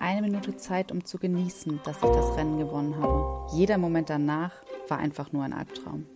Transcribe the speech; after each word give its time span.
eine 0.00 0.22
Minute 0.22 0.56
Zeit, 0.56 0.90
um 0.90 1.04
zu 1.04 1.18
genießen, 1.18 1.80
dass 1.84 1.96
ich 1.96 2.02
das 2.02 2.36
Rennen 2.36 2.58
gewonnen 2.58 2.96
habe. 3.00 3.46
Jeder 3.54 3.78
Moment 3.78 4.10
danach 4.10 4.52
war 4.88 4.98
einfach 4.98 5.30
nur 5.32 5.44
ein 5.44 5.52
Albtraum. 5.52 6.06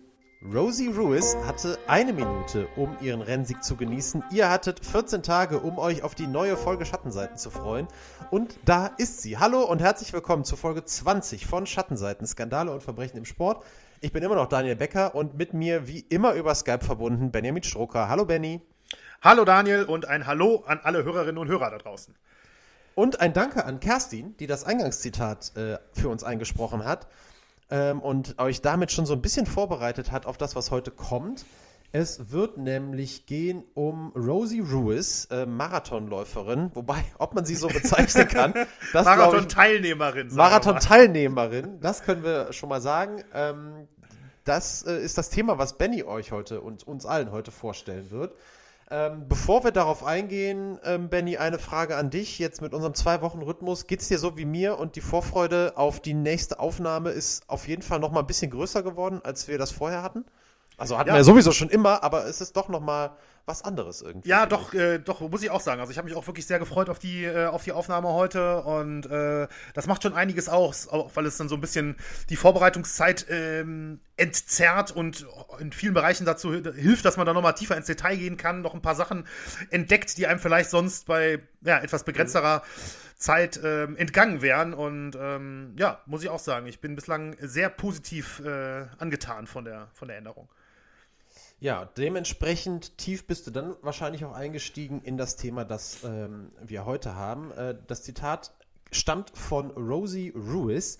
Rosie 0.53 0.89
Ruiz 0.89 1.35
hatte 1.45 1.77
eine 1.87 2.13
Minute, 2.13 2.67
um 2.75 2.95
ihren 3.01 3.21
Rennsieg 3.21 3.63
zu 3.63 3.75
genießen. 3.75 4.23
Ihr 4.31 4.49
hattet 4.49 4.83
14 4.83 5.23
Tage, 5.23 5.59
um 5.59 5.79
euch 5.79 6.03
auf 6.03 6.13
die 6.13 6.27
neue 6.27 6.57
Folge 6.57 6.85
Schattenseiten 6.85 7.37
zu 7.37 7.49
freuen. 7.49 7.87
Und 8.31 8.59
da 8.65 8.87
ist 8.97 9.21
sie. 9.21 9.37
Hallo 9.37 9.63
und 9.63 9.81
herzlich 9.81 10.13
willkommen 10.13 10.43
zu 10.43 10.55
Folge 10.55 10.83
20 10.83 11.45
von 11.45 11.65
Schattenseiten, 11.65 12.27
Skandale 12.27 12.71
und 12.71 12.83
Verbrechen 12.83 13.17
im 13.17 13.25
Sport. 13.25 13.63
Ich 14.01 14.11
bin 14.11 14.23
immer 14.23 14.35
noch 14.35 14.47
Daniel 14.47 14.75
Becker 14.75 15.15
und 15.15 15.37
mit 15.37 15.53
mir 15.53 15.87
wie 15.87 15.99
immer 15.99 16.33
über 16.33 16.53
Skype 16.53 16.83
verbunden 16.83 17.31
Benjamin 17.31 17.63
Stroker. 17.63 18.09
Hallo 18.09 18.25
Benny. 18.25 18.61
Hallo 19.21 19.45
Daniel 19.45 19.85
und 19.85 20.07
ein 20.07 20.27
Hallo 20.27 20.63
an 20.67 20.79
alle 20.83 21.03
Hörerinnen 21.03 21.37
und 21.37 21.47
Hörer 21.47 21.71
da 21.71 21.77
draußen. 21.77 22.15
Und 22.95 23.19
ein 23.19 23.33
Danke 23.33 23.65
an 23.65 23.81
Kerstin, 23.81 24.37
die 24.37 24.47
das 24.47 24.63
Eingangszitat 24.63 25.55
äh, 25.57 25.77
für 25.91 26.07
uns 26.07 26.23
eingesprochen 26.23 26.85
hat 26.85 27.07
ähm, 27.69 27.99
und 27.99 28.39
euch 28.39 28.61
damit 28.61 28.91
schon 28.93 29.05
so 29.05 29.13
ein 29.13 29.21
bisschen 29.21 29.45
vorbereitet 29.45 30.13
hat 30.13 30.25
auf 30.25 30.37
das, 30.37 30.55
was 30.55 30.71
heute 30.71 30.91
kommt. 30.91 31.45
Es 31.91 32.31
wird 32.31 32.57
nämlich 32.57 33.25
gehen 33.25 33.63
um 33.73 34.11
Rosie 34.15 34.61
Ruiz, 34.61 35.27
äh, 35.29 35.45
Marathonläuferin, 35.45 36.71
wobei, 36.73 37.03
ob 37.19 37.35
man 37.35 37.45
sie 37.45 37.55
so 37.55 37.67
bezeichnen 37.67 38.27
kann. 38.27 38.53
Marathon-Teilnehmerin. 38.93 40.33
Marathon-Teilnehmerin, 40.33 41.81
das 41.81 42.03
können 42.03 42.23
wir 42.23 42.53
schon 42.53 42.69
mal 42.69 42.81
sagen. 42.81 43.23
Ähm, 43.33 43.87
das 44.45 44.83
äh, 44.83 44.97
ist 44.99 45.17
das 45.17 45.29
Thema, 45.29 45.57
was 45.57 45.77
Benny 45.77 46.03
euch 46.03 46.31
heute 46.31 46.61
und 46.61 46.87
uns 46.87 47.05
allen 47.05 47.31
heute 47.31 47.51
vorstellen 47.51 48.09
wird. 48.11 48.35
Ähm, 48.91 49.27
bevor 49.27 49.63
wir 49.63 49.71
darauf 49.71 50.03
eingehen, 50.03 50.79
ähm, 50.83 51.09
Benny, 51.09 51.37
eine 51.37 51.57
Frage 51.57 51.95
an 51.95 52.11
dich. 52.11 52.37
Jetzt 52.37 52.61
mit 52.61 52.73
unserem 52.73 52.93
Zwei-Wochen-Rhythmus. 52.93 53.87
Geht 53.87 54.01
es 54.01 54.07
dir 54.07 54.19
so 54.19 54.37
wie 54.37 54.45
mir 54.45 54.77
und 54.77 54.95
die 54.95 55.01
Vorfreude 55.01 55.73
auf 55.75 55.99
die 55.99 56.13
nächste 56.13 56.59
Aufnahme 56.59 57.09
ist 57.09 57.49
auf 57.49 57.67
jeden 57.67 57.81
Fall 57.81 57.99
noch 57.99 58.11
mal 58.11 58.19
ein 58.19 58.27
bisschen 58.27 58.51
größer 58.51 58.83
geworden, 58.83 59.21
als 59.23 59.47
wir 59.47 59.57
das 59.57 59.71
vorher 59.71 60.03
hatten? 60.03 60.25
Also 60.77 60.97
hatten 60.97 61.09
ja. 61.09 61.15
wir 61.15 61.19
ja 61.19 61.23
sowieso 61.23 61.51
schon 61.51 61.69
immer, 61.69 62.03
aber 62.03 62.25
es 62.25 62.41
ist 62.41 62.55
doch 62.57 62.69
noch 62.69 62.81
mal 62.81 63.15
was 63.45 63.63
anderes 63.63 64.01
irgendwie. 64.01 64.27
Ja, 64.27 64.45
doch, 64.45 64.73
äh, 64.73 64.97
doch, 64.97 65.21
muss 65.21 65.43
ich 65.43 65.51
auch 65.51 65.61
sagen. 65.61 65.79
Also 65.79 65.91
ich 65.91 65.97
habe 65.97 66.07
mich 66.07 66.17
auch 66.17 66.25
wirklich 66.25 66.47
sehr 66.47 66.57
gefreut 66.57 66.89
auf 66.89 66.97
die, 66.97 67.25
äh, 67.25 67.45
auf 67.45 67.63
die 67.63 67.71
Aufnahme 67.71 68.09
heute 68.09 68.63
und 68.63 69.05
äh, 69.05 69.47
das 69.73 69.85
macht 69.85 70.03
schon 70.03 70.13
einiges 70.13 70.49
aus, 70.49 70.87
auch 70.87 71.11
weil 71.15 71.25
es 71.25 71.37
dann 71.37 71.47
so 71.47 71.55
ein 71.55 71.61
bisschen 71.61 71.95
die 72.29 72.35
Vorbereitungszeit 72.35 73.27
ähm, 73.29 73.99
entzerrt 74.17 74.91
und 74.91 75.27
in 75.59 75.71
vielen 75.71 75.93
Bereichen 75.93 76.25
dazu 76.25 76.53
hilft, 76.53 77.05
dass 77.05 77.17
man 77.17 77.25
da 77.25 77.33
nochmal 77.33 77.53
tiefer 77.53 77.77
ins 77.77 77.85
Detail 77.85 78.17
gehen 78.17 78.37
kann, 78.37 78.61
noch 78.61 78.73
ein 78.73 78.81
paar 78.81 78.95
Sachen 78.95 79.27
entdeckt, 79.69 80.17
die 80.17 80.25
einem 80.25 80.39
vielleicht 80.39 80.71
sonst 80.71 81.05
bei 81.05 81.39
ja, 81.61 81.77
etwas 81.77 82.03
begrenzterer 82.03 82.63
Zeit 83.15 83.59
ähm, 83.63 83.95
entgangen 83.95 84.41
wären. 84.41 84.73
Und 84.73 85.17
ähm, 85.19 85.73
ja, 85.77 86.01
muss 86.05 86.23
ich 86.23 86.29
auch 86.29 86.39
sagen, 86.39 86.65
ich 86.67 86.81
bin 86.81 86.95
bislang 86.95 87.35
sehr 87.39 87.69
positiv 87.69 88.39
äh, 88.39 88.85
angetan 88.97 89.47
von 89.47 89.65
der, 89.65 89.89
von 89.93 90.07
der 90.07 90.17
Änderung. 90.17 90.49
Ja, 91.59 91.85
dementsprechend 91.97 92.97
tief 92.97 93.27
bist 93.27 93.47
du 93.47 93.51
dann 93.51 93.75
wahrscheinlich 93.81 94.25
auch 94.25 94.33
eingestiegen 94.33 95.01
in 95.01 95.17
das 95.17 95.37
Thema, 95.37 95.63
das 95.63 96.03
ähm, 96.03 96.51
wir 96.61 96.85
heute 96.85 97.15
haben. 97.15 97.51
Äh, 97.51 97.77
das 97.87 98.03
Zitat 98.03 98.53
stammt 98.91 99.31
von 99.35 99.71
Rosie 99.71 100.33
Ruiz. 100.35 100.99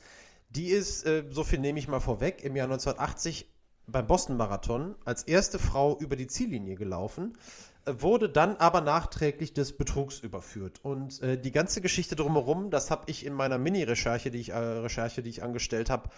Die 0.50 0.68
ist, 0.68 1.06
äh, 1.06 1.26
so 1.30 1.44
viel 1.44 1.60
nehme 1.60 1.80
ich 1.80 1.88
mal 1.88 2.00
vorweg, 2.00 2.44
im 2.44 2.56
Jahr 2.56 2.68
1980 2.68 3.48
beim 3.88 4.08
Boston 4.08 4.38
Marathon 4.38 4.96
als 5.06 5.24
erste 5.24 5.60
Frau 5.60 5.98
über 6.00 6.16
die 6.16 6.28
Ziellinie 6.28 6.76
gelaufen, 6.76 7.38
äh, 7.86 7.94
wurde 7.98 8.30
dann 8.30 8.56
aber 8.56 8.82
nachträglich 8.82 9.54
des 9.54 9.78
Betrugs 9.78 10.20
überführt. 10.20 10.80
Und 10.84 11.22
äh, 11.22 11.40
die 11.40 11.52
ganze 11.52 11.82
Geschichte 11.82 12.16
drumherum, 12.16 12.70
das 12.70 12.92
habe 12.92 13.04
ich 13.08 13.26
in 13.26 13.34
meiner 13.34 13.58
Mini-Recherche, 13.58 14.32
die 14.32 14.40
ich, 14.40 14.50
äh, 14.50 14.58
Recherche, 14.58 15.22
die 15.22 15.30
ich 15.30 15.44
angestellt 15.44 15.90
habe, 15.90 16.10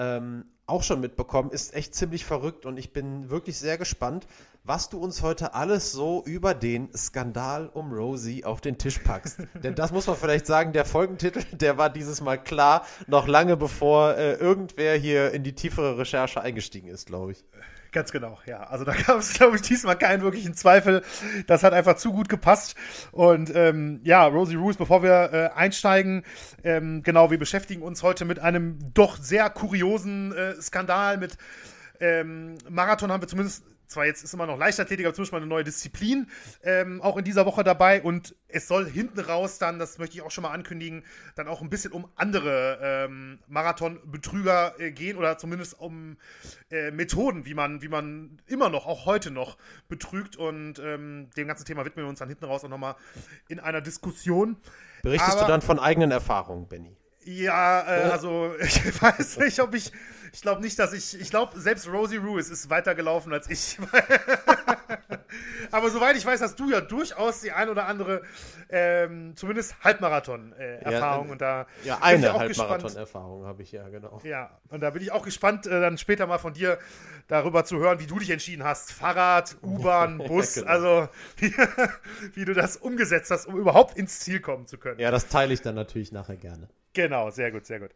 ähm, 0.00 0.44
auch 0.66 0.82
schon 0.82 1.00
mitbekommen, 1.00 1.50
ist 1.50 1.74
echt 1.74 1.94
ziemlich 1.94 2.24
verrückt 2.24 2.64
und 2.64 2.78
ich 2.78 2.92
bin 2.92 3.28
wirklich 3.28 3.58
sehr 3.58 3.76
gespannt, 3.76 4.26
was 4.64 4.88
du 4.88 4.98
uns 4.98 5.22
heute 5.22 5.54
alles 5.54 5.92
so 5.92 6.22
über 6.24 6.54
den 6.54 6.90
Skandal 6.96 7.68
um 7.68 7.92
Rosie 7.92 8.44
auf 8.44 8.60
den 8.60 8.78
Tisch 8.78 8.98
packst. 8.98 9.38
Denn 9.62 9.74
das 9.74 9.92
muss 9.92 10.06
man 10.06 10.16
vielleicht 10.16 10.46
sagen, 10.46 10.72
der 10.72 10.84
Folgentitel, 10.84 11.42
der 11.52 11.76
war 11.76 11.90
dieses 11.90 12.20
Mal 12.20 12.38
klar, 12.38 12.86
noch 13.06 13.26
lange 13.26 13.56
bevor 13.56 14.16
äh, 14.16 14.34
irgendwer 14.34 14.96
hier 14.96 15.32
in 15.32 15.42
die 15.42 15.54
tiefere 15.54 15.98
Recherche 15.98 16.40
eingestiegen 16.40 16.88
ist, 16.88 17.06
glaube 17.06 17.32
ich. 17.32 17.44
Ganz 17.92 18.12
genau, 18.12 18.38
ja. 18.46 18.62
Also 18.64 18.84
da 18.84 18.92
gab 19.06 19.18
es, 19.18 19.32
glaube 19.32 19.56
ich, 19.56 19.62
diesmal 19.62 19.96
keinen 19.96 20.22
wirklichen 20.22 20.54
Zweifel. 20.54 21.02
Das 21.46 21.62
hat 21.62 21.72
einfach 21.72 21.96
zu 21.96 22.12
gut 22.12 22.28
gepasst. 22.28 22.76
Und 23.10 23.54
ähm, 23.54 24.00
ja, 24.04 24.26
Rosie 24.26 24.54
Ruiz, 24.54 24.76
bevor 24.76 25.02
wir 25.02 25.32
äh, 25.32 25.58
einsteigen, 25.58 26.24
ähm, 26.62 27.02
genau, 27.02 27.30
wir 27.30 27.38
beschäftigen 27.38 27.82
uns 27.82 28.02
heute 28.02 28.24
mit 28.24 28.38
einem 28.38 28.78
doch 28.94 29.16
sehr 29.16 29.50
kuriosen 29.50 30.32
äh, 30.32 30.60
Skandal. 30.60 31.18
Mit 31.18 31.36
ähm, 32.00 32.58
Marathon 32.68 33.10
haben 33.10 33.22
wir 33.22 33.28
zumindest 33.28 33.64
zwar 33.90 34.06
jetzt 34.06 34.22
ist 34.22 34.32
immer 34.32 34.46
noch 34.46 34.56
Leichtathletik, 34.56 35.04
aber 35.04 35.14
zumindest 35.14 35.32
mal 35.32 35.38
eine 35.38 35.46
neue 35.46 35.64
Disziplin 35.64 36.30
ähm, 36.62 37.00
auch 37.02 37.16
in 37.16 37.24
dieser 37.24 37.44
Woche 37.44 37.64
dabei. 37.64 38.02
Und 38.02 38.34
es 38.48 38.68
soll 38.68 38.88
hinten 38.88 39.20
raus 39.20 39.58
dann, 39.58 39.78
das 39.78 39.98
möchte 39.98 40.16
ich 40.16 40.22
auch 40.22 40.30
schon 40.30 40.42
mal 40.42 40.52
ankündigen, 40.52 41.04
dann 41.34 41.48
auch 41.48 41.60
ein 41.60 41.70
bisschen 41.70 41.92
um 41.92 42.08
andere 42.16 42.78
ähm, 42.82 43.40
Marathon-Betrüger 43.48 44.74
äh, 44.78 44.92
gehen 44.92 45.16
oder 45.16 45.38
zumindest 45.38 45.78
um 45.78 46.16
äh, 46.70 46.90
Methoden, 46.90 47.44
wie 47.44 47.54
man, 47.54 47.82
wie 47.82 47.88
man 47.88 48.40
immer 48.46 48.70
noch, 48.70 48.86
auch 48.86 49.06
heute 49.06 49.30
noch 49.30 49.58
betrügt. 49.88 50.36
Und 50.36 50.78
ähm, 50.78 51.28
dem 51.36 51.48
ganzen 51.48 51.64
Thema 51.64 51.84
widmen 51.84 52.04
wir 52.04 52.08
uns 52.08 52.20
dann 52.20 52.28
hinten 52.28 52.44
raus 52.44 52.64
auch 52.64 52.68
nochmal 52.68 52.94
in 53.48 53.58
einer 53.58 53.80
Diskussion. 53.80 54.56
Berichtest 55.02 55.32
aber, 55.32 55.42
du 55.42 55.48
dann 55.48 55.62
von 55.62 55.78
eigenen 55.78 56.10
Erfahrungen, 56.10 56.68
Benny? 56.68 56.96
Ja, 57.24 57.82
äh, 57.82 58.10
also 58.10 58.54
ich 58.60 59.02
weiß 59.02 59.38
nicht, 59.38 59.60
ob 59.60 59.74
ich 59.74 59.92
ich 60.32 60.42
glaube 60.42 60.60
nicht, 60.60 60.78
dass 60.78 60.92
ich. 60.92 61.20
Ich 61.20 61.30
glaube, 61.30 61.58
selbst 61.58 61.88
Rosie 61.88 62.16
Ruiz 62.16 62.50
ist 62.50 62.70
weiter 62.70 62.94
gelaufen 62.94 63.32
als 63.32 63.48
ich. 63.48 63.78
Aber 65.70 65.90
soweit 65.90 66.16
ich 66.16 66.26
weiß, 66.26 66.40
hast 66.40 66.58
du 66.58 66.70
ja 66.70 66.80
durchaus 66.80 67.40
die 67.40 67.52
ein 67.52 67.68
oder 67.68 67.86
andere, 67.86 68.22
ähm, 68.68 69.36
zumindest 69.36 69.76
Halbmarathon-Erfahrung. 69.82 71.26
Ja, 71.26 71.32
und 71.32 71.40
da 71.40 71.66
ja 71.84 71.98
eine 72.00 72.32
Halbmarathon-Erfahrung 72.32 73.46
habe 73.46 73.62
ich 73.62 73.72
ja, 73.72 73.88
genau. 73.88 74.20
Ja, 74.24 74.58
und 74.68 74.80
da 74.80 74.90
bin 74.90 75.02
ich 75.02 75.12
auch 75.12 75.24
gespannt, 75.24 75.66
äh, 75.66 75.80
dann 75.80 75.98
später 75.98 76.26
mal 76.26 76.38
von 76.38 76.54
dir 76.54 76.78
darüber 77.28 77.64
zu 77.64 77.78
hören, 77.78 78.00
wie 78.00 78.06
du 78.06 78.18
dich 78.18 78.30
entschieden 78.30 78.64
hast. 78.64 78.92
Fahrrad, 78.92 79.56
U-Bahn, 79.62 80.18
Bus, 80.18 80.56
ja, 80.56 80.62
genau. 80.62 80.72
also 80.72 81.08
wie, 81.36 81.54
wie 82.34 82.44
du 82.44 82.54
das 82.54 82.76
umgesetzt 82.76 83.30
hast, 83.30 83.46
um 83.46 83.56
überhaupt 83.56 83.96
ins 83.96 84.20
Ziel 84.20 84.40
kommen 84.40 84.66
zu 84.66 84.78
können. 84.78 85.00
Ja, 85.00 85.10
das 85.10 85.28
teile 85.28 85.54
ich 85.54 85.62
dann 85.62 85.74
natürlich 85.74 86.12
nachher 86.12 86.36
gerne. 86.36 86.68
Genau, 86.92 87.30
sehr 87.30 87.52
gut, 87.52 87.66
sehr 87.66 87.78
gut. 87.78 87.90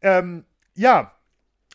Ähm, 0.00 0.44
ja, 0.74 1.12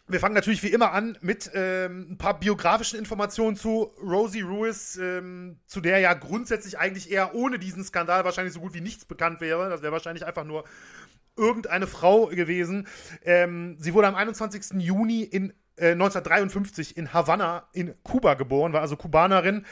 wir 0.10 0.20
fangen 0.20 0.34
natürlich 0.36 0.64
wie 0.64 0.70
immer 0.70 0.92
an 0.92 1.18
mit 1.22 1.52
ähm, 1.54 2.12
ein 2.12 2.18
paar 2.18 2.40
biografischen 2.40 2.98
Informationen 2.98 3.56
zu 3.56 3.92
Rosie 4.02 4.42
Ruiz, 4.42 4.98
ähm, 4.98 5.60
zu 5.68 5.82
der 5.82 6.00
ja 6.00 6.14
grundsätzlich 6.16 6.80
eigentlich 6.80 7.12
eher 7.12 7.36
ohne 7.36 7.60
diesen 7.60 7.84
Skandal 7.84 8.26
wahrscheinlich 8.26 8.54
so 8.54 8.60
gut 8.60 8.74
wie 8.74 8.82
nichts 8.82 9.06
bekannt 9.06 9.40
wäre. 9.40 9.70
Das 9.70 9.82
wäre 9.82 9.94
wahrscheinlich 9.94 10.26
einfach 10.26 10.46
nur 10.46 10.64
irgendeine 11.38 11.88
Frau 11.88 12.26
gewesen. 12.28 12.88
Ähm, 13.24 13.78
sie 13.80 13.94
wurde 13.94 14.08
am 14.08 14.16
21. 14.16 14.82
Juni 14.82 15.22
in, 15.22 15.54
äh, 15.80 15.92
1953 15.92 16.98
in 16.98 17.14
Havanna 17.14 17.68
in 17.74 17.94
Kuba 18.04 18.34
geboren, 18.36 18.74
war 18.74 18.82
also 18.82 18.96
Kubanerin. 18.96 19.66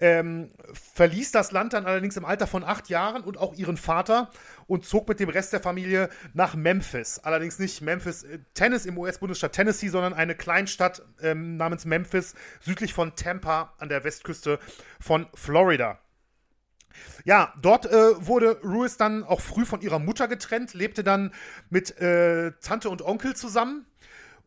Ähm, 0.00 0.50
verließ 0.72 1.30
das 1.30 1.52
Land 1.52 1.72
dann 1.72 1.86
allerdings 1.86 2.16
im 2.16 2.24
Alter 2.24 2.46
von 2.46 2.64
acht 2.64 2.88
Jahren 2.88 3.22
und 3.22 3.38
auch 3.38 3.54
ihren 3.54 3.76
Vater 3.76 4.30
und 4.66 4.84
zog 4.84 5.08
mit 5.08 5.20
dem 5.20 5.28
Rest 5.28 5.52
der 5.52 5.60
Familie 5.60 6.08
nach 6.32 6.56
Memphis. 6.56 7.20
Allerdings 7.20 7.58
nicht 7.58 7.80
Memphis, 7.80 8.24
äh, 8.24 8.40
Tennessee 8.54 8.88
im 8.88 8.98
US-Bundesstaat 8.98 9.52
Tennessee, 9.52 9.88
sondern 9.88 10.12
eine 10.12 10.34
Kleinstadt 10.34 11.02
ähm, 11.22 11.56
namens 11.56 11.84
Memphis 11.84 12.34
südlich 12.60 12.92
von 12.92 13.14
Tampa 13.14 13.74
an 13.78 13.88
der 13.88 14.02
Westküste 14.02 14.58
von 14.98 15.28
Florida. 15.34 16.00
Ja, 17.24 17.52
dort 17.60 17.86
äh, 17.86 18.26
wurde 18.26 18.60
Ruiz 18.62 18.96
dann 18.96 19.24
auch 19.24 19.40
früh 19.40 19.64
von 19.64 19.80
ihrer 19.80 19.98
Mutter 19.98 20.28
getrennt, 20.28 20.74
lebte 20.74 21.02
dann 21.02 21.32
mit 21.70 21.98
äh, 22.00 22.52
Tante 22.60 22.90
und 22.90 23.02
Onkel 23.02 23.34
zusammen 23.34 23.86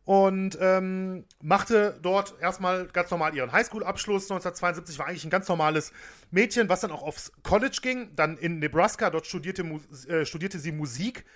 und 0.08 0.56
ähm, 0.58 1.26
machte 1.42 1.98
dort 2.00 2.34
erstmal 2.40 2.86
ganz 2.86 3.10
normal 3.10 3.34
ihren 3.34 3.52
Highschool-Abschluss. 3.52 4.22
1972 4.22 4.98
war 4.98 5.06
eigentlich 5.06 5.24
ein 5.24 5.30
ganz 5.30 5.46
normales 5.48 5.92
Mädchen, 6.30 6.70
was 6.70 6.80
dann 6.80 6.92
auch 6.92 7.02
aufs 7.02 7.30
College 7.42 7.80
ging, 7.82 8.08
dann 8.16 8.38
in 8.38 8.58
Nebraska. 8.58 9.10
Dort 9.10 9.26
studierte, 9.26 9.64
äh, 10.08 10.24
studierte 10.24 10.58
sie 10.60 10.72
Musik, 10.72 11.26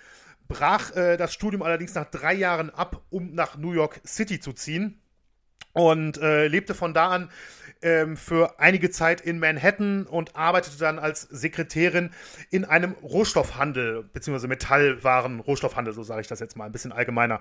brach 0.47 0.89
äh, 0.95 1.17
das 1.17 1.35
Studium 1.35 1.61
allerdings 1.61 1.93
nach 1.93 2.09
drei 2.09 2.33
Jahren 2.33 2.71
ab, 2.71 3.03
um 3.11 3.35
nach 3.35 3.57
New 3.57 3.73
York 3.73 4.01
City 4.07 4.39
zu 4.39 4.53
ziehen 4.53 4.99
und 5.73 6.17
äh, 6.17 6.47
lebte 6.47 6.73
von 6.73 6.95
da 6.95 7.09
an 7.09 7.29
ähm, 7.83 8.17
für 8.17 8.59
einige 8.59 8.89
Zeit 8.89 9.21
in 9.21 9.37
Manhattan 9.37 10.07
und 10.07 10.35
arbeitete 10.35 10.79
dann 10.79 10.97
als 10.97 11.21
Sekretärin 11.21 12.09
in 12.49 12.65
einem 12.65 12.93
Rohstoffhandel, 12.93 14.01
beziehungsweise 14.01 14.47
Metallwaren-Rohstoffhandel, 14.47 15.93
so 15.93 16.01
sage 16.01 16.21
ich 16.21 16.27
das 16.27 16.39
jetzt 16.39 16.57
mal 16.57 16.65
ein 16.65 16.71
bisschen 16.71 16.91
allgemeiner. 16.91 17.39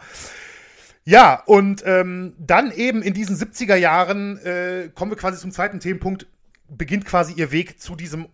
Ja, 1.05 1.43
und 1.47 1.83
ähm, 1.85 2.35
dann 2.39 2.71
eben 2.71 3.03
in 3.03 3.13
diesen 3.13 3.37
70er 3.37 3.75
Jahren 3.75 4.39
äh, 4.39 4.91
kommen 4.95 5.11
wir 5.11 5.19
quasi 5.19 5.39
zum 5.39 5.51
zweiten 5.51 5.81
Themenpunkt, 5.81 6.27
beginnt 6.69 7.07
quasi 7.07 7.33
ihr 7.35 7.51
Weg 7.51 7.81
zu 7.81 7.97
diesem 7.97 8.29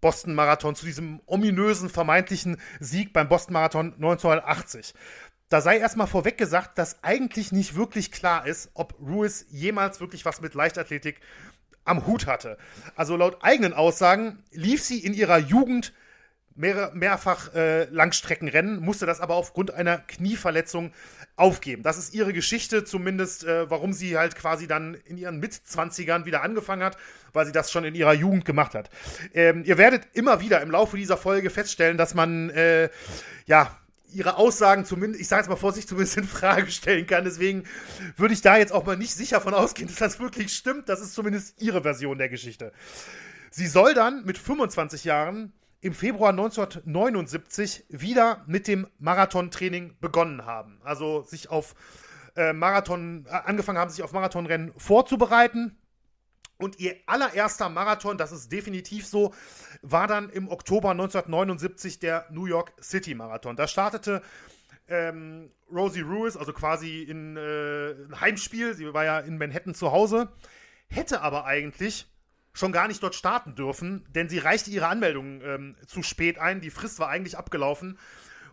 Boston-Marathon, 0.00 0.74
zu 0.74 0.86
diesem 0.86 1.20
ominösen 1.26 1.88
vermeintlichen 1.88 2.58
Sieg 2.80 3.12
beim 3.12 3.28
Boston-Marathon 3.28 3.94
1980. 3.94 4.94
Da 5.50 5.60
sei 5.60 5.78
erstmal 5.78 6.06
vorweg 6.06 6.38
gesagt, 6.38 6.78
dass 6.78 7.02
eigentlich 7.02 7.52
nicht 7.52 7.76
wirklich 7.76 8.10
klar 8.10 8.46
ist, 8.46 8.70
ob 8.74 8.98
Ruiz 9.00 9.46
jemals 9.50 10.00
wirklich 10.00 10.24
was 10.24 10.40
mit 10.40 10.54
Leichtathletik 10.54 11.20
am 11.84 12.06
Hut 12.06 12.26
hatte. 12.26 12.56
Also 12.96 13.16
laut 13.16 13.38
eigenen 13.42 13.74
Aussagen 13.74 14.42
lief 14.50 14.82
sie 14.82 14.98
in 14.98 15.12
ihrer 15.12 15.38
Jugend 15.38 15.92
mehr, 16.54 16.90
mehrfach 16.94 17.54
äh, 17.54 17.84
Langstreckenrennen, 17.84 18.80
musste 18.80 19.06
das 19.06 19.20
aber 19.20 19.34
aufgrund 19.34 19.72
einer 19.72 19.98
Knieverletzung 19.98 20.92
aufgeben. 21.36 21.82
Das 21.82 21.98
ist 21.98 22.14
ihre 22.14 22.32
Geschichte, 22.32 22.84
zumindest 22.84 23.44
äh, 23.44 23.68
warum 23.70 23.92
sie 23.92 24.16
halt 24.16 24.36
quasi 24.36 24.66
dann 24.66 24.94
in 25.04 25.16
ihren 25.16 25.40
Mitzwanzigern 25.40 26.26
wieder 26.26 26.42
angefangen 26.42 26.82
hat, 26.82 26.96
weil 27.32 27.46
sie 27.46 27.52
das 27.52 27.72
schon 27.72 27.84
in 27.84 27.94
ihrer 27.94 28.14
Jugend 28.14 28.44
gemacht 28.44 28.74
hat. 28.74 28.90
Ähm, 29.32 29.64
ihr 29.64 29.78
werdet 29.78 30.06
immer 30.12 30.40
wieder 30.40 30.60
im 30.60 30.70
Laufe 30.70 30.96
dieser 30.96 31.16
Folge 31.16 31.50
feststellen, 31.50 31.96
dass 31.96 32.14
man 32.14 32.50
äh, 32.50 32.88
ja 33.46 33.76
ihre 34.14 34.36
Aussagen 34.36 34.84
zumindest, 34.84 35.20
ich 35.20 35.28
sage 35.28 35.42
jetzt 35.42 35.48
mal 35.48 35.56
vorsichtig, 35.56 35.88
zumindest 35.88 36.16
in 36.16 36.24
Frage 36.24 36.70
stellen 36.70 37.06
kann. 37.06 37.24
Deswegen 37.24 37.64
würde 38.16 38.34
ich 38.34 38.42
da 38.42 38.56
jetzt 38.56 38.72
auch 38.72 38.86
mal 38.86 38.96
nicht 38.96 39.14
sicher 39.14 39.40
von 39.40 39.54
ausgehen, 39.54 39.88
dass 39.88 39.98
das 39.98 40.20
wirklich 40.20 40.54
stimmt. 40.54 40.88
Das 40.88 41.00
ist 41.00 41.14
zumindest 41.14 41.60
ihre 41.60 41.82
Version 41.82 42.16
der 42.16 42.28
Geschichte. 42.28 42.72
Sie 43.50 43.66
soll 43.66 43.94
dann 43.94 44.24
mit 44.24 44.38
25 44.38 45.04
Jahren 45.04 45.52
im 45.84 45.92
Februar 45.92 46.30
1979 46.30 47.84
wieder 47.90 48.42
mit 48.46 48.68
dem 48.68 48.86
Marathontraining 48.98 49.98
begonnen 50.00 50.46
haben. 50.46 50.80
Also 50.82 51.22
sich 51.22 51.50
auf 51.50 51.74
äh, 52.36 52.54
Marathon, 52.54 53.26
äh, 53.26 53.32
angefangen 53.32 53.76
haben, 53.76 53.90
sich 53.90 54.02
auf 54.02 54.12
Marathonrennen 54.12 54.72
vorzubereiten. 54.78 55.76
Und 56.56 56.80
ihr 56.80 56.96
allererster 57.04 57.68
Marathon, 57.68 58.16
das 58.16 58.32
ist 58.32 58.50
definitiv 58.50 59.06
so, 59.06 59.34
war 59.82 60.06
dann 60.06 60.30
im 60.30 60.48
Oktober 60.48 60.92
1979 60.92 61.98
der 61.98 62.28
New 62.30 62.46
York 62.46 62.72
City 62.80 63.14
Marathon. 63.14 63.54
Da 63.54 63.68
startete 63.68 64.22
ähm, 64.88 65.50
Rosie 65.70 66.00
Ruiz, 66.00 66.34
also 66.34 66.54
quasi 66.54 67.02
in 67.02 67.36
äh, 67.36 67.94
Heimspiel, 68.18 68.72
sie 68.72 68.94
war 68.94 69.04
ja 69.04 69.18
in 69.18 69.36
Manhattan 69.36 69.74
zu 69.74 69.92
Hause, 69.92 70.32
hätte 70.88 71.20
aber 71.20 71.44
eigentlich 71.44 72.06
schon 72.54 72.72
gar 72.72 72.88
nicht 72.88 73.02
dort 73.02 73.14
starten 73.14 73.54
dürfen, 73.54 74.06
denn 74.14 74.28
sie 74.28 74.38
reichte 74.38 74.70
ihre 74.70 74.86
Anmeldung 74.86 75.42
ähm, 75.42 75.76
zu 75.86 76.02
spät 76.02 76.38
ein. 76.38 76.60
Die 76.60 76.70
Frist 76.70 76.98
war 77.00 77.08
eigentlich 77.08 77.36
abgelaufen. 77.36 77.98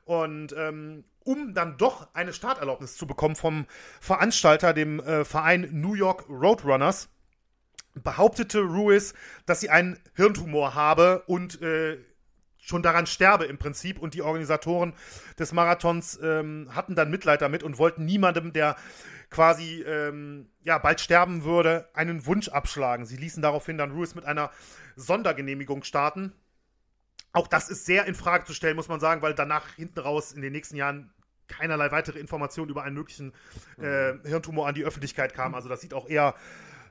Und 0.04 0.54
ähm, 0.58 1.06
um 1.24 1.54
dann 1.54 1.78
doch 1.78 2.14
eine 2.14 2.34
Starterlaubnis 2.34 2.98
zu 2.98 3.06
bekommen 3.06 3.36
vom 3.36 3.68
Veranstalter, 4.02 4.74
dem 4.74 5.00
äh, 5.00 5.24
Verein 5.24 5.70
New 5.72 5.94
York 5.94 6.26
Roadrunners, 6.28 7.10
behauptete 7.94 8.62
Ruiz, 8.62 9.14
dass 9.46 9.60
sie 9.60 9.70
einen 9.70 10.00
Hirntumor 10.16 10.74
habe 10.74 11.24
und 11.28 11.62
äh, 11.62 11.98
schon 12.58 12.82
daran 12.82 13.06
sterbe 13.06 13.46
im 13.46 13.58
Prinzip. 13.58 14.00
Und 14.00 14.16
die 14.16 14.24
Organisatoren 14.24 14.94
des 15.38 15.52
Marathons 15.52 16.20
ähm, 16.24 16.70
hatten 16.74 16.96
dann 16.96 17.12
Mitleid 17.12 17.42
damit 17.42 17.64
und 17.64 17.78
wollten 17.78 18.06
niemandem, 18.06 18.54
der 18.54 18.76
quasi 19.32 19.82
ähm, 19.82 20.50
ja, 20.62 20.78
bald 20.78 21.02
sterben 21.02 21.44
würde, 21.44 21.90
einen 21.94 22.26
Wunsch 22.28 22.50
abschlagen. 22.50 23.06
Sie 23.06 23.18
ließen 23.18 23.42
daraufhin 23.42 23.78
dann 23.78 23.92
Ruiz 23.92 24.14
mit 24.14 24.26
einer 24.26 24.52
Sondergenehmigung 24.96 25.84
starten. 25.84 26.34
Auch 27.34 27.48
das 27.48 27.70
ist 27.70 27.86
sehr 27.86 28.06
in 28.06 28.14
Frage 28.14 28.44
zu 28.44 28.54
stellen, 28.54 28.76
muss 28.76 28.90
man 28.90 29.00
sagen, 29.00 29.22
weil 29.22 29.34
danach 29.34 29.70
hinten 29.76 30.00
raus 30.00 30.34
in 30.34 30.42
den 30.42 30.52
nächsten 30.52 30.76
Jahren 30.76 31.14
keinerlei 31.48 31.92
weitere 31.92 32.20
Informationen 32.20 32.70
über 32.70 32.84
einen 32.84 32.96
möglichen 32.96 33.34
äh, 33.78 34.14
Hirntumor 34.26 34.68
an 34.68 34.76
die 34.76 34.84
Öffentlichkeit 34.84 35.34
kam. 35.34 35.56
Also 35.56 35.70
das 35.70 35.82
sieht 35.82 35.94
auch 35.94 36.10
eher 36.10 36.36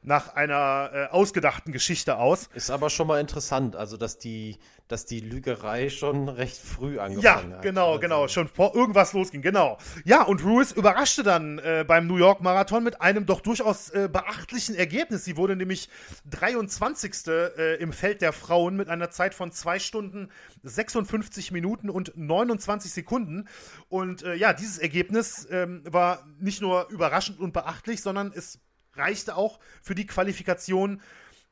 nach 0.02 0.34
einer 0.34 0.90
äh, 0.92 1.06
ausgedachten 1.06 1.72
Geschichte 1.72 2.16
aus. 2.16 2.48
Ist 2.54 2.70
aber 2.70 2.88
schon 2.88 3.06
mal 3.06 3.20
interessant, 3.20 3.76
also 3.76 3.96
dass 3.96 4.18
die, 4.18 4.58
dass 4.88 5.04
die 5.04 5.20
Lügerei 5.20 5.90
schon 5.90 6.28
recht 6.28 6.56
früh 6.56 6.98
angefangen 6.98 7.22
ja, 7.22 7.36
hat. 7.36 7.50
Ja, 7.50 7.60
genau, 7.60 7.88
also. 7.88 8.00
genau, 8.00 8.28
schon 8.28 8.48
vor 8.48 8.74
irgendwas 8.74 9.12
losging, 9.12 9.42
genau. 9.42 9.76
Ja, 10.04 10.22
und 10.22 10.42
Ruiz 10.42 10.72
überraschte 10.72 11.22
dann 11.22 11.58
äh, 11.58 11.84
beim 11.86 12.06
New 12.06 12.16
York 12.16 12.40
Marathon 12.40 12.82
mit 12.82 13.00
einem 13.02 13.26
doch 13.26 13.40
durchaus 13.40 13.90
äh, 13.90 14.08
beachtlichen 14.10 14.74
Ergebnis. 14.74 15.24
Sie 15.24 15.36
wurde 15.36 15.54
nämlich 15.54 15.88
23. 16.30 17.26
Äh, 17.26 17.74
im 17.76 17.92
Feld 17.92 18.22
der 18.22 18.32
Frauen 18.32 18.76
mit 18.76 18.88
einer 18.88 19.10
Zeit 19.10 19.34
von 19.34 19.52
2 19.52 19.78
Stunden 19.78 20.30
56 20.62 21.52
Minuten 21.52 21.90
und 21.90 22.12
29 22.16 22.90
Sekunden. 22.90 23.48
Und 23.88 24.22
äh, 24.22 24.34
ja, 24.34 24.54
dieses 24.54 24.78
Ergebnis 24.78 25.46
ähm, 25.50 25.82
war 25.84 26.26
nicht 26.38 26.62
nur 26.62 26.88
überraschend 26.88 27.38
und 27.38 27.52
beachtlich, 27.52 28.00
sondern 28.02 28.32
es 28.34 28.60
reichte 28.94 29.36
auch 29.36 29.58
für 29.82 29.94
die 29.94 30.06
Qualifikation, 30.06 31.02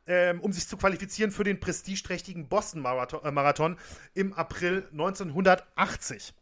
ähm, 0.07 0.41
um 0.41 0.53
sich 0.53 0.67
zu 0.67 0.77
qualifizieren 0.77 1.31
für 1.31 1.45
den 1.45 1.61
prestigeträchtigen 1.61 2.49
Boston-Marathon 2.49 3.77
äh, 3.77 4.21
im 4.21 4.33
April 4.33 4.89
1980. 4.93 6.35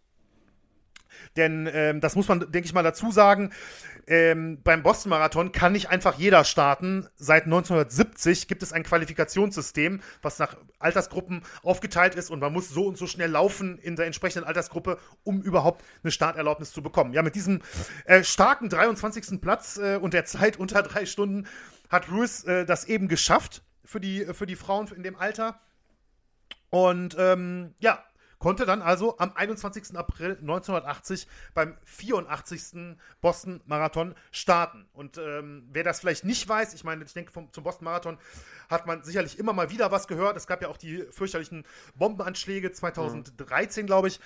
Denn 1.37 1.69
ähm, 1.73 2.01
das 2.01 2.15
muss 2.15 2.29
man, 2.29 2.41
denke 2.41 2.67
ich 2.67 2.75
mal, 2.75 2.83
dazu 2.83 3.11
sagen. 3.11 3.53
Ähm, 4.09 4.61
beim 4.63 4.85
Boston-Marathon 4.85 5.51
kann 5.51 5.73
nicht 5.73 5.89
einfach 5.89 6.17
jeder 6.17 6.45
starten. 6.45 7.09
Seit 7.17 7.45
1970 7.45 8.47
gibt 8.47 8.63
es 8.63 8.73
ein 8.73 8.85
Qualifikationssystem, 8.85 10.01
was 10.23 10.39
nach 10.39 10.57
Altersgruppen 10.79 11.43
aufgeteilt 11.65 12.15
ist 12.15 12.31
und 12.31 12.39
man 12.39 12.53
muss 12.53 12.69
so 12.69 12.87
und 12.87 12.97
so 12.97 13.09
schnell 13.09 13.31
laufen 13.31 13.79
in 13.79 13.97
der 13.97 14.07
entsprechenden 14.07 14.47
Altersgruppe, 14.47 14.99
um 15.25 15.43
überhaupt 15.43 15.85
eine 16.05 16.13
Starterlaubnis 16.13 16.71
zu 16.71 16.83
bekommen. 16.83 17.13
Ja, 17.15 17.23
mit 17.23 17.35
diesem 17.35 17.63
äh, 18.05 18.23
starken 18.23 18.69
23. 18.69 19.41
Platz 19.41 19.77
äh, 19.77 19.97
und 19.97 20.15
der 20.15 20.25
Zeit 20.25 20.57
unter 20.57 20.83
drei 20.83 21.05
Stunden 21.05 21.49
hat 21.89 22.11
Ruiz 22.11 22.45
äh, 22.45 22.65
das 22.65 22.85
eben 22.85 23.09
geschafft 23.09 23.63
für 23.85 23.99
die, 23.99 24.25
für 24.33 24.47
die 24.47 24.57
Frauen 24.57 24.89
in 24.95 25.03
dem 25.03 25.17
Alter. 25.17 25.61
Und 26.71 27.17
ähm, 27.19 27.75
ja, 27.79 28.05
konnte 28.39 28.67
dann 28.67 28.83
also 28.83 29.19
am 29.19 29.33
21. 29.35 29.97
April 29.97 30.39
1980 30.41 31.27
beim 31.55 31.77
84. 31.85 32.97
Boston 33.21 33.61
Marathon 33.67 34.15
starten. 34.31 34.87
Und 34.93 35.19
ähm, 35.19 35.69
wer 35.73 35.85
das 35.85 36.01
vielleicht 36.01 36.25
nicht 36.25 36.49
weiß, 36.49 36.75
ich 36.75 36.85
meine, 36.85 37.05
ich 37.05 37.13
denke, 37.13 37.33
vom, 37.33 37.53
zum 37.53 37.65
Boston 37.65 37.85
Marathon 37.85 38.19
hat 38.69 38.87
man 38.87 39.03
sicherlich 39.03 39.39
immer 39.39 39.53
mal 39.53 39.71
wieder 39.71 39.91
was 39.91 40.09
gehört. 40.09 40.37
Es 40.37 40.47
gab 40.47 40.63
ja 40.63 40.69
auch 40.69 40.77
die 40.77 41.05
fürchterlichen 41.11 41.65
Bombenanschläge 41.95 42.73
2013, 42.73 43.83
mhm. 43.83 43.87
glaube 43.87 44.09
ich. 44.09 44.21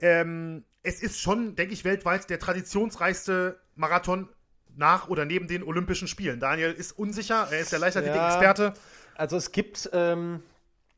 Ähm, 0.00 0.64
es 0.82 1.02
ist 1.02 1.20
schon, 1.20 1.56
denke 1.56 1.72
ich, 1.72 1.84
weltweit 1.84 2.28
der 2.28 2.38
traditionsreichste 2.38 3.58
Marathon 3.74 4.28
nach 4.76 5.08
oder 5.08 5.24
neben 5.24 5.48
den 5.48 5.62
Olympischen 5.62 6.08
Spielen. 6.08 6.40
Daniel 6.40 6.72
ist 6.72 6.92
unsicher, 6.92 7.48
er 7.50 7.60
ist 7.60 7.72
der 7.72 7.78
Leichtathletik-Experte. 7.78 8.62
Ja, 8.62 8.74
also 9.14 9.36
es 9.36 9.52
gibt, 9.52 9.88
ähm, 9.92 10.42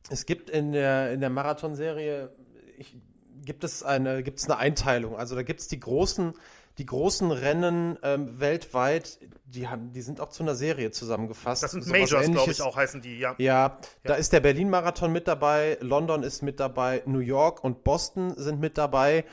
es 0.09 0.25
gibt 0.25 0.49
in 0.49 0.71
der, 0.71 1.13
in 1.13 1.19
der 1.19 1.29
Marathonserie 1.29 2.31
ich, 2.77 2.95
gibt 3.43 3.63
es 3.63 3.83
eine, 3.83 4.23
gibt 4.23 4.39
es 4.39 4.45
eine 4.45 4.57
Einteilung. 4.57 5.15
Also 5.15 5.35
da 5.35 5.43
gibt 5.43 5.59
es 5.59 5.67
die 5.67 5.79
großen, 5.79 6.33
die 6.77 6.85
großen 6.85 7.31
Rennen 7.31 7.97
ähm, 8.03 8.39
weltweit, 8.39 9.19
die 9.45 9.67
haben, 9.67 9.93
die 9.93 10.01
sind 10.01 10.21
auch 10.21 10.29
zu 10.29 10.43
einer 10.43 10.55
Serie 10.55 10.91
zusammengefasst. 10.91 11.63
Das 11.63 11.71
sind 11.71 11.87
Majors, 11.87 12.29
glaube 12.29 12.51
ich, 12.51 12.61
auch 12.61 12.75
heißen 12.75 13.01
die, 13.01 13.17
ja. 13.17 13.35
ja. 13.37 13.67
Ja, 13.67 13.79
da 14.03 14.15
ist 14.15 14.33
der 14.33 14.41
Berlin-Marathon 14.41 15.11
mit 15.11 15.27
dabei, 15.27 15.77
London 15.81 16.23
ist 16.23 16.43
mit 16.43 16.59
dabei, 16.59 17.01
New 17.05 17.19
York 17.19 17.63
und 17.63 17.83
Boston 17.83 18.33
sind 18.35 18.59
mit 18.59 18.77
dabei. 18.77 19.25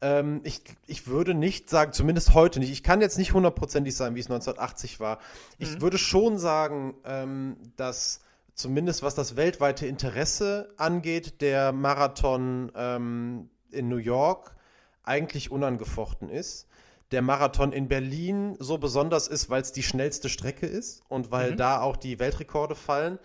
Ähm, 0.00 0.40
ich, 0.44 0.62
ich 0.86 1.06
würde 1.06 1.34
nicht 1.34 1.70
sagen, 1.70 1.92
zumindest 1.92 2.34
heute 2.34 2.60
nicht, 2.60 2.70
ich 2.70 2.82
kann 2.82 3.00
jetzt 3.00 3.18
nicht 3.18 3.32
hundertprozentig 3.32 3.94
sagen, 3.94 4.14
wie 4.14 4.20
es 4.20 4.26
1980 4.26 5.00
war. 5.00 5.18
Ich 5.58 5.76
mhm. 5.76 5.80
würde 5.82 5.98
schon 5.98 6.38
sagen, 6.38 6.94
ähm, 7.04 7.56
dass 7.76 8.20
zumindest 8.58 9.04
was 9.04 9.14
das 9.14 9.36
weltweite 9.36 9.86
Interesse 9.86 10.74
angeht, 10.76 11.40
der 11.40 11.72
Marathon 11.72 12.72
ähm, 12.74 13.50
in 13.70 13.88
New 13.88 13.98
York 13.98 14.56
eigentlich 15.04 15.52
unangefochten 15.52 16.28
ist. 16.28 16.66
Der 17.12 17.22
Marathon 17.22 17.72
in 17.72 17.88
Berlin 17.88 18.56
so 18.58 18.76
besonders 18.76 19.28
ist, 19.28 19.48
weil 19.48 19.62
es 19.62 19.72
die 19.72 19.84
schnellste 19.84 20.28
Strecke 20.28 20.66
ist 20.66 21.02
und 21.08 21.30
weil 21.30 21.52
mhm. 21.52 21.56
da 21.56 21.80
auch 21.80 21.96
die 21.96 22.18
Weltrekorde 22.18 22.74
fallen. 22.74 23.18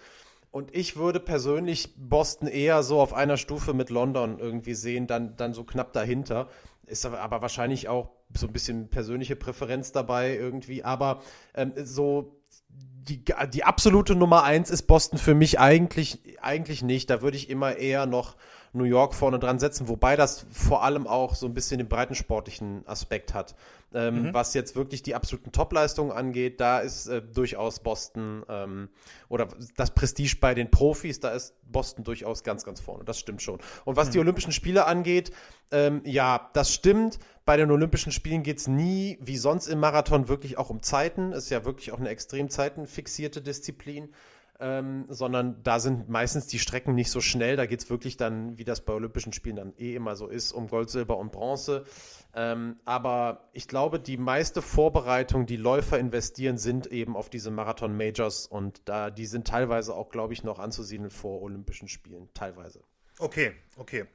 Und 0.52 0.74
ich 0.75 0.98
würde 0.98 1.20
persönlich 1.20 1.96
Boston 1.98 2.48
eher 2.48 2.84
so 2.84 3.02
auf 3.02 3.12
einer 3.12 3.38
Stufe 3.38 3.74
mit 3.74 3.90
London 3.90 4.38
irgendwie 4.38 4.75
sehen, 4.75 5.08
dann, 5.08 5.36
dann 5.36 5.54
so 5.54 5.63
knapp 5.63 5.94
dahinter. 5.94 6.48
Ist 6.86 7.08
aber 7.08 7.42
wahrscheinlich 7.42 7.90
auch 7.90 8.12
so 8.36 8.46
ein 8.46 8.54
bisschen 8.54 8.90
persönliche 8.90 9.36
Präferenz 9.36 9.92
dabei 9.92 10.36
irgendwie. 10.36 10.84
Aber 10.84 11.24
ähm, 11.56 11.74
so 11.84 12.42
die, 13.03 13.24
die 13.53 13.63
absolute 13.63 14.15
Nummer 14.15 14.43
eins 14.43 14.69
ist 14.69 14.83
Boston 14.83 15.19
für 15.19 15.36
mich 15.36 15.60
eigentlich, 15.60 16.19
eigentlich 16.41 16.81
nicht. 16.81 17.10
Da 17.10 17.22
würde 17.22 17.38
ich 17.38 17.50
immer 17.50 17.77
eher 17.77 18.05
noch 18.05 18.36
New 18.74 18.84
York 18.86 19.13
vorne 19.13 19.38
dran 19.39 19.60
setzen, 19.60 19.88
wobei 19.88 20.15
das 20.15 20.46
vor 20.51 20.84
allem 20.84 21.06
auch 21.06 21.36
so 21.36 21.46
ein 21.46 21.53
bisschen 21.53 21.77
den 21.77 21.88
breitensportlichen 21.88 22.88
Aspekt 22.88 23.34
hat. 23.34 23.56
Ähm, 23.94 24.24
mhm. 24.24 24.34
Was 24.34 24.56
jetzt 24.56 24.75
wirklich 24.75 25.03
die 25.03 25.13
absoluten 25.13 25.51
Topleistungen 25.51 26.12
angeht, 26.12 26.60
da 26.60 26.80
ist 26.80 27.08
äh, 27.08 27.22
durchaus 27.22 27.80
Boston 27.80 28.44
ähm, 28.50 28.89
oder 29.30 29.48
das 29.77 29.92
Prestige 29.92 30.38
bei 30.42 30.56
den 30.56 30.72
Profis, 30.72 31.20
da 31.20 31.30
ist 31.30 31.53
Boston 31.72 32.03
durchaus 32.03 32.44
ganz, 32.44 32.63
ganz 32.63 32.82
vorne. 32.82 33.03
Das 33.03 33.20
stimmt 33.20 33.44
schon. 33.44 33.60
Und 33.86 33.96
was 33.96 34.08
mhm. 34.08 34.12
die 34.13 34.20
Olympischen 34.20 34.51
Spiele 34.51 34.86
angeht, 34.86 35.32
ähm, 35.72 36.01
ja, 36.06 36.50
das 36.53 36.74
stimmt. 36.74 37.20
Bei 37.46 37.58
den 37.58 37.70
Olympischen 37.70 38.12
Spielen 38.12 38.42
geht 38.42 38.58
es 38.58 38.68
nie, 38.68 39.20
wie 39.22 39.38
sonst 39.38 39.68
im 39.68 39.80
Marathon, 39.80 40.27
wirklich 40.27 40.58
auch 40.58 40.72
um 40.72 40.82
Zeiten. 40.82 41.32
Ist 41.32 41.51
ja 41.51 41.63
wirklich 41.63 41.92
auch 41.92 42.00
eine 42.00 42.10
extrem 42.10 42.50
zeitenfixierte 42.50 43.42
Disziplin. 43.42 44.10
Ähm, 44.63 45.05
sondern 45.10 45.62
da 45.62 45.79
sind 45.79 46.08
meistens 46.08 46.48
die 46.48 46.58
Strecken 46.58 46.96
nicht 46.96 47.12
so 47.12 47.20
schnell. 47.20 47.58
Da 47.58 47.65
geht 47.65 47.82
es 47.82 47.89
wirklich 47.89 48.15
dann, 48.15 48.58
wie 48.58 48.63
das 48.63 48.79
bei 48.79 48.93
Olympischen 48.93 49.34
Spielen 49.34 49.58
dann 49.58 49.74
eh 49.77 49.93
immer 49.93 50.15
so 50.15 50.27
ist, 50.27 50.53
um 50.53 50.67
Gold, 50.67 50.89
Silber 50.89 51.17
und 51.17 51.34
Bronze. 51.34 51.84
Ähm, 52.34 52.77
aber 52.86 53.50
ich 53.51 53.67
glaube, 53.67 54.00
die 54.00 54.15
meiste 54.15 54.62
Vorbereitung, 54.62 55.46
die 55.46 55.58
Läufer 55.58 56.00
investieren, 56.00 56.58
sind 56.58 56.88
eben 56.88 57.17
auf 57.17 57.29
diese 57.29 57.51
Marathon-Majors 57.51 58.48
und 58.48 58.82
da, 58.86 59.12
die 59.12 59.25
sind 59.25 59.48
teilweise 59.48 59.93
auch, 59.93 60.10
glaube 60.10 60.32
ich, 60.32 60.43
noch 60.46 60.60
anzusiedeln 60.60 61.10
vor 61.10 61.41
Olympischen 61.41 61.89
Spielen. 61.89 62.29
Teilweise. 62.34 62.82
Okay, 63.20 63.51
okay. 63.75 64.05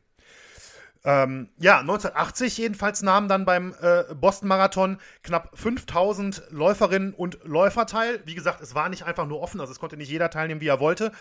Ähm, 1.04 1.48
ja, 1.58 1.78
1980 1.80 2.58
jedenfalls 2.58 3.02
nahmen 3.02 3.28
dann 3.28 3.44
beim 3.44 3.74
äh, 3.80 4.04
Boston 4.14 4.48
Marathon 4.48 4.98
knapp 5.22 5.50
5000 5.54 6.42
Läuferinnen 6.50 7.14
und 7.14 7.38
Läufer 7.44 7.86
teil. 7.86 8.20
Wie 8.24 8.34
gesagt, 8.34 8.60
es 8.60 8.74
war 8.74 8.88
nicht 8.88 9.04
einfach 9.04 9.26
nur 9.26 9.40
offen, 9.40 9.60
also 9.60 9.72
es 9.72 9.78
konnte 9.78 9.96
nicht 9.96 10.10
jeder 10.10 10.30
teilnehmen, 10.30 10.60
wie 10.60 10.68
er 10.68 10.80
wollte. 10.80 11.12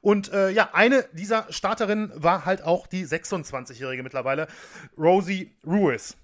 Und 0.00 0.32
äh, 0.32 0.50
ja, 0.50 0.70
eine 0.72 1.04
dieser 1.12 1.46
Starterinnen 1.50 2.12
war 2.14 2.44
halt 2.44 2.62
auch 2.62 2.86
die 2.86 3.06
26-jährige 3.06 4.02
mittlerweile, 4.02 4.48
Rosie 4.96 5.54
Ruiz. 5.64 6.16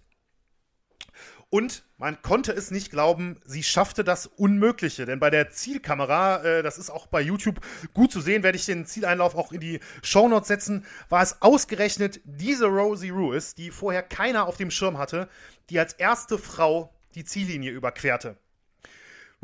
Und 1.49 1.85
man 1.97 2.21
konnte 2.23 2.53
es 2.53 2.71
nicht 2.71 2.91
glauben, 2.91 3.41
sie 3.45 3.63
schaffte 3.63 4.03
das 4.03 4.27
Unmögliche. 4.27 5.07
Denn 5.07 5.21
bei 5.21 5.31
der 5.31 5.51
Zielkamera, 5.51 6.43
äh, 6.43 6.63
das 6.63 6.77
ist 6.77 6.91
auch 6.91 7.07
bei 7.07 7.21
YouTube 7.21 7.61
gut 7.95 8.11
zu 8.11 8.21
sehen, 8.21 8.43
werde 8.43 8.59
ich 8.59 8.67
den 8.67 8.85
Zieleinlauf 8.85 9.37
auch 9.37 9.53
in 9.53 9.61
die 9.61 9.81
Shownotes 10.03 10.49
setzen, 10.49 10.85
war 11.09 11.23
es 11.23 11.41
ausgerechnet 11.43 12.21
diese 12.25 12.67
Rosie 12.67 13.11
Ruiz, 13.11 13.55
die 13.55 13.71
vorher 13.71 14.03
keiner 14.03 14.47
auf 14.47 14.57
dem 14.57 14.71
Schirm 14.71 14.99
hatte, 14.99 15.29
die 15.71 15.79
als 15.79 15.93
erste 15.93 16.37
Frau 16.39 16.93
die 17.15 17.25
Ziellinie 17.25 17.71
überquerte. 17.71 18.37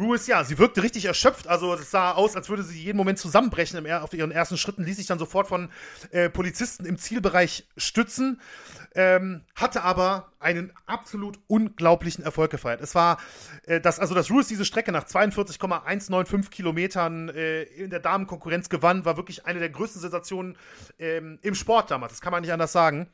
Ruiz, 0.03 0.27
ja, 0.27 0.45
sie 0.45 0.59
wirkte 0.59 0.83
richtig 0.83 1.05
erschöpft. 1.05 1.49
Also 1.49 1.75
es 1.75 1.91
sah 1.91 2.13
aus, 2.13 2.37
als 2.37 2.49
würde 2.49 2.63
sie 2.63 2.81
jeden 2.81 2.97
Moment 2.97 3.19
zusammenbrechen 3.19 3.91
auf 3.93 4.13
ihren 4.15 4.31
ersten 4.31 4.57
Schritten, 4.57 4.85
ließ 4.85 4.97
sich 4.97 5.07
dann 5.07 5.19
sofort 5.19 5.47
von 5.49 5.71
äh, 6.11 6.29
Polizisten 6.29 6.85
im 6.85 6.99
Zielbereich 6.99 7.67
stützen, 7.77 8.41
ähm, 8.95 9.45
hatte 9.55 9.83
aber 9.83 10.33
einen 10.39 10.73
absolut 10.87 11.39
unglaublichen 11.47 12.25
Erfolg 12.25 12.51
gefeiert. 12.51 12.81
Es 12.81 12.95
war, 12.95 13.19
äh, 13.67 13.81
das, 13.81 13.99
also 13.99 14.15
dass 14.15 14.31
Ruiz 14.31 14.49
diese 14.49 14.65
Strecke 14.65 14.93
nach 14.93 15.05
42,195 15.05 16.51
Kilometern 16.51 17.29
äh, 17.29 17.63
in 17.63 17.91
der 17.91 18.01
Damenkonkurrenz 18.01 18.69
gewann, 18.69 19.05
war 19.05 19.17
wirklich 19.17 19.47
eine 19.47 19.61
der 19.61 19.71
größten 19.71 20.01
Sensationen 20.01 20.57
ähm, 20.99 21.39
im 21.43 21.55
Sport 21.55 21.91
damals. 21.91 22.13
Das 22.13 22.21
kann 22.21 22.33
man 22.33 22.43
nicht 22.43 22.53
anders 22.53 22.73
sagen. 22.73 23.09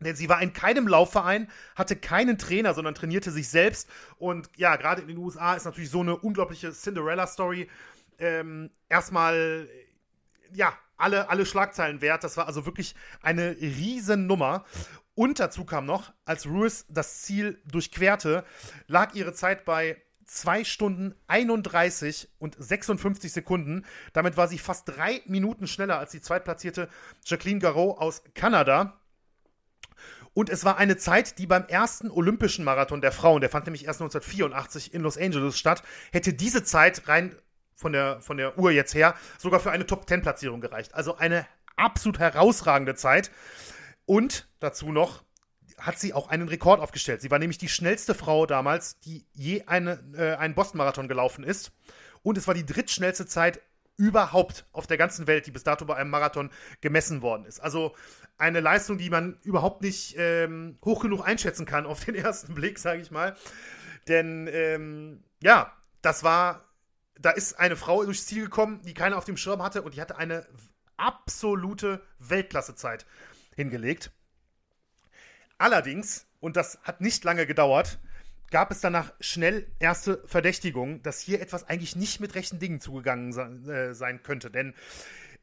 Denn 0.00 0.14
sie 0.14 0.28
war 0.28 0.42
in 0.42 0.52
keinem 0.52 0.88
Laufverein, 0.88 1.48
hatte 1.74 1.96
keinen 1.96 2.38
Trainer, 2.38 2.74
sondern 2.74 2.94
trainierte 2.94 3.30
sich 3.30 3.48
selbst. 3.48 3.88
Und 4.18 4.50
ja, 4.56 4.76
gerade 4.76 5.02
in 5.02 5.08
den 5.08 5.16
USA 5.18 5.54
ist 5.54 5.64
natürlich 5.64 5.90
so 5.90 6.00
eine 6.00 6.16
unglaubliche 6.16 6.72
Cinderella-Story 6.72 7.68
ähm, 8.18 8.70
erstmal, 8.88 9.68
ja, 10.52 10.72
alle, 10.96 11.28
alle 11.28 11.46
Schlagzeilen 11.46 12.00
wert. 12.00 12.24
Das 12.24 12.36
war 12.36 12.46
also 12.46 12.66
wirklich 12.66 12.94
eine 13.22 13.56
Riesennummer. 13.60 14.64
Und 15.14 15.40
dazu 15.40 15.64
kam 15.64 15.86
noch, 15.86 16.12
als 16.26 16.46
Ruiz 16.46 16.84
das 16.88 17.22
Ziel 17.22 17.60
durchquerte, 17.66 18.44
lag 18.86 19.14
ihre 19.14 19.32
Zeit 19.32 19.64
bei 19.64 20.02
2 20.26 20.64
Stunden 20.64 21.14
31 21.28 22.28
und 22.38 22.56
56 22.58 23.32
Sekunden. 23.32 23.84
Damit 24.12 24.36
war 24.36 24.48
sie 24.48 24.58
fast 24.58 24.88
drei 24.88 25.22
Minuten 25.26 25.66
schneller 25.68 25.98
als 25.98 26.10
die 26.10 26.20
zweitplatzierte 26.20 26.88
Jacqueline 27.24 27.60
Garraud 27.60 27.98
aus 27.98 28.22
Kanada. 28.34 29.00
Und 30.36 30.50
es 30.50 30.66
war 30.66 30.76
eine 30.76 30.98
Zeit, 30.98 31.38
die 31.38 31.46
beim 31.46 31.64
ersten 31.64 32.10
Olympischen 32.10 32.62
Marathon 32.62 33.00
der 33.00 33.10
Frauen, 33.10 33.40
der 33.40 33.48
fand 33.48 33.64
nämlich 33.64 33.86
erst 33.86 34.02
1984 34.02 34.92
in 34.92 35.00
Los 35.00 35.16
Angeles 35.16 35.58
statt, 35.58 35.82
hätte 36.12 36.34
diese 36.34 36.62
Zeit 36.62 37.08
rein 37.08 37.34
von 37.74 37.94
der, 37.94 38.20
von 38.20 38.36
der 38.36 38.58
Uhr 38.58 38.70
jetzt 38.70 38.94
her 38.94 39.14
sogar 39.38 39.60
für 39.60 39.70
eine 39.70 39.86
Top-10-Platzierung 39.86 40.60
gereicht. 40.60 40.94
Also 40.94 41.16
eine 41.16 41.46
absolut 41.76 42.18
herausragende 42.18 42.94
Zeit. 42.94 43.30
Und 44.04 44.46
dazu 44.60 44.92
noch 44.92 45.22
hat 45.78 45.98
sie 45.98 46.12
auch 46.12 46.28
einen 46.28 46.48
Rekord 46.48 46.80
aufgestellt. 46.80 47.22
Sie 47.22 47.30
war 47.30 47.38
nämlich 47.38 47.56
die 47.56 47.70
schnellste 47.70 48.14
Frau 48.14 48.44
damals, 48.44 49.00
die 49.00 49.24
je 49.32 49.62
eine, 49.64 50.04
äh, 50.18 50.34
einen 50.36 50.54
Boston-Marathon 50.54 51.08
gelaufen 51.08 51.44
ist. 51.44 51.72
Und 52.22 52.36
es 52.36 52.46
war 52.46 52.52
die 52.52 52.66
drittschnellste 52.66 53.24
Zeit 53.24 53.62
überhaupt 53.96 54.66
auf 54.72 54.86
der 54.86 54.98
ganzen 54.98 55.26
Welt, 55.26 55.46
die 55.46 55.50
bis 55.50 55.64
dato 55.64 55.86
bei 55.86 55.96
einem 55.96 56.10
Marathon 56.10 56.50
gemessen 56.82 57.22
worden 57.22 57.46
ist. 57.46 57.60
Also 57.60 57.94
eine 58.38 58.60
Leistung, 58.60 58.98
die 58.98 59.10
man 59.10 59.38
überhaupt 59.42 59.82
nicht 59.82 60.14
ähm, 60.18 60.78
hoch 60.84 61.00
genug 61.00 61.26
einschätzen 61.26 61.66
kann 61.66 61.86
auf 61.86 62.04
den 62.04 62.14
ersten 62.16 62.54
Blick, 62.54 62.78
sage 62.78 63.00
ich 63.00 63.10
mal. 63.10 63.36
Denn 64.08 64.48
ähm, 64.52 65.24
ja, 65.42 65.72
das 66.02 66.22
war, 66.22 66.64
da 67.18 67.30
ist 67.30 67.58
eine 67.58 67.76
Frau 67.76 68.04
durchs 68.04 68.26
Ziel 68.26 68.44
gekommen, 68.44 68.82
die 68.84 68.94
keiner 68.94 69.16
auf 69.16 69.24
dem 69.24 69.36
Schirm 69.36 69.62
hatte 69.62 69.82
und 69.82 69.94
die 69.94 70.00
hatte 70.00 70.16
eine 70.16 70.46
absolute 70.96 72.02
Weltklassezeit 72.18 73.06
hingelegt. 73.54 74.12
Allerdings, 75.58 76.26
und 76.40 76.56
das 76.56 76.78
hat 76.82 77.00
nicht 77.00 77.24
lange 77.24 77.46
gedauert, 77.46 77.98
gab 78.50 78.70
es 78.70 78.80
danach 78.80 79.12
schnell 79.20 79.66
erste 79.78 80.22
Verdächtigungen, 80.26 81.02
dass 81.02 81.20
hier 81.20 81.40
etwas 81.40 81.64
eigentlich 81.64 81.96
nicht 81.96 82.20
mit 82.20 82.34
rechten 82.34 82.58
Dingen 82.58 82.80
zugegangen 82.80 83.32
sein, 83.32 83.68
äh, 83.68 83.94
sein 83.94 84.22
könnte. 84.22 84.50
Denn 84.50 84.74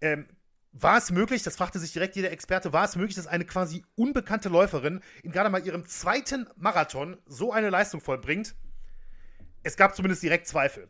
ähm, 0.02 0.28
war 0.74 0.98
es 0.98 1.12
möglich, 1.12 1.44
das 1.44 1.56
fragte 1.56 1.80
sich 1.80 1.94
direkt 1.94 2.16
jeder 2.16 2.32
Experte, 2.32 2.74
war 2.74 2.84
es 2.84 2.96
möglich, 2.96 3.16
dass 3.16 3.28
eine 3.28 3.46
quasi 3.46 3.84
unbekannte 3.96 4.50
Läuferin 4.50 5.02
in 5.22 5.32
gerade 5.32 5.50
mal 5.50 5.66
ihrem 5.66 5.86
zweiten 5.86 6.48
Marathon 6.56 7.18
so 7.28 7.54
eine 7.54 7.70
Leistung 7.70 8.02
vollbringt? 8.02 8.56
Es 9.62 9.78
gab 9.78 9.96
zumindest 9.96 10.24
direkt 10.24 10.48
Zweifel. 10.48 10.90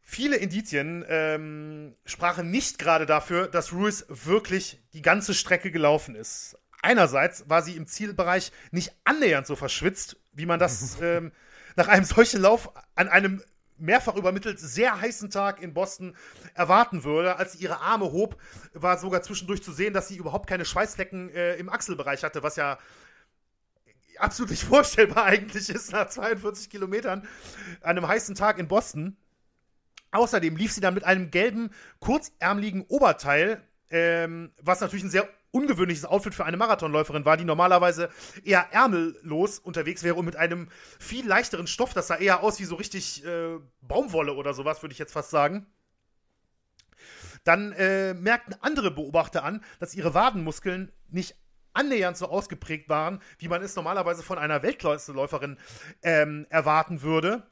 Viele 0.00 0.36
Indizien 0.36 1.04
ähm, 1.08 1.94
sprachen 2.04 2.50
nicht 2.50 2.78
gerade 2.78 3.06
dafür, 3.06 3.48
dass 3.48 3.72
Ruiz 3.72 4.06
wirklich 4.08 4.82
die 4.92 5.02
ganze 5.02 5.34
Strecke 5.34 5.70
gelaufen 5.70 6.14
ist. 6.14 6.58
Einerseits 6.82 7.48
war 7.48 7.62
sie 7.62 7.76
im 7.76 7.86
Zielbereich 7.86 8.52
nicht 8.70 8.92
annähernd 9.04 9.46
so 9.46 9.56
verschwitzt, 9.56 10.16
wie 10.32 10.46
man 10.46 10.58
das 10.58 10.98
ähm, 11.02 11.32
nach 11.76 11.88
einem 11.88 12.04
solchen 12.04 12.40
Lauf 12.40 12.70
an 12.94 13.08
einem 13.08 13.42
mehrfach 13.78 14.16
übermittelt 14.16 14.58
sehr 14.58 15.00
heißen 15.00 15.30
Tag 15.30 15.60
in 15.60 15.74
Boston 15.74 16.16
erwarten 16.54 17.04
würde. 17.04 17.36
Als 17.36 17.52
sie 17.52 17.64
ihre 17.64 17.80
Arme 17.80 18.12
hob, 18.12 18.40
war 18.72 18.98
sogar 18.98 19.22
zwischendurch 19.22 19.62
zu 19.62 19.72
sehen, 19.72 19.94
dass 19.94 20.08
sie 20.08 20.16
überhaupt 20.16 20.48
keine 20.48 20.64
Schweißflecken 20.64 21.30
äh, 21.30 21.56
im 21.56 21.68
Achselbereich 21.68 22.22
hatte, 22.24 22.42
was 22.42 22.56
ja 22.56 22.78
absolut 24.18 24.50
nicht 24.50 24.64
vorstellbar 24.68 25.24
eigentlich 25.24 25.68
ist 25.68 25.92
nach 25.92 26.08
42 26.08 26.70
Kilometern 26.70 27.26
an 27.80 27.98
einem 27.98 28.08
heißen 28.08 28.34
Tag 28.34 28.58
in 28.58 28.68
Boston. 28.68 29.16
Außerdem 30.12 30.56
lief 30.56 30.72
sie 30.72 30.80
dann 30.80 30.94
mit 30.94 31.04
einem 31.04 31.30
gelben, 31.30 31.70
kurzärmeligen 31.98 32.82
Oberteil, 32.82 33.62
ähm, 33.90 34.52
was 34.62 34.80
natürlich 34.80 35.04
ein 35.04 35.10
sehr 35.10 35.28
ungewöhnliches 35.54 36.04
Outfit 36.04 36.34
für 36.34 36.44
eine 36.44 36.56
Marathonläuferin 36.56 37.24
war, 37.24 37.36
die 37.36 37.44
normalerweise 37.44 38.10
eher 38.44 38.72
ärmellos 38.72 39.60
unterwegs 39.60 40.02
wäre 40.02 40.16
und 40.16 40.24
mit 40.24 40.36
einem 40.36 40.68
viel 40.98 41.26
leichteren 41.26 41.68
Stoff. 41.68 41.94
Das 41.94 42.08
sah 42.08 42.16
eher 42.16 42.42
aus 42.42 42.58
wie 42.58 42.64
so 42.64 42.74
richtig 42.74 43.24
äh, 43.24 43.58
Baumwolle 43.80 44.34
oder 44.34 44.52
sowas, 44.52 44.82
würde 44.82 44.92
ich 44.92 44.98
jetzt 44.98 45.12
fast 45.12 45.30
sagen. 45.30 45.66
Dann 47.44 47.72
äh, 47.72 48.14
merkten 48.14 48.56
andere 48.60 48.90
Beobachter 48.90 49.44
an, 49.44 49.62
dass 49.78 49.94
ihre 49.94 50.14
Wadenmuskeln 50.14 50.90
nicht 51.10 51.36
annähernd 51.72 52.16
so 52.16 52.28
ausgeprägt 52.28 52.88
waren, 52.88 53.20
wie 53.38 53.48
man 53.48 53.62
es 53.62 53.76
normalerweise 53.76 54.22
von 54.22 54.38
einer 54.38 54.62
Weltklasse-Läuferin 54.62 55.58
ähm, 56.02 56.46
erwarten 56.48 57.02
würde. 57.02 57.46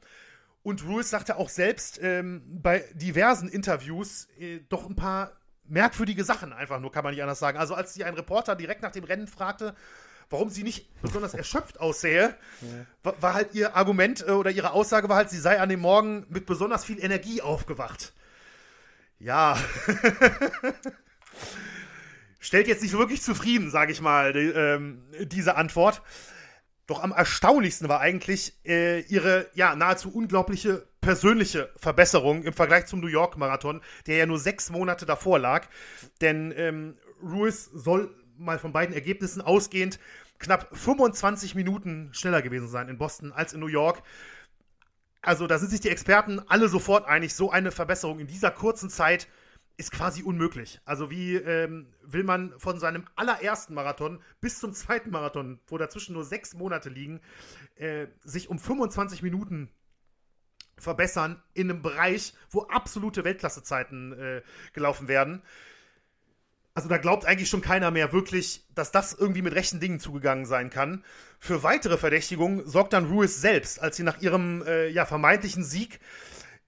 Und 0.61 0.85
Ruiz 0.85 1.09
sagte 1.09 1.37
auch 1.37 1.49
selbst 1.49 1.99
ähm, 2.01 2.41
bei 2.61 2.85
diversen 2.93 3.49
Interviews 3.49 4.27
äh, 4.39 4.61
doch 4.69 4.89
ein 4.89 4.95
paar 4.95 5.33
merkwürdige 5.65 6.23
Sachen, 6.23 6.53
einfach 6.53 6.79
nur, 6.79 6.91
kann 6.91 7.03
man 7.03 7.13
nicht 7.13 7.21
anders 7.21 7.39
sagen. 7.39 7.57
Also, 7.57 7.75
als 7.75 7.93
sie 7.93 8.03
ein 8.03 8.15
Reporter 8.15 8.55
direkt 8.55 8.81
nach 8.81 8.91
dem 8.91 9.03
Rennen 9.03 9.27
fragte, 9.27 9.75
warum 10.29 10.49
sie 10.49 10.63
nicht 10.63 10.89
besonders 11.01 11.33
erschöpft 11.33 11.79
aussähe, 11.79 12.35
ja. 12.61 13.13
war, 13.21 13.33
halt 13.33 13.53
ihr 13.53 13.75
Argument 13.75 14.25
äh, 14.27 14.31
oder 14.31 14.51
ihre 14.51 14.71
Aussage 14.71 15.09
war 15.09 15.17
halt, 15.17 15.29
sie 15.29 15.39
sei 15.39 15.59
an 15.59 15.69
dem 15.69 15.79
Morgen 15.79 16.25
mit 16.29 16.45
besonders 16.45 16.85
viel 16.85 17.03
Energie 17.03 17.41
aufgewacht. 17.41 18.13
Ja. 19.19 19.57
Stellt 22.39 22.67
jetzt 22.67 22.83
nicht 22.83 22.97
wirklich 22.97 23.21
zufrieden, 23.21 23.71
sage 23.71 23.91
ich 23.91 24.01
mal, 24.01 24.33
die, 24.33 24.39
ähm, 24.39 25.03
diese 25.21 25.55
Antwort. 25.55 26.01
Doch 26.87 27.01
am 27.01 27.13
erstaunlichsten 27.13 27.87
war 27.87 28.01
eigentlich 28.01 28.59
äh, 28.65 28.99
ihre 29.01 29.47
ja 29.53 29.75
nahezu 29.75 30.13
unglaubliche 30.13 30.85
persönliche 31.03 31.69
Verbesserung 31.75 32.43
im 32.43 32.53
Vergleich 32.53 32.87
zum 32.87 33.01
New 33.01 33.07
York 33.07 33.37
Marathon, 33.37 33.81
der 34.07 34.17
ja 34.17 34.25
nur 34.25 34.39
sechs 34.39 34.69
Monate 34.71 35.05
davor 35.05 35.37
lag. 35.37 35.67
Denn 36.21 36.53
ähm, 36.55 36.97
Ruiz 37.21 37.69
soll 37.73 38.15
mal 38.37 38.57
von 38.57 38.73
beiden 38.73 38.95
Ergebnissen 38.95 39.41
ausgehend 39.41 39.99
knapp 40.39 40.75
25 40.75 41.55
Minuten 41.55 42.09
schneller 42.13 42.41
gewesen 42.41 42.67
sein 42.67 42.89
in 42.89 42.97
Boston 42.97 43.31
als 43.31 43.53
in 43.53 43.59
New 43.59 43.67
York. 43.67 44.01
Also 45.21 45.45
da 45.45 45.59
sind 45.59 45.69
sich 45.69 45.81
die 45.81 45.89
Experten 45.89 46.41
alle 46.47 46.67
sofort 46.67 47.05
einig, 47.05 47.35
so 47.35 47.51
eine 47.51 47.71
Verbesserung 47.71 48.19
in 48.19 48.27
dieser 48.27 48.51
kurzen 48.51 48.89
Zeit 48.89 49.27
ist 49.75 49.91
quasi 49.91 50.21
unmöglich. 50.21 50.79
Also 50.85 51.09
wie 51.09 51.35
ähm, 51.35 51.93
will 52.03 52.23
man 52.23 52.53
von 52.57 52.79
seinem 52.79 53.05
allerersten 53.15 53.73
Marathon 53.73 54.21
bis 54.39 54.59
zum 54.59 54.73
zweiten 54.73 55.09
Marathon, 55.11 55.59
wo 55.67 55.77
dazwischen 55.77 56.13
nur 56.13 56.23
sechs 56.23 56.53
Monate 56.53 56.89
liegen, 56.89 57.21
äh, 57.75 58.07
sich 58.23 58.49
um 58.49 58.59
25 58.59 59.23
Minuten 59.23 59.69
verbessern 60.77 61.41
in 61.53 61.69
einem 61.69 61.81
Bereich, 61.81 62.33
wo 62.49 62.63
absolute 62.63 63.23
Weltklassezeiten 63.23 64.13
äh, 64.13 64.41
gelaufen 64.73 65.07
werden. 65.07 65.41
Also 66.75 66.89
da 66.89 66.97
glaubt 66.97 67.25
eigentlich 67.25 67.49
schon 67.49 67.61
keiner 67.61 67.91
mehr 67.91 68.11
wirklich, 68.13 68.65
dass 68.73 68.91
das 68.91 69.13
irgendwie 69.13 69.43
mit 69.43 69.53
rechten 69.53 69.79
Dingen 69.79 69.99
zugegangen 69.99 70.45
sein 70.45 70.71
kann. 70.71 71.03
Für 71.39 71.61
weitere 71.61 71.97
Verdächtigungen 71.97 72.67
sorgt 72.67 72.93
dann 72.93 73.05
Ruiz 73.05 73.39
selbst, 73.39 73.79
als 73.79 73.95
sie 73.95 74.03
nach 74.03 74.21
ihrem 74.21 74.63
äh, 74.65 74.87
ja, 74.87 75.05
vermeintlichen 75.05 75.63
Sieg 75.63 75.99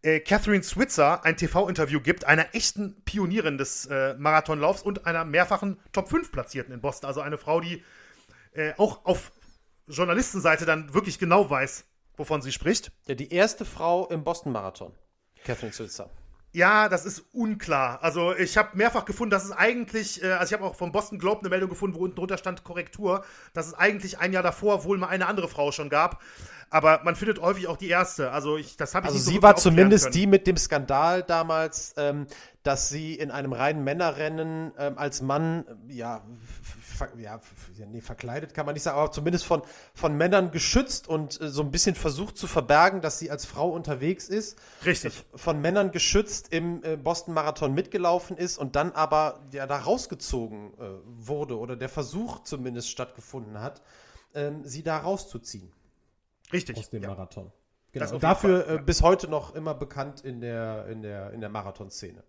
äh, 0.04 0.20
Catherine 0.20 0.62
Switzer 0.64 1.26
ein 1.26 1.38
TV-Interview 1.38 2.00
gibt, 2.00 2.26
einer 2.26 2.54
echten 2.54 3.02
Pionierin 3.04 3.58
des 3.58 3.88
äh, 3.88 4.14
Marathonlaufs 4.14 4.84
und 4.84 5.08
einer 5.08 5.26
mehrfachen 5.26 5.80
Top 5.92 6.10
5 6.10 6.32
Platzierten 6.32 6.72
in 6.72 6.82
Boston. 6.82 7.08
Also 7.08 7.22
eine 7.22 7.40
Frau, 7.40 7.60
die 7.60 7.84
äh, 8.54 8.74
auch 8.78 9.06
auf 9.06 9.32
Journalistenseite 9.88 10.66
dann 10.66 10.94
wirklich 10.94 11.18
genau 11.18 11.50
weiß, 11.50 11.86
wovon 12.18 12.42
sie 12.42 12.52
spricht. 12.52 12.92
Ja, 13.08 13.16
die 13.16 13.32
erste 13.32 13.66
Frau 13.66 14.08
im 14.08 14.24
Boston-Marathon, 14.24 14.94
Catherine 15.44 15.74
Switzer. 15.74 16.10
Ja, 16.56 16.88
das 16.88 17.06
ist 17.06 17.26
unklar. 17.34 18.02
Also 18.02 18.34
ich 18.34 18.56
habe 18.56 18.78
mehrfach 18.78 19.04
gefunden, 19.04 19.32
dass 19.32 19.44
es 19.44 19.52
eigentlich, 19.52 20.24
äh, 20.24 20.32
also 20.32 20.54
ich 20.56 20.58
habe 20.58 20.70
auch 20.70 20.76
vom 20.76 20.94
Boston 20.94 21.20
Globe 21.20 21.42
eine 21.42 21.50
Meldung 21.50 21.70
gefunden, 21.70 21.98
wo 21.98 22.04
unten 22.06 22.16
drunter 22.16 22.38
stand 22.38 22.64
Korrektur, 22.64 23.26
dass 23.54 23.68
es 23.68 23.74
eigentlich 23.74 24.20
ein 24.20 24.32
Jahr 24.32 24.42
davor 24.42 24.86
wohl 24.86 24.98
mal 24.98 25.10
eine 25.10 25.28
andere 25.28 25.50
Frau 25.50 25.74
schon 25.74 25.90
gab. 25.90 26.22
Aber 26.70 27.02
man 27.04 27.16
findet 27.16 27.40
häufig 27.40 27.68
auch 27.68 27.78
die 27.78 27.90
erste. 27.90 28.32
Also 28.32 28.58
ich, 28.58 28.76
das 28.78 28.96
habe 28.96 29.06
ich 29.06 29.14
Also 29.14 29.18
nicht 29.18 29.26
so 29.26 29.32
sie 29.32 29.44
war 29.44 29.56
zumindest 29.56 30.14
die 30.14 30.28
mit 30.28 30.48
dem 30.48 30.58
Skandal 30.58 31.24
damals, 31.24 31.94
ähm, 31.98 32.28
dass 32.64 32.90
sie 32.90 33.14
in 33.14 33.32
einem 33.32 33.54
reinen 33.54 33.84
Männerrennen 33.84 34.74
ähm, 34.78 34.98
als 34.98 35.22
Mann, 35.22 35.66
äh, 35.88 35.94
ja, 35.94 36.24
ver 36.96 37.10
ja, 37.18 37.40
nee, 37.92 38.02
verkleidet 38.02 38.54
kann 38.54 38.66
man 38.66 38.74
nicht 38.74 38.84
sagen, 38.84 38.98
aber 38.98 39.12
zumindest 39.12 39.46
von, 39.46 39.62
von 39.94 40.18
Männern 40.18 40.52
geschützt 40.52 41.08
und 41.08 41.40
äh, 41.40 41.50
so 41.50 41.62
ein 41.62 41.72
bisschen 41.72 41.94
versucht 41.94 42.38
zu 42.38 42.48
verbergen, 42.48 43.02
dass 43.02 43.20
sie 43.20 43.30
als 43.30 43.46
Frau 43.46 43.70
unterwegs 43.70 44.28
ist. 44.28 44.58
Richtig. 44.86 45.24
Von 45.36 45.62
Männern 45.62 45.92
geschützt 45.92 46.52
im 46.52 46.84
äh, 46.84 46.96
Boston-Marathon 46.98 47.74
mitgelaufen 47.74 48.38
ist 48.38 48.58
und 48.58 48.76
dann 48.76 48.92
aber 48.94 49.42
ja, 49.52 49.68
da 49.68 49.78
rausgezogen 49.78 50.74
äh, 50.74 50.84
wurde 51.06 51.60
oder 51.60 51.76
der 51.76 51.90
Versuch 51.90 52.44
zumindest 52.44 52.90
stattgefunden 52.90 53.62
hat, 53.62 53.82
ähm, 54.34 54.64
sie 54.64 54.82
da 54.82 54.98
rauszuziehen 54.98 55.72
Richtig. 56.52 56.78
aus 56.78 56.90
dem 56.90 57.04
ja. 57.04 57.10
Marathon. 57.10 57.52
Genau. 57.92 58.14
Und 58.14 58.24
dafür 58.24 58.64
Fall, 58.64 58.76
ja. 58.76 58.82
äh, 58.82 58.84
bis 58.84 59.02
heute 59.02 59.28
noch 59.30 59.56
immer 59.56 59.74
bekannt 59.74 60.22
in 60.26 60.42
der, 60.42 60.88
in 60.88 61.02
der, 61.02 61.32
in 61.32 61.40
der 61.40 61.50
Marathonszene. 61.50 62.24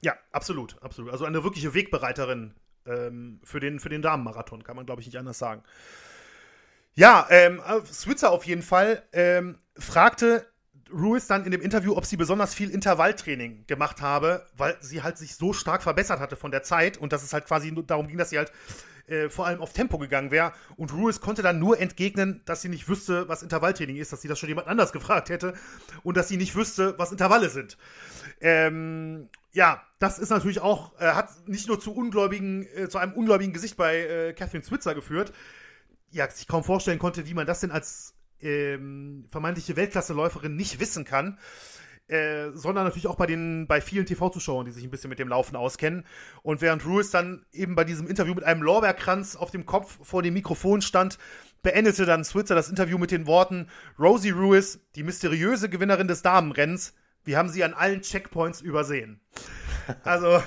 Ja, 0.00 0.14
absolut, 0.30 0.80
absolut. 0.80 1.10
Also 1.10 1.24
eine 1.24 1.42
wirkliche 1.42 1.74
Wegbereiterin 1.74 2.54
ähm, 2.86 3.40
für, 3.42 3.58
den, 3.58 3.80
für 3.80 3.88
den 3.88 4.00
Damenmarathon, 4.00 4.62
kann 4.62 4.76
man, 4.76 4.86
glaube 4.86 5.00
ich, 5.00 5.08
nicht 5.08 5.18
anders 5.18 5.38
sagen. 5.38 5.62
Ja, 6.94 7.26
ähm, 7.30 7.60
äh, 7.66 7.84
Switzer 7.84 8.30
auf 8.30 8.44
jeden 8.44 8.62
Fall 8.62 9.02
ähm, 9.12 9.58
fragte 9.76 10.46
Ruiz 10.92 11.26
dann 11.26 11.44
in 11.44 11.50
dem 11.50 11.60
Interview, 11.60 11.96
ob 11.96 12.06
sie 12.06 12.16
besonders 12.16 12.54
viel 12.54 12.70
Intervalltraining 12.70 13.66
gemacht 13.66 14.00
habe, 14.00 14.46
weil 14.56 14.76
sie 14.80 15.02
halt 15.02 15.18
sich 15.18 15.36
so 15.36 15.52
stark 15.52 15.82
verbessert 15.82 16.20
hatte 16.20 16.36
von 16.36 16.50
der 16.50 16.62
Zeit 16.62 16.96
und 16.96 17.12
dass 17.12 17.22
es 17.22 17.32
halt 17.32 17.44
quasi 17.44 17.70
nur 17.70 17.84
darum 17.84 18.08
ging, 18.08 18.18
dass 18.18 18.30
sie 18.30 18.38
halt 18.38 18.52
äh, 19.08 19.28
vor 19.28 19.46
allem 19.46 19.60
auf 19.60 19.72
Tempo 19.72 19.98
gegangen 19.98 20.30
wäre. 20.30 20.52
Und 20.76 20.92
Ruiz 20.92 21.20
konnte 21.20 21.42
dann 21.42 21.58
nur 21.58 21.78
entgegnen, 21.80 22.42
dass 22.44 22.62
sie 22.62 22.68
nicht 22.68 22.88
wüsste, 22.88 23.28
was 23.28 23.42
Intervalltraining 23.42 23.96
ist, 23.96 24.12
dass 24.12 24.22
sie 24.22 24.28
das 24.28 24.38
schon 24.38 24.48
jemand 24.48 24.68
anders 24.68 24.92
gefragt 24.92 25.28
hätte 25.28 25.54
und 26.02 26.16
dass 26.16 26.28
sie 26.28 26.36
nicht 26.36 26.54
wüsste, 26.54 26.94
was 26.98 27.12
Intervalle 27.12 27.50
sind. 27.50 27.78
Ähm, 28.40 29.28
ja, 29.52 29.82
das 29.98 30.18
ist 30.18 30.30
natürlich 30.30 30.60
auch, 30.60 30.98
äh, 31.00 31.06
hat 31.06 31.48
nicht 31.48 31.68
nur 31.68 31.80
zu 31.80 31.94
ungläubigen, 31.94 32.66
äh, 32.74 32.88
zu 32.88 32.98
einem 32.98 33.12
ungläubigen 33.12 33.52
Gesicht 33.52 33.76
bei 33.76 33.98
äh, 33.98 34.32
Catherine 34.32 34.64
Switzer 34.64 34.94
geführt, 34.94 35.32
ja, 36.10 36.30
sich 36.30 36.46
kaum 36.46 36.64
vorstellen 36.64 36.98
konnte, 36.98 37.26
wie 37.26 37.34
man 37.34 37.46
das 37.46 37.60
denn 37.60 37.70
als 37.70 38.14
ähm, 38.40 39.26
vermeintliche 39.28 39.76
Weltklasseläuferin 39.76 40.54
nicht 40.54 40.80
wissen 40.80 41.04
kann. 41.04 41.38
Äh, 42.08 42.52
sondern 42.54 42.84
natürlich 42.84 43.06
auch 43.06 43.16
bei 43.16 43.26
den 43.26 43.66
bei 43.66 43.82
vielen 43.82 44.06
TV-Zuschauern, 44.06 44.64
die 44.64 44.72
sich 44.72 44.82
ein 44.82 44.90
bisschen 44.90 45.10
mit 45.10 45.18
dem 45.18 45.28
Laufen 45.28 45.56
auskennen. 45.56 46.06
Und 46.42 46.62
während 46.62 46.86
Ruiz 46.86 47.10
dann 47.10 47.44
eben 47.52 47.74
bei 47.74 47.84
diesem 47.84 48.06
Interview 48.06 48.34
mit 48.34 48.44
einem 48.44 48.62
Lorbeerkranz 48.62 49.36
auf 49.36 49.50
dem 49.50 49.66
Kopf 49.66 49.98
vor 50.02 50.22
dem 50.22 50.32
Mikrofon 50.32 50.80
stand, 50.80 51.18
beendete 51.62 52.06
dann 52.06 52.24
Switzer 52.24 52.54
das 52.54 52.70
Interview 52.70 52.96
mit 52.96 53.10
den 53.10 53.26
Worten: 53.26 53.68
Rosie 53.98 54.30
Ruiz, 54.30 54.80
die 54.94 55.02
mysteriöse 55.02 55.68
Gewinnerin 55.68 56.08
des 56.08 56.22
Damenrennens, 56.22 56.94
wir 57.24 57.36
haben 57.36 57.50
sie 57.50 57.62
an 57.62 57.74
allen 57.74 58.00
Checkpoints 58.00 58.60
übersehen. 58.60 59.20
Also 60.04 60.42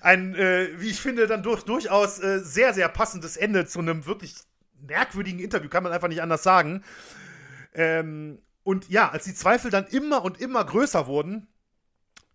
ein, 0.00 0.34
äh, 0.34 0.68
wie 0.78 0.90
ich 0.90 1.00
finde, 1.00 1.28
dann 1.28 1.44
durch, 1.44 1.62
durchaus 1.62 2.18
äh, 2.18 2.40
sehr, 2.40 2.74
sehr 2.74 2.88
passendes 2.88 3.36
Ende 3.36 3.66
zu 3.66 3.78
einem 3.78 4.04
wirklich 4.04 4.34
merkwürdigen 4.80 5.38
Interview, 5.38 5.68
kann 5.68 5.84
man 5.84 5.92
einfach 5.92 6.08
nicht 6.08 6.22
anders 6.22 6.42
sagen. 6.42 6.82
Ähm, 7.72 8.40
und 8.62 8.88
ja, 8.88 9.08
als 9.10 9.24
die 9.24 9.34
Zweifel 9.34 9.70
dann 9.70 9.86
immer 9.86 10.24
und 10.24 10.40
immer 10.40 10.64
größer 10.64 11.06
wurden, 11.06 11.48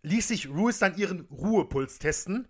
ließ 0.01 0.27
sich 0.27 0.49
Ruiz 0.49 0.79
dann 0.79 0.97
ihren 0.97 1.21
Ruhepuls 1.31 1.99
testen. 1.99 2.47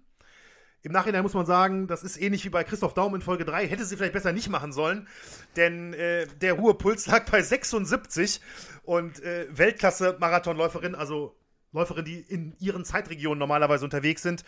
Im 0.81 0.91
Nachhinein 0.91 1.23
muss 1.23 1.33
man 1.33 1.47
sagen, 1.47 1.88
das 1.88 2.03
ist 2.03 2.21
ähnlich 2.21 2.45
wie 2.45 2.49
bei 2.49 2.63
Christoph 2.63 2.93
Daum 2.93 3.15
in 3.15 3.21
Folge 3.21 3.43
3. 3.43 3.67
Hätte 3.67 3.85
sie 3.85 3.97
vielleicht 3.97 4.13
besser 4.13 4.33
nicht 4.33 4.49
machen 4.49 4.71
sollen, 4.71 5.07
denn 5.55 5.93
äh, 5.93 6.27
der 6.41 6.53
Ruhepuls 6.53 7.07
lag 7.07 7.29
bei 7.29 7.41
76 7.41 8.39
und 8.83 9.21
äh, 9.23 9.47
Weltklasse-Marathonläuferin, 9.49 10.93
also 10.93 11.35
Läuferin, 11.71 12.05
die 12.05 12.19
in 12.19 12.55
ihren 12.59 12.85
Zeitregionen 12.85 13.39
normalerweise 13.39 13.83
unterwegs 13.83 14.21
sind, 14.21 14.45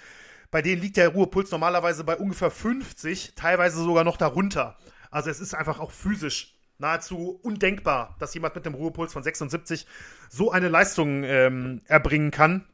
bei 0.51 0.61
denen 0.61 0.81
liegt 0.81 0.97
der 0.97 1.09
Ruhepuls 1.09 1.51
normalerweise 1.51 2.03
bei 2.03 2.15
ungefähr 2.15 2.51
50, 2.51 3.33
teilweise 3.35 3.77
sogar 3.83 4.03
noch 4.03 4.17
darunter. 4.17 4.77
Also 5.09 5.29
es 5.29 5.39
ist 5.39 5.55
einfach 5.55 5.79
auch 5.79 5.91
physisch 5.91 6.56
nahezu 6.79 7.39
undenkbar, 7.43 8.15
dass 8.19 8.33
jemand 8.33 8.55
mit 8.55 8.65
einem 8.65 8.75
Ruhepuls 8.75 9.13
von 9.13 9.23
76 9.23 9.85
so 10.29 10.51
eine 10.51 10.69
Leistung 10.69 11.23
ähm, 11.23 11.81
erbringen 11.85 12.31
kann. 12.31 12.65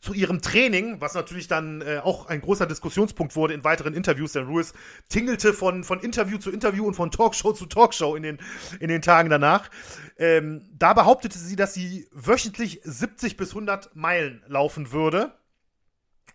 Zu 0.00 0.12
ihrem 0.12 0.42
Training, 0.42 1.00
was 1.00 1.14
natürlich 1.14 1.48
dann 1.48 1.80
äh, 1.80 2.00
auch 2.02 2.26
ein 2.26 2.42
großer 2.42 2.66
Diskussionspunkt 2.66 3.36
wurde 3.36 3.54
in 3.54 3.64
weiteren 3.64 3.94
Interviews, 3.94 4.32
denn 4.32 4.44
Ruiz 4.44 4.74
tingelte 5.08 5.54
von, 5.54 5.82
von 5.82 5.98
Interview 6.00 6.36
zu 6.36 6.50
Interview 6.50 6.86
und 6.86 6.92
von 6.92 7.10
Talkshow 7.10 7.54
zu 7.54 7.64
Talkshow 7.64 8.14
in 8.14 8.22
den, 8.22 8.38
in 8.80 8.88
den 8.88 9.00
Tagen 9.00 9.30
danach. 9.30 9.70
Ähm, 10.18 10.68
da 10.74 10.92
behauptete 10.92 11.38
sie, 11.38 11.56
dass 11.56 11.72
sie 11.72 12.06
wöchentlich 12.12 12.80
70 12.84 13.38
bis 13.38 13.50
100 13.50 13.96
Meilen 13.96 14.42
laufen 14.46 14.92
würde, 14.92 15.32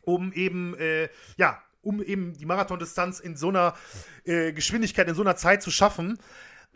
um 0.01 0.33
eben, 0.33 0.75
äh, 0.79 1.09
ja, 1.37 1.61
um 1.81 2.01
eben 2.01 2.33
die 2.33 2.45
Marathondistanz 2.45 3.19
in 3.19 3.35
so 3.35 3.49
einer 3.49 3.75
äh, 4.23 4.51
Geschwindigkeit, 4.51 5.07
in 5.07 5.15
so 5.15 5.21
einer 5.21 5.35
Zeit 5.35 5.61
zu 5.61 5.69
schaffen. 5.69 6.17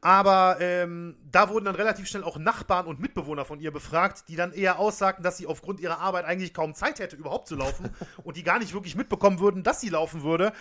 Aber 0.03 0.57
ähm, 0.59 1.15
da 1.31 1.47
wurden 1.47 1.63
dann 1.63 1.75
relativ 1.75 2.09
schnell 2.09 2.25
auch 2.25 2.37
Nachbarn 2.37 2.87
und 2.87 2.99
Mitbewohner 2.99 3.45
von 3.45 3.61
ihr 3.61 3.71
befragt, 3.71 4.25
die 4.27 4.35
dann 4.35 4.51
eher 4.51 4.77
aussagten, 4.77 5.23
dass 5.23 5.37
sie 5.37 5.47
aufgrund 5.47 5.79
ihrer 5.79 5.99
Arbeit 5.99 6.25
eigentlich 6.25 6.53
kaum 6.53 6.75
Zeit 6.75 6.99
hätte, 6.99 7.15
überhaupt 7.15 7.47
zu 7.47 7.55
laufen 7.55 7.89
und 8.25 8.35
die 8.35 8.43
gar 8.43 8.59
nicht 8.59 8.73
wirklich 8.73 8.97
mitbekommen 8.97 9.39
würden, 9.39 9.63
dass 9.63 9.79
sie 9.79 9.87
laufen 9.87 10.23
würde. 10.23 10.51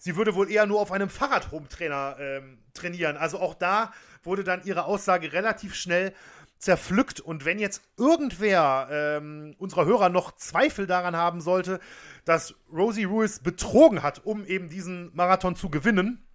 Sie 0.00 0.16
würde 0.16 0.34
wohl 0.34 0.50
eher 0.50 0.66
nur 0.66 0.80
auf 0.80 0.90
einem 0.90 1.10
Fahrradhome-Trainer 1.10 2.16
ähm, 2.18 2.58
trainieren. 2.74 3.16
Also 3.16 3.38
auch 3.38 3.54
da 3.54 3.92
wurde 4.24 4.42
dann 4.42 4.64
ihre 4.64 4.86
Aussage 4.86 5.32
relativ 5.32 5.76
schnell 5.76 6.12
zerpflückt. 6.58 7.20
Und 7.20 7.44
wenn 7.44 7.60
jetzt 7.60 7.82
irgendwer 7.96 8.88
ähm, 8.90 9.54
unserer 9.58 9.84
Hörer 9.84 10.08
noch 10.08 10.34
Zweifel 10.34 10.88
daran 10.88 11.14
haben 11.14 11.40
sollte, 11.40 11.78
dass 12.24 12.56
Rosie 12.72 13.04
Ruiz 13.04 13.38
betrogen 13.38 14.02
hat, 14.02 14.26
um 14.26 14.44
eben 14.44 14.68
diesen 14.68 15.14
Marathon 15.14 15.54
zu 15.54 15.70
gewinnen, 15.70 16.26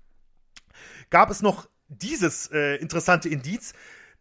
gab 1.10 1.30
es 1.30 1.42
noch 1.42 1.68
dieses 2.02 2.52
äh, 2.52 2.76
interessante 2.76 3.30
Indiz, 3.30 3.74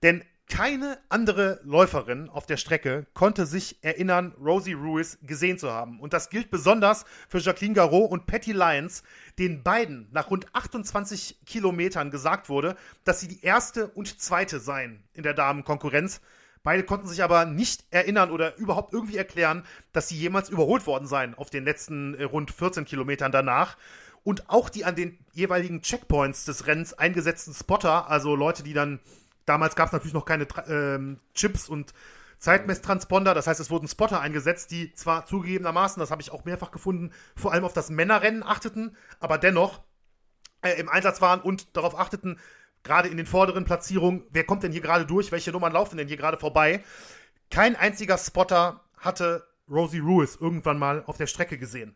denn 0.02 0.24
keine 0.52 0.98
andere 1.08 1.60
Läuferin 1.64 2.28
auf 2.28 2.44
der 2.44 2.58
Strecke 2.58 3.06
konnte 3.14 3.46
sich 3.46 3.82
erinnern, 3.82 4.34
Rosie 4.38 4.74
Ruiz 4.74 5.18
gesehen 5.22 5.56
zu 5.56 5.70
haben. 5.70 5.98
Und 5.98 6.12
das 6.12 6.28
gilt 6.28 6.50
besonders 6.50 7.06
für 7.28 7.38
Jacqueline 7.38 7.74
Garraud 7.74 8.10
und 8.10 8.26
Patty 8.26 8.52
Lyons, 8.52 9.02
den 9.38 9.62
beiden 9.62 10.08
nach 10.12 10.30
rund 10.30 10.46
28 10.52 11.46
Kilometern 11.46 12.10
gesagt 12.10 12.50
wurde, 12.50 12.76
dass 13.04 13.20
sie 13.20 13.28
die 13.28 13.42
erste 13.42 13.88
und 13.88 14.20
zweite 14.20 14.60
seien 14.60 15.02
in 15.14 15.22
der 15.22 15.32
Damenkonkurrenz. 15.32 16.20
Beide 16.62 16.84
konnten 16.84 17.08
sich 17.08 17.22
aber 17.22 17.46
nicht 17.46 17.86
erinnern 17.90 18.30
oder 18.30 18.56
überhaupt 18.56 18.92
irgendwie 18.92 19.16
erklären, 19.16 19.64
dass 19.92 20.08
sie 20.08 20.16
jemals 20.16 20.50
überholt 20.50 20.86
worden 20.86 21.08
seien 21.08 21.34
auf 21.34 21.48
den 21.48 21.64
letzten 21.64 22.14
äh, 22.14 22.24
rund 22.24 22.50
14 22.50 22.84
Kilometern 22.84 23.32
danach. 23.32 23.78
Und 24.24 24.48
auch 24.48 24.68
die 24.68 24.84
an 24.84 24.94
den 24.94 25.18
jeweiligen 25.32 25.82
Checkpoints 25.82 26.44
des 26.44 26.66
Rennens 26.66 26.94
eingesetzten 26.94 27.54
Spotter, 27.54 28.08
also 28.08 28.36
Leute, 28.36 28.62
die 28.62 28.72
dann, 28.72 29.00
damals 29.46 29.74
gab 29.74 29.86
es 29.86 29.92
natürlich 29.92 30.14
noch 30.14 30.24
keine 30.24 30.46
ähm, 30.68 31.18
Chips 31.34 31.68
und 31.68 31.92
Zeitmesstransponder, 32.38 33.34
das 33.34 33.46
heißt, 33.46 33.60
es 33.60 33.70
wurden 33.70 33.88
Spotter 33.88 34.20
eingesetzt, 34.20 34.70
die 34.70 34.92
zwar 34.94 35.26
zugegebenermaßen, 35.26 36.00
das 36.00 36.10
habe 36.10 36.22
ich 36.22 36.32
auch 36.32 36.44
mehrfach 36.44 36.70
gefunden, 36.72 37.12
vor 37.36 37.52
allem 37.52 37.64
auf 37.64 37.72
das 37.72 37.90
Männerrennen 37.90 38.42
achteten, 38.42 38.96
aber 39.20 39.38
dennoch 39.38 39.80
äh, 40.62 40.72
im 40.80 40.88
Einsatz 40.88 41.20
waren 41.20 41.40
und 41.40 41.76
darauf 41.76 41.98
achteten, 41.98 42.38
gerade 42.82 43.08
in 43.08 43.16
den 43.16 43.26
vorderen 43.26 43.64
Platzierungen, 43.64 44.24
wer 44.30 44.44
kommt 44.44 44.62
denn 44.62 44.72
hier 44.72 44.80
gerade 44.80 45.06
durch, 45.06 45.32
welche 45.32 45.52
Nummern 45.52 45.72
laufen 45.72 45.96
denn 45.96 46.08
hier 46.08 46.16
gerade 46.16 46.38
vorbei. 46.38 46.82
Kein 47.50 47.76
einziger 47.76 48.18
Spotter 48.18 48.84
hatte 48.96 49.46
Rosie 49.70 50.00
Ruiz 50.00 50.36
irgendwann 50.40 50.78
mal 50.78 51.04
auf 51.06 51.16
der 51.16 51.26
Strecke 51.26 51.58
gesehen. 51.58 51.94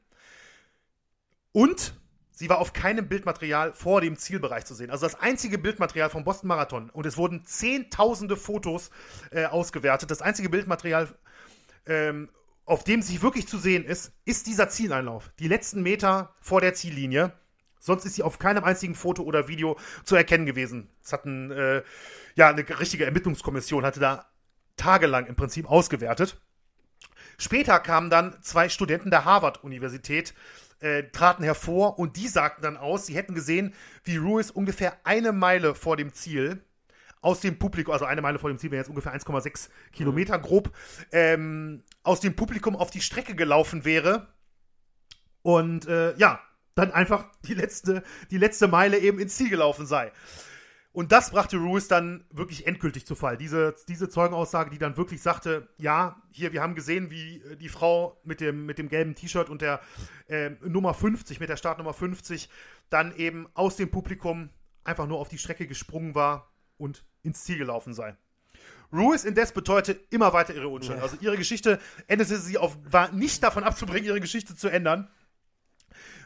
Und 1.52 1.94
Sie 2.38 2.50
war 2.50 2.58
auf 2.58 2.74
keinem 2.74 3.08
Bildmaterial 3.08 3.72
vor 3.72 4.02
dem 4.02 4.18
Zielbereich 4.18 4.66
zu 4.66 4.74
sehen. 4.74 4.90
Also 4.90 5.06
das 5.06 5.18
einzige 5.18 5.56
Bildmaterial 5.56 6.10
vom 6.10 6.22
Boston 6.22 6.48
Marathon. 6.48 6.90
Und 6.90 7.06
es 7.06 7.16
wurden 7.16 7.46
zehntausende 7.46 8.36
Fotos 8.36 8.90
äh, 9.30 9.46
ausgewertet. 9.46 10.10
Das 10.10 10.20
einzige 10.20 10.50
Bildmaterial, 10.50 11.08
ähm, 11.86 12.28
auf 12.66 12.84
dem 12.84 13.00
sie 13.00 13.22
wirklich 13.22 13.48
zu 13.48 13.56
sehen 13.56 13.86
ist, 13.86 14.12
ist 14.26 14.46
dieser 14.48 14.68
Zieleinlauf. 14.68 15.30
Die 15.38 15.48
letzten 15.48 15.82
Meter 15.82 16.34
vor 16.42 16.60
der 16.60 16.74
Ziellinie. 16.74 17.32
Sonst 17.78 18.04
ist 18.04 18.16
sie 18.16 18.22
auf 18.22 18.38
keinem 18.38 18.64
einzigen 18.64 18.94
Foto 18.94 19.22
oder 19.22 19.48
Video 19.48 19.78
zu 20.04 20.14
erkennen 20.14 20.44
gewesen. 20.44 20.90
Es 21.02 21.14
hat 21.14 21.24
ein, 21.24 21.50
äh, 21.52 21.82
ja, 22.34 22.50
eine 22.50 22.68
richtige 22.78 23.06
Ermittlungskommission 23.06 23.86
hatte 23.86 24.00
da 24.00 24.26
tagelang 24.76 25.24
im 25.24 25.36
Prinzip 25.36 25.70
ausgewertet. 25.70 26.38
Später 27.38 27.80
kamen 27.80 28.10
dann 28.10 28.36
zwei 28.42 28.68
Studenten 28.68 29.10
der 29.10 29.24
Harvard-Universität 29.24 30.34
äh, 30.80 31.04
traten 31.04 31.42
hervor 31.42 31.98
und 31.98 32.16
die 32.16 32.28
sagten 32.28 32.62
dann 32.62 32.76
aus, 32.76 33.06
sie 33.06 33.14
hätten 33.14 33.34
gesehen, 33.34 33.74
wie 34.04 34.16
Ruiz 34.16 34.50
ungefähr 34.50 34.96
eine 35.04 35.32
Meile 35.32 35.74
vor 35.74 35.96
dem 35.96 36.12
Ziel 36.12 36.62
aus 37.20 37.40
dem 37.40 37.58
Publikum, 37.58 37.92
also 37.92 38.04
eine 38.04 38.22
Meile 38.22 38.38
vor 38.38 38.50
dem 38.50 38.58
Ziel 38.58 38.70
wäre 38.70 38.82
jetzt 38.82 38.88
ungefähr 38.88 39.14
1,6 39.14 39.68
Kilometer 39.92 40.38
grob, 40.38 40.70
ähm, 41.12 41.82
aus 42.02 42.20
dem 42.20 42.36
Publikum 42.36 42.76
auf 42.76 42.90
die 42.90 43.00
Strecke 43.00 43.34
gelaufen 43.34 43.84
wäre 43.84 44.28
und 45.42 45.86
äh, 45.86 46.16
ja, 46.18 46.40
dann 46.76 46.92
einfach 46.92 47.26
die 47.44 47.54
letzte, 47.54 48.02
die 48.30 48.38
letzte 48.38 48.68
Meile 48.68 48.98
eben 48.98 49.18
ins 49.18 49.34
Ziel 49.36 49.48
gelaufen 49.48 49.86
sei. 49.86 50.12
Und 50.96 51.12
das 51.12 51.32
brachte 51.32 51.58
Ruiz 51.58 51.88
dann 51.88 52.24
wirklich 52.30 52.66
endgültig 52.66 53.04
zu 53.04 53.14
Fall. 53.14 53.36
Diese, 53.36 53.74
diese 53.86 54.08
Zeugenaussage, 54.08 54.70
die 54.70 54.78
dann 54.78 54.96
wirklich 54.96 55.20
sagte, 55.20 55.68
ja, 55.76 56.22
hier, 56.30 56.54
wir 56.54 56.62
haben 56.62 56.74
gesehen, 56.74 57.10
wie 57.10 57.42
äh, 57.42 57.56
die 57.56 57.68
Frau 57.68 58.18
mit 58.24 58.40
dem, 58.40 58.64
mit 58.64 58.78
dem 58.78 58.88
gelben 58.88 59.14
T-Shirt 59.14 59.50
und 59.50 59.60
der 59.60 59.82
äh, 60.28 60.52
Nummer 60.64 60.94
50, 60.94 61.38
mit 61.38 61.50
der 61.50 61.58
Startnummer 61.58 61.92
50, 61.92 62.48
dann 62.88 63.14
eben 63.14 63.46
aus 63.52 63.76
dem 63.76 63.90
Publikum 63.90 64.48
einfach 64.84 65.06
nur 65.06 65.18
auf 65.18 65.28
die 65.28 65.36
Strecke 65.36 65.66
gesprungen 65.66 66.14
war 66.14 66.50
und 66.78 67.04
ins 67.22 67.44
Ziel 67.44 67.58
gelaufen 67.58 67.92
sei. 67.92 68.16
Ruiz 68.90 69.24
indes 69.24 69.52
beteuerte 69.52 70.00
immer 70.08 70.32
weiter 70.32 70.54
ihre 70.54 70.68
Unschuld. 70.68 70.98
Also 70.98 71.18
ihre 71.20 71.36
Geschichte 71.36 71.78
endete 72.06 72.38
sie 72.38 72.56
auf, 72.56 72.78
war 72.90 73.12
nicht 73.12 73.42
davon 73.42 73.64
abzubringen, 73.64 74.06
ihre 74.06 74.20
Geschichte 74.22 74.56
zu 74.56 74.68
ändern. 74.68 75.10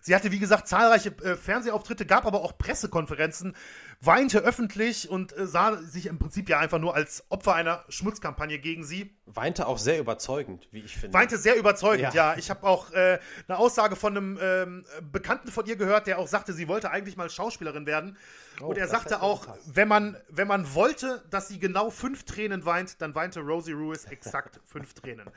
Sie 0.03 0.15
hatte, 0.15 0.31
wie 0.33 0.39
gesagt, 0.39 0.69
zahlreiche 0.69 1.11
äh, 1.23 1.37
Fernsehauftritte, 1.37 2.07
gab 2.07 2.27
aber 2.27 2.43
auch 2.43 2.57
Pressekonferenzen, 2.57 3.55
weinte 4.01 4.39
öffentlich 4.39 5.11
und 5.11 5.37
äh, 5.37 5.47
sah 5.47 5.77
sich 5.77 6.07
im 6.07 6.19
Prinzip 6.19 6.49
ja 6.49 6.59
einfach 6.59 6.79
nur 6.79 6.95
als 6.95 7.25
Opfer 7.29 7.55
einer 7.55 7.85
Schmutzkampagne 7.89 8.59
gegen 8.59 8.85
sie. 8.85 9.15
Weinte 9.27 9.67
auch 9.67 9.79
sehr 9.79 9.99
überzeugend, 9.99 10.69
wie 10.73 10.81
ich 10.81 10.97
finde. 10.97 11.13
Weinte 11.13 11.37
sehr 11.37 11.57
überzeugend, 11.57 12.15
ja. 12.15 12.33
ja. 12.33 12.39
Ich 12.39 12.51
habe 12.51 12.67
auch 12.67 12.91
äh, 12.93 13.19
eine 13.47 13.59
Aussage 13.59 13.97
von 13.97 14.17
einem 14.17 14.39
ähm, 14.41 14.85
Bekannten 15.13 15.51
von 15.51 15.67
ihr 15.67 15.77
gehört, 15.77 16.07
der 16.07 16.19
auch 16.19 16.29
sagte, 16.29 16.53
sie 16.53 16.67
wollte 16.67 16.91
eigentlich 16.91 17.17
mal 17.17 17.29
Schauspielerin 17.29 17.87
werden. 17.87 18.17
Oh, 18.63 18.67
und 18.67 18.79
er 18.79 18.89
sagte 18.89 19.23
auch, 19.23 19.47
wenn 19.67 19.89
man, 19.89 20.17
wenn 20.29 20.47
man 20.47 20.75
wollte, 20.75 21.23
dass 21.31 21.49
sie 21.49 21.59
genau 21.59 21.91
fünf 21.91 22.25
Tränen 22.25 22.65
weint, 22.67 23.01
dann 23.01 23.15
weinte 23.15 23.41
Rosie 23.41 23.73
Ruiz 23.73 24.05
exakt 24.05 24.61
fünf 24.67 24.93
Tränen. 24.95 25.31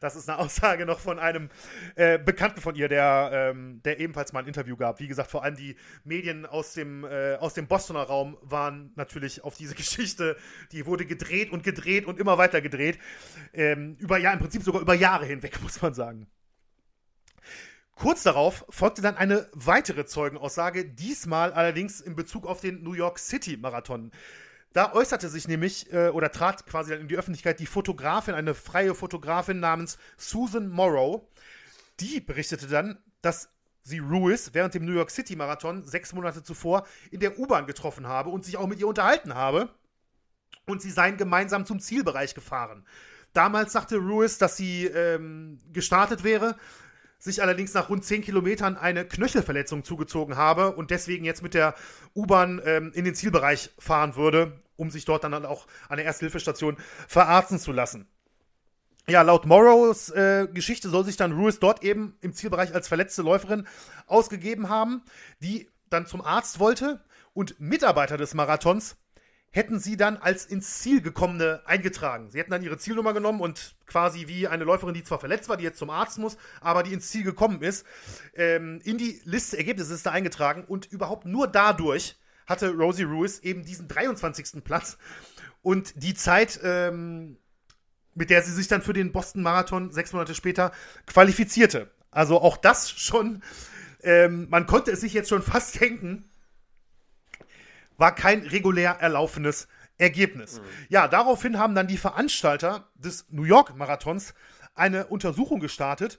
Das 0.00 0.14
ist 0.14 0.28
eine 0.28 0.38
Aussage 0.38 0.86
noch 0.86 1.00
von 1.00 1.18
einem 1.18 1.50
äh, 1.96 2.18
Bekannten 2.18 2.60
von 2.60 2.74
ihr, 2.74 2.88
der, 2.88 3.30
ähm, 3.32 3.80
der 3.84 3.98
ebenfalls 3.98 4.32
mal 4.32 4.40
ein 4.40 4.46
Interview 4.46 4.76
gab. 4.76 5.00
Wie 5.00 5.08
gesagt, 5.08 5.30
vor 5.30 5.42
allem 5.42 5.56
die 5.56 5.76
Medien 6.04 6.46
aus 6.46 6.74
dem, 6.74 7.04
äh, 7.04 7.34
aus 7.36 7.54
dem 7.54 7.66
Bostoner 7.66 8.02
Raum 8.02 8.36
waren 8.42 8.92
natürlich 8.94 9.42
auf 9.42 9.56
diese 9.56 9.74
Geschichte, 9.78 10.36
die 10.72 10.86
wurde 10.86 11.04
gedreht 11.04 11.50
und 11.50 11.64
gedreht 11.64 12.06
und 12.06 12.20
immer 12.20 12.38
weiter 12.38 12.60
gedreht. 12.60 12.98
Ähm, 13.52 13.96
über 13.98 14.18
ja, 14.18 14.32
im 14.32 14.38
Prinzip 14.38 14.62
sogar 14.62 14.82
über 14.82 14.94
Jahre 14.94 15.26
hinweg, 15.26 15.60
muss 15.62 15.82
man 15.82 15.94
sagen. 15.94 16.26
Kurz 17.98 18.22
darauf 18.22 18.64
folgte 18.68 19.02
dann 19.02 19.16
eine 19.16 19.48
weitere 19.52 20.06
Zeugenaussage, 20.06 20.84
diesmal 20.84 21.52
allerdings 21.52 22.00
in 22.00 22.14
Bezug 22.14 22.46
auf 22.46 22.60
den 22.60 22.84
New 22.84 22.92
York 22.92 23.18
City 23.18 23.56
Marathon. 23.56 24.12
Da 24.72 24.92
äußerte 24.92 25.28
sich 25.28 25.48
nämlich 25.48 25.92
äh, 25.92 26.10
oder 26.10 26.30
trat 26.30 26.64
quasi 26.64 26.94
in 26.94 27.08
die 27.08 27.16
Öffentlichkeit 27.16 27.58
die 27.58 27.66
Fotografin, 27.66 28.34
eine 28.34 28.54
freie 28.54 28.94
Fotografin 28.94 29.58
namens 29.58 29.98
Susan 30.16 30.68
Morrow. 30.68 31.26
Die 31.98 32.20
berichtete 32.20 32.68
dann, 32.68 32.98
dass 33.20 33.48
sie 33.82 33.98
Ruiz 33.98 34.50
während 34.52 34.74
dem 34.74 34.84
New 34.84 34.92
York 34.92 35.10
City 35.10 35.34
Marathon 35.34 35.84
sechs 35.84 36.12
Monate 36.12 36.44
zuvor 36.44 36.86
in 37.10 37.18
der 37.18 37.36
U-Bahn 37.36 37.66
getroffen 37.66 38.06
habe 38.06 38.30
und 38.30 38.44
sich 38.44 38.58
auch 38.58 38.68
mit 38.68 38.78
ihr 38.78 38.86
unterhalten 38.86 39.34
habe. 39.34 39.70
Und 40.66 40.82
sie 40.82 40.92
seien 40.92 41.16
gemeinsam 41.16 41.66
zum 41.66 41.80
Zielbereich 41.80 42.36
gefahren. 42.36 42.86
Damals 43.32 43.72
sagte 43.72 43.96
Ruiz, 43.96 44.38
dass 44.38 44.56
sie 44.56 44.86
ähm, 44.86 45.58
gestartet 45.72 46.22
wäre 46.22 46.56
sich 47.18 47.42
allerdings 47.42 47.74
nach 47.74 47.88
rund 47.88 48.04
10 48.04 48.22
Kilometern 48.22 48.76
eine 48.76 49.04
Knöchelverletzung 49.04 49.84
zugezogen 49.84 50.36
habe 50.36 50.72
und 50.72 50.90
deswegen 50.90 51.24
jetzt 51.24 51.42
mit 51.42 51.54
der 51.54 51.74
U-Bahn 52.14 52.60
ähm, 52.64 52.92
in 52.94 53.04
den 53.04 53.14
Zielbereich 53.14 53.70
fahren 53.78 54.16
würde, 54.16 54.60
um 54.76 54.90
sich 54.90 55.04
dort 55.04 55.24
dann 55.24 55.44
auch 55.44 55.66
an 55.88 55.96
der 55.96 56.06
Ersthilfestation 56.06 56.76
verarzten 57.08 57.58
zu 57.58 57.72
lassen. 57.72 58.06
Ja, 59.08 59.22
laut 59.22 59.46
Morrows 59.46 60.10
äh, 60.10 60.46
Geschichte 60.52 60.90
soll 60.90 61.04
sich 61.04 61.16
dann 61.16 61.32
Ruiz 61.32 61.58
dort 61.58 61.82
eben 61.82 62.16
im 62.20 62.34
Zielbereich 62.34 62.74
als 62.74 62.88
verletzte 62.88 63.22
Läuferin 63.22 63.66
ausgegeben 64.06 64.68
haben, 64.68 65.02
die 65.40 65.68
dann 65.88 66.06
zum 66.06 66.20
Arzt 66.20 66.60
wollte 66.60 67.00
und 67.32 67.58
Mitarbeiter 67.58 68.18
des 68.18 68.34
Marathons 68.34 68.96
hätten 69.50 69.78
sie 69.80 69.96
dann 69.96 70.16
als 70.16 70.44
ins 70.44 70.80
Ziel 70.80 71.00
gekommene 71.00 71.62
eingetragen. 71.64 72.30
Sie 72.30 72.38
hätten 72.38 72.50
dann 72.50 72.62
ihre 72.62 72.78
Zielnummer 72.78 73.14
genommen 73.14 73.40
und 73.40 73.74
quasi 73.86 74.28
wie 74.28 74.46
eine 74.46 74.64
Läuferin, 74.64 74.94
die 74.94 75.04
zwar 75.04 75.18
verletzt 75.18 75.48
war, 75.48 75.56
die 75.56 75.64
jetzt 75.64 75.78
zum 75.78 75.90
Arzt 75.90 76.18
muss, 76.18 76.36
aber 76.60 76.82
die 76.82 76.92
ins 76.92 77.08
Ziel 77.08 77.24
gekommen 77.24 77.62
ist, 77.62 77.86
ähm, 78.34 78.80
in 78.84 78.98
die 78.98 79.20
Liste 79.24 79.56
Ergebnisse 79.56 79.94
ist 79.94 80.04
da 80.04 80.10
eingetragen 80.10 80.64
und 80.64 80.86
überhaupt 80.86 81.24
nur 81.24 81.46
dadurch 81.48 82.16
hatte 82.46 82.70
Rosie 82.70 83.04
Ruiz 83.04 83.40
eben 83.40 83.64
diesen 83.64 83.88
23. 83.88 84.64
Platz 84.64 84.98
und 85.62 86.02
die 86.02 86.14
Zeit, 86.14 86.60
ähm, 86.62 87.38
mit 88.14 88.30
der 88.30 88.42
sie 88.42 88.52
sich 88.52 88.68
dann 88.68 88.82
für 88.82 88.92
den 88.92 89.12
Boston 89.12 89.42
Marathon 89.42 89.92
sechs 89.92 90.12
Monate 90.12 90.34
später 90.34 90.72
qualifizierte. 91.06 91.90
Also 92.10 92.40
auch 92.40 92.56
das 92.56 92.90
schon, 92.90 93.42
ähm, 94.02 94.46
man 94.50 94.66
konnte 94.66 94.90
es 94.90 95.00
sich 95.00 95.12
jetzt 95.12 95.28
schon 95.28 95.42
fast 95.42 95.80
denken, 95.80 96.28
war 97.98 98.14
kein 98.14 98.40
regulär 98.46 98.92
erlaufenes 98.92 99.68
Ergebnis. 99.98 100.60
Mhm. 100.60 100.64
Ja, 100.88 101.08
daraufhin 101.08 101.58
haben 101.58 101.74
dann 101.74 101.88
die 101.88 101.98
Veranstalter 101.98 102.88
des 102.94 103.26
New 103.30 103.44
York 103.44 103.76
Marathons 103.76 104.32
eine 104.74 105.08
Untersuchung 105.08 105.60
gestartet 105.60 106.18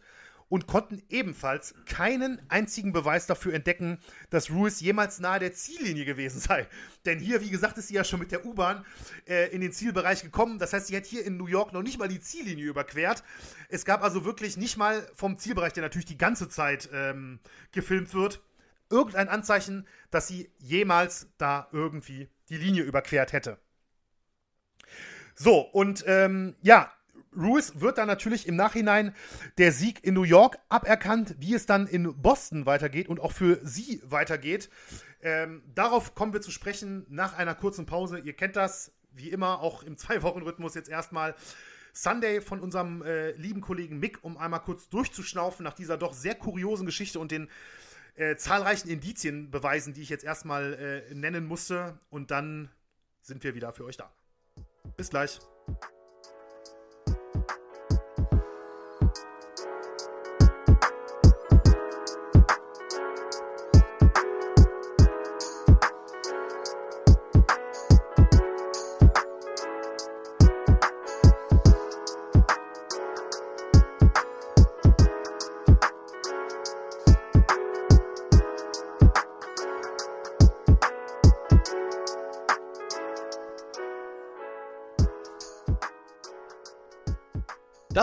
und 0.50 0.66
konnten 0.66 1.02
ebenfalls 1.10 1.76
keinen 1.86 2.42
einzigen 2.50 2.92
Beweis 2.92 3.28
dafür 3.28 3.54
entdecken, 3.54 4.00
dass 4.32 4.50
Ruiz 4.50 4.82
jemals 4.82 5.20
nahe 5.20 5.40
der 5.40 5.54
Ziellinie 5.54 6.06
gewesen 6.06 6.40
sei. 6.40 6.68
Denn 7.06 7.20
hier, 7.20 7.42
wie 7.42 7.50
gesagt, 7.50 7.78
ist 7.78 7.88
sie 7.88 7.94
ja 7.94 8.04
schon 8.04 8.20
mit 8.20 8.32
der 8.32 8.46
U-Bahn 8.46 8.84
äh, 9.28 9.50
in 9.54 9.62
den 9.62 9.72
Zielbereich 9.72 10.24
gekommen. 10.24 10.60
Das 10.60 10.74
heißt, 10.74 10.88
sie 10.88 10.98
hat 10.98 11.06
hier 11.06 11.24
in 11.24 11.38
New 11.38 11.48
York 11.48 11.72
noch 11.72 11.84
nicht 11.84 12.00
mal 12.00 12.08
die 12.08 12.20
Ziellinie 12.20 12.66
überquert. 12.66 13.24
Es 13.70 13.86
gab 13.86 14.04
also 14.04 14.26
wirklich 14.26 14.58
nicht 14.58 14.76
mal 14.76 15.08
vom 15.14 15.38
Zielbereich, 15.38 15.74
der 15.74 15.84
natürlich 15.84 16.08
die 16.08 16.18
ganze 16.18 16.50
Zeit 16.50 16.90
ähm, 16.92 17.40
gefilmt 17.72 18.14
wird, 18.14 18.42
irgendein 18.90 19.30
Anzeichen, 19.30 19.88
dass 20.12 20.28
sie 20.28 20.52
jemals 20.58 21.28
da 21.38 21.68
irgendwie 21.72 22.30
die 22.50 22.58
Linie 22.58 22.84
überquert 22.84 23.34
hätte. 23.34 23.60
So, 25.36 25.60
und 25.60 26.04
ähm, 26.08 26.56
ja, 26.62 26.92
Ruiz 27.36 27.74
wird 27.76 27.98
dann 27.98 28.08
natürlich 28.08 28.48
im 28.48 28.56
Nachhinein 28.56 29.16
der 29.58 29.72
Sieg 29.72 30.04
in 30.04 30.14
New 30.14 30.24
York 30.24 30.58
aberkannt, 30.68 31.36
wie 31.40 31.54
es 31.54 31.66
dann 31.66 31.88
in 31.88 32.22
Boston 32.22 32.66
weitergeht 32.66 33.08
und 33.08 33.20
auch 33.20 33.32
für 33.32 33.60
sie 33.64 34.02
weitergeht. 34.04 34.70
Ähm, 35.22 35.64
darauf 35.76 36.16
kommen 36.16 36.34
wir 36.34 36.42
zu 36.42 36.52
sprechen 36.52 37.06
nach 37.10 37.38
einer 37.38 37.56
kurzen 37.56 37.86
Pause. 37.86 38.20
Ihr 38.20 38.34
kennt 38.34 38.56
das, 38.56 38.92
wie 39.12 39.30
immer, 39.30 39.60
auch 39.62 39.84
im 39.84 39.98
Zwei-Wochen-Rhythmus 39.98 40.76
jetzt 40.76 40.90
erstmal. 40.90 41.36
Sunday 41.94 42.40
von 42.40 42.60
unserem 42.60 43.02
äh, 43.02 43.32
lieben 43.32 43.62
Kollegen 43.62 44.00
Mick, 44.00 44.24
um 44.24 44.38
einmal 44.38 44.62
kurz 44.62 44.90
durchzuschnaufen 44.90 45.64
nach 45.64 45.74
dieser 45.74 45.98
doch 45.98 46.14
sehr 46.14 46.36
kuriosen 46.36 46.86
Geschichte 46.86 47.20
und 47.20 47.32
den 47.32 47.50
äh, 48.16 48.36
zahlreichen 48.36 48.90
Indizien 48.90 49.52
beweisen, 49.52 49.94
die 49.94 50.02
ich 50.02 50.10
jetzt 50.10 50.24
erstmal 50.24 50.74
äh, 50.74 51.14
nennen 51.16 51.46
musste. 51.46 52.00
Und 52.10 52.32
dann 52.32 52.70
sind 53.22 53.44
wir 53.44 53.56
wieder 53.56 53.74
für 53.74 53.86
euch 53.86 53.98
da. 53.98 54.12
Bis 54.98 55.10
gleich. 55.10 55.40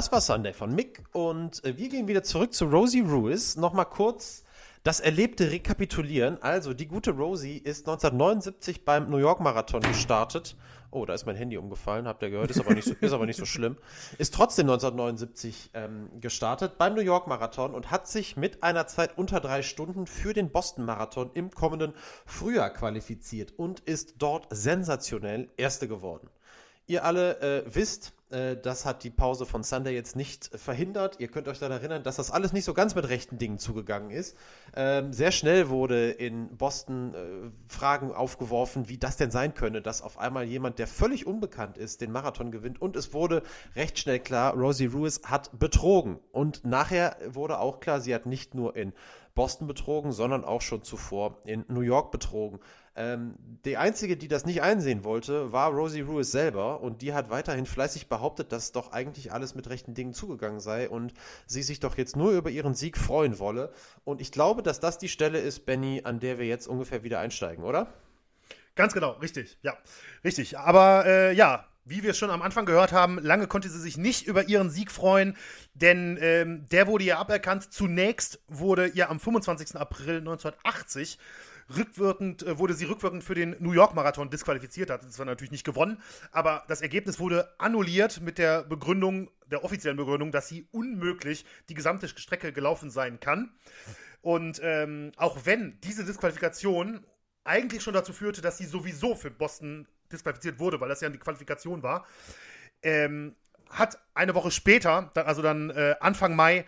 Das 0.06 0.12
war 0.12 0.20
Sunday 0.20 0.52
von 0.52 0.72
Mick 0.72 1.02
und 1.10 1.64
äh, 1.64 1.76
wir 1.76 1.88
gehen 1.88 2.06
wieder 2.06 2.22
zurück 2.22 2.54
zu 2.54 2.66
Rosie 2.66 3.00
Ruiz. 3.00 3.56
Nochmal 3.56 3.86
kurz 3.86 4.44
Das 4.84 5.00
Erlebte 5.00 5.50
rekapitulieren. 5.50 6.40
Also, 6.40 6.74
die 6.74 6.86
gute 6.86 7.10
Rosie 7.10 7.58
ist 7.58 7.88
1979 7.88 8.84
beim 8.84 9.10
New 9.10 9.16
York 9.16 9.40
Marathon 9.40 9.80
gestartet. 9.80 10.54
Oh, 10.92 11.06
da 11.06 11.12
ist 11.12 11.26
mein 11.26 11.34
Handy 11.34 11.58
umgefallen, 11.58 12.06
habt 12.06 12.22
ihr 12.22 12.30
gehört, 12.30 12.52
ist 12.52 12.60
aber 12.60 12.72
nicht 12.72 12.86
so, 12.86 12.94
ist 13.00 13.12
aber 13.12 13.26
nicht 13.26 13.36
so 13.36 13.46
schlimm. 13.46 13.78
Ist 14.16 14.32
trotzdem 14.32 14.66
1979 14.66 15.70
ähm, 15.74 16.08
gestartet 16.20 16.78
beim 16.78 16.94
New 16.94 17.00
York 17.00 17.26
Marathon 17.26 17.74
und 17.74 17.90
hat 17.90 18.06
sich 18.06 18.36
mit 18.36 18.62
einer 18.62 18.86
Zeit 18.86 19.18
unter 19.18 19.40
drei 19.40 19.62
Stunden 19.62 20.06
für 20.06 20.32
den 20.32 20.50
Boston 20.50 20.84
Marathon 20.84 21.32
im 21.34 21.50
kommenden 21.50 21.94
Frühjahr 22.26 22.70
qualifiziert 22.70 23.54
und 23.56 23.80
ist 23.80 24.14
dort 24.18 24.46
sensationell 24.50 25.48
Erste 25.56 25.88
geworden. 25.88 26.30
Ihr 26.86 27.04
alle 27.04 27.40
äh, 27.40 27.64
wisst, 27.66 28.12
das 28.28 28.84
hat 28.84 29.04
die 29.04 29.10
Pause 29.10 29.46
von 29.46 29.62
Sunday 29.62 29.94
jetzt 29.94 30.16
nicht 30.16 30.50
verhindert. 30.54 31.20
Ihr 31.20 31.28
könnt 31.28 31.46
euch 31.46 31.60
daran 31.60 31.78
erinnern, 31.78 32.02
dass 32.02 32.16
das 32.16 32.30
alles 32.30 32.52
nicht 32.52 32.64
so 32.64 32.74
ganz 32.74 32.94
mit 32.94 33.08
rechten 33.08 33.38
Dingen 33.38 33.58
zugegangen 33.58 34.10
ist. 34.10 34.36
Ähm, 34.74 35.12
sehr 35.12 35.30
schnell 35.30 35.68
wurde 35.68 36.10
in 36.10 36.56
Boston 36.56 37.14
äh, 37.14 37.50
Fragen 37.66 38.12
aufgeworfen, 38.12 38.88
wie 38.88 38.98
das 38.98 39.16
denn 39.16 39.30
sein 39.30 39.54
könne, 39.54 39.80
dass 39.80 40.02
auf 40.02 40.18
einmal 40.18 40.44
jemand, 40.44 40.78
der 40.78 40.88
völlig 40.88 41.26
unbekannt 41.26 41.78
ist, 41.78 42.00
den 42.00 42.10
Marathon 42.10 42.50
gewinnt. 42.50 42.80
Und 42.82 42.96
es 42.96 43.12
wurde 43.14 43.42
recht 43.76 43.98
schnell 43.98 44.18
klar, 44.18 44.54
Rosie 44.54 44.86
Lewis 44.86 45.20
hat 45.24 45.56
betrogen. 45.58 46.18
Und 46.32 46.64
nachher 46.64 47.16
wurde 47.28 47.60
auch 47.60 47.80
klar, 47.80 48.00
sie 48.00 48.14
hat 48.14 48.26
nicht 48.26 48.54
nur 48.54 48.74
in 48.74 48.92
Boston 49.36 49.68
betrogen, 49.68 50.10
sondern 50.12 50.44
auch 50.44 50.62
schon 50.62 50.82
zuvor 50.82 51.38
in 51.44 51.64
New 51.68 51.82
York 51.82 52.10
betrogen. 52.10 52.58
Ähm, 52.98 53.34
die 53.66 53.76
einzige, 53.76 54.16
die 54.16 54.26
das 54.26 54.46
nicht 54.46 54.62
einsehen 54.62 55.04
wollte, 55.04 55.52
war 55.52 55.70
Rosie 55.70 56.00
Lewis 56.00 56.32
selber 56.32 56.80
und 56.80 57.02
die 57.02 57.12
hat 57.12 57.28
weiterhin 57.28 57.66
fleißig 57.66 58.08
behauptet, 58.08 58.52
dass 58.52 58.72
doch 58.72 58.92
eigentlich 58.92 59.32
alles 59.32 59.54
mit 59.54 59.68
rechten 59.68 59.92
Dingen 59.92 60.14
zugegangen 60.14 60.60
sei 60.60 60.88
und 60.88 61.12
sie 61.46 61.62
sich 61.62 61.78
doch 61.78 61.98
jetzt 61.98 62.16
nur 62.16 62.32
über 62.32 62.48
ihren 62.48 62.74
Sieg 62.74 62.96
freuen 62.96 63.38
wolle. 63.38 63.70
Und 64.04 64.22
ich 64.22 64.32
glaube, 64.32 64.62
dass 64.62 64.80
das 64.80 64.96
die 64.96 65.08
Stelle 65.08 65.38
ist, 65.38 65.66
Benny, 65.66 66.02
an 66.04 66.20
der 66.20 66.38
wir 66.38 66.46
jetzt 66.46 66.66
ungefähr 66.66 67.04
wieder 67.04 67.20
einsteigen, 67.20 67.64
oder? 67.64 67.92
Ganz 68.76 68.94
genau, 68.94 69.12
richtig, 69.12 69.58
ja, 69.62 69.76
richtig. 70.24 70.58
Aber 70.58 71.04
äh, 71.06 71.34
ja, 71.34 71.66
wie 71.86 72.02
wir 72.02 72.10
es 72.10 72.18
schon 72.18 72.30
am 72.30 72.42
Anfang 72.42 72.66
gehört 72.66 72.92
haben, 72.92 73.18
lange 73.18 73.46
konnte 73.46 73.68
sie 73.68 73.80
sich 73.80 73.96
nicht 73.96 74.26
über 74.26 74.48
ihren 74.48 74.70
Sieg 74.70 74.90
freuen, 74.90 75.36
denn 75.74 76.18
ähm, 76.20 76.66
der 76.68 76.88
wurde 76.88 77.04
ihr 77.04 77.18
aberkannt. 77.18 77.72
Zunächst 77.72 78.40
wurde 78.48 78.88
ihr 78.88 79.08
am 79.08 79.20
25. 79.20 79.76
April 79.76 80.18
1980 80.18 81.18
rückwirkend, 81.74 82.42
äh, 82.42 82.58
wurde 82.58 82.74
sie 82.74 82.84
rückwirkend 82.84 83.24
für 83.24 83.34
den 83.34 83.56
New 83.60 83.72
York 83.72 83.94
Marathon 83.94 84.30
disqualifiziert, 84.30 84.90
hat 84.90 85.10
zwar 85.10 85.26
natürlich 85.26 85.52
nicht 85.52 85.64
gewonnen, 85.64 86.02
aber 86.32 86.64
das 86.68 86.80
Ergebnis 86.80 87.18
wurde 87.18 87.54
annulliert 87.58 88.20
mit 88.20 88.38
der 88.38 88.64
Begründung, 88.64 89.30
der 89.50 89.64
offiziellen 89.64 89.96
Begründung, 89.96 90.32
dass 90.32 90.48
sie 90.48 90.68
unmöglich 90.72 91.44
die 91.68 91.74
gesamte 91.74 92.08
Strecke 92.08 92.52
gelaufen 92.52 92.90
sein 92.90 93.20
kann. 93.20 93.54
Und 94.22 94.60
ähm, 94.62 95.12
auch 95.16 95.38
wenn 95.44 95.80
diese 95.82 96.04
Disqualifikation 96.04 97.06
eigentlich 97.44 97.82
schon 97.82 97.94
dazu 97.94 98.12
führte, 98.12 98.42
dass 98.42 98.58
sie 98.58 98.66
sowieso 98.66 99.14
für 99.14 99.30
Boston 99.30 99.86
disqualifiziert 100.12 100.58
wurde, 100.58 100.80
weil 100.80 100.88
das 100.88 101.00
ja 101.00 101.08
die 101.08 101.18
Qualifikation 101.18 101.82
war, 101.82 102.06
ähm, 102.82 103.36
hat 103.70 103.98
eine 104.14 104.34
Woche 104.34 104.50
später, 104.50 105.10
also 105.14 105.42
dann 105.42 105.70
äh, 105.70 105.96
Anfang 106.00 106.36
Mai, 106.36 106.64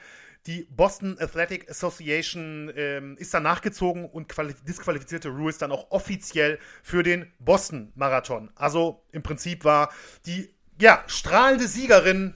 die 0.47 0.67
Boston 0.71 1.17
Athletic 1.21 1.71
Association 1.71 2.73
ähm, 2.75 3.17
ist 3.19 3.35
dann 3.35 3.43
nachgezogen 3.43 4.07
und 4.07 4.33
disqualifizierte 4.67 5.29
Ruiz 5.29 5.59
dann 5.59 5.73
auch 5.73 5.91
offiziell 5.91 6.59
für 6.83 7.03
den 7.03 7.31
Boston 7.39 7.93
Marathon. 7.95 8.51
Also 8.55 9.05
im 9.13 9.23
Prinzip 9.23 9.65
war 9.65 9.91
die 10.27 10.55
ja, 10.81 11.05
strahlende 11.07 11.67
Siegerin, 11.67 12.35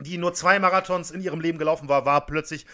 die 0.00 0.18
nur 0.18 0.34
zwei 0.34 0.58
Marathons 0.58 1.10
in 1.10 1.20
ihrem 1.20 1.40
Leben 1.40 1.58
gelaufen 1.58 1.88
war, 1.88 2.04
war 2.04 2.26
plötzlich 2.26 2.66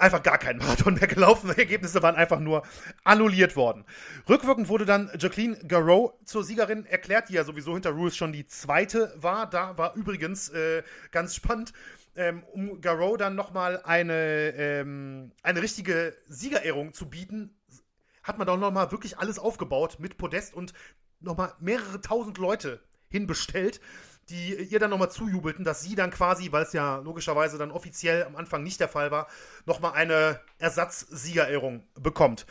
einfach 0.00 0.22
gar 0.22 0.38
keinen 0.38 0.58
Marathon 0.58 0.94
mehr 0.94 1.06
gelaufen. 1.06 1.52
Die 1.54 1.58
Ergebnisse 1.58 2.02
waren 2.02 2.16
einfach 2.16 2.40
nur 2.40 2.62
annulliert 3.04 3.56
worden. 3.56 3.84
Rückwirkend 4.28 4.68
wurde 4.68 4.84
dann 4.84 5.10
Jacqueline 5.18 5.58
Garreau 5.66 6.18
zur 6.24 6.44
Siegerin 6.44 6.86
erklärt, 6.86 7.28
die 7.28 7.34
ja 7.34 7.44
sowieso 7.44 7.74
hinter 7.74 7.90
Ruiz 7.90 8.16
schon 8.16 8.32
die 8.32 8.46
zweite 8.46 9.12
war. 9.16 9.48
Da 9.48 9.76
war 9.78 9.94
übrigens 9.94 10.48
äh, 10.50 10.82
ganz 11.10 11.34
spannend, 11.34 11.72
ähm, 12.16 12.42
um 12.52 12.80
Garreau 12.80 13.16
dann 13.16 13.34
nochmal 13.34 13.80
eine, 13.84 14.52
ähm, 14.56 15.32
eine 15.42 15.62
richtige 15.62 16.16
Siegerehrung 16.28 16.92
zu 16.92 17.08
bieten, 17.08 17.56
hat 18.22 18.38
man 18.38 18.46
doch 18.46 18.58
nochmal 18.58 18.90
wirklich 18.92 19.18
alles 19.18 19.38
aufgebaut 19.38 19.98
mit 19.98 20.16
Podest 20.16 20.54
und 20.54 20.72
nochmal 21.20 21.54
mehrere 21.60 22.00
tausend 22.00 22.38
Leute 22.38 22.80
hinbestellt 23.08 23.80
die 24.30 24.54
ihr 24.54 24.78
dann 24.78 24.90
nochmal 24.90 25.10
zujubelten, 25.10 25.64
dass 25.64 25.82
sie 25.82 25.94
dann 25.94 26.10
quasi, 26.10 26.52
weil 26.52 26.62
es 26.62 26.72
ja 26.72 26.98
logischerweise 26.98 27.58
dann 27.58 27.70
offiziell 27.70 28.24
am 28.24 28.36
Anfang 28.36 28.62
nicht 28.62 28.80
der 28.80 28.88
Fall 28.88 29.10
war, 29.10 29.26
nochmal 29.66 29.92
eine 29.92 30.40
Ersatzsiegerehrung 30.58 31.82
bekommt. 31.94 32.46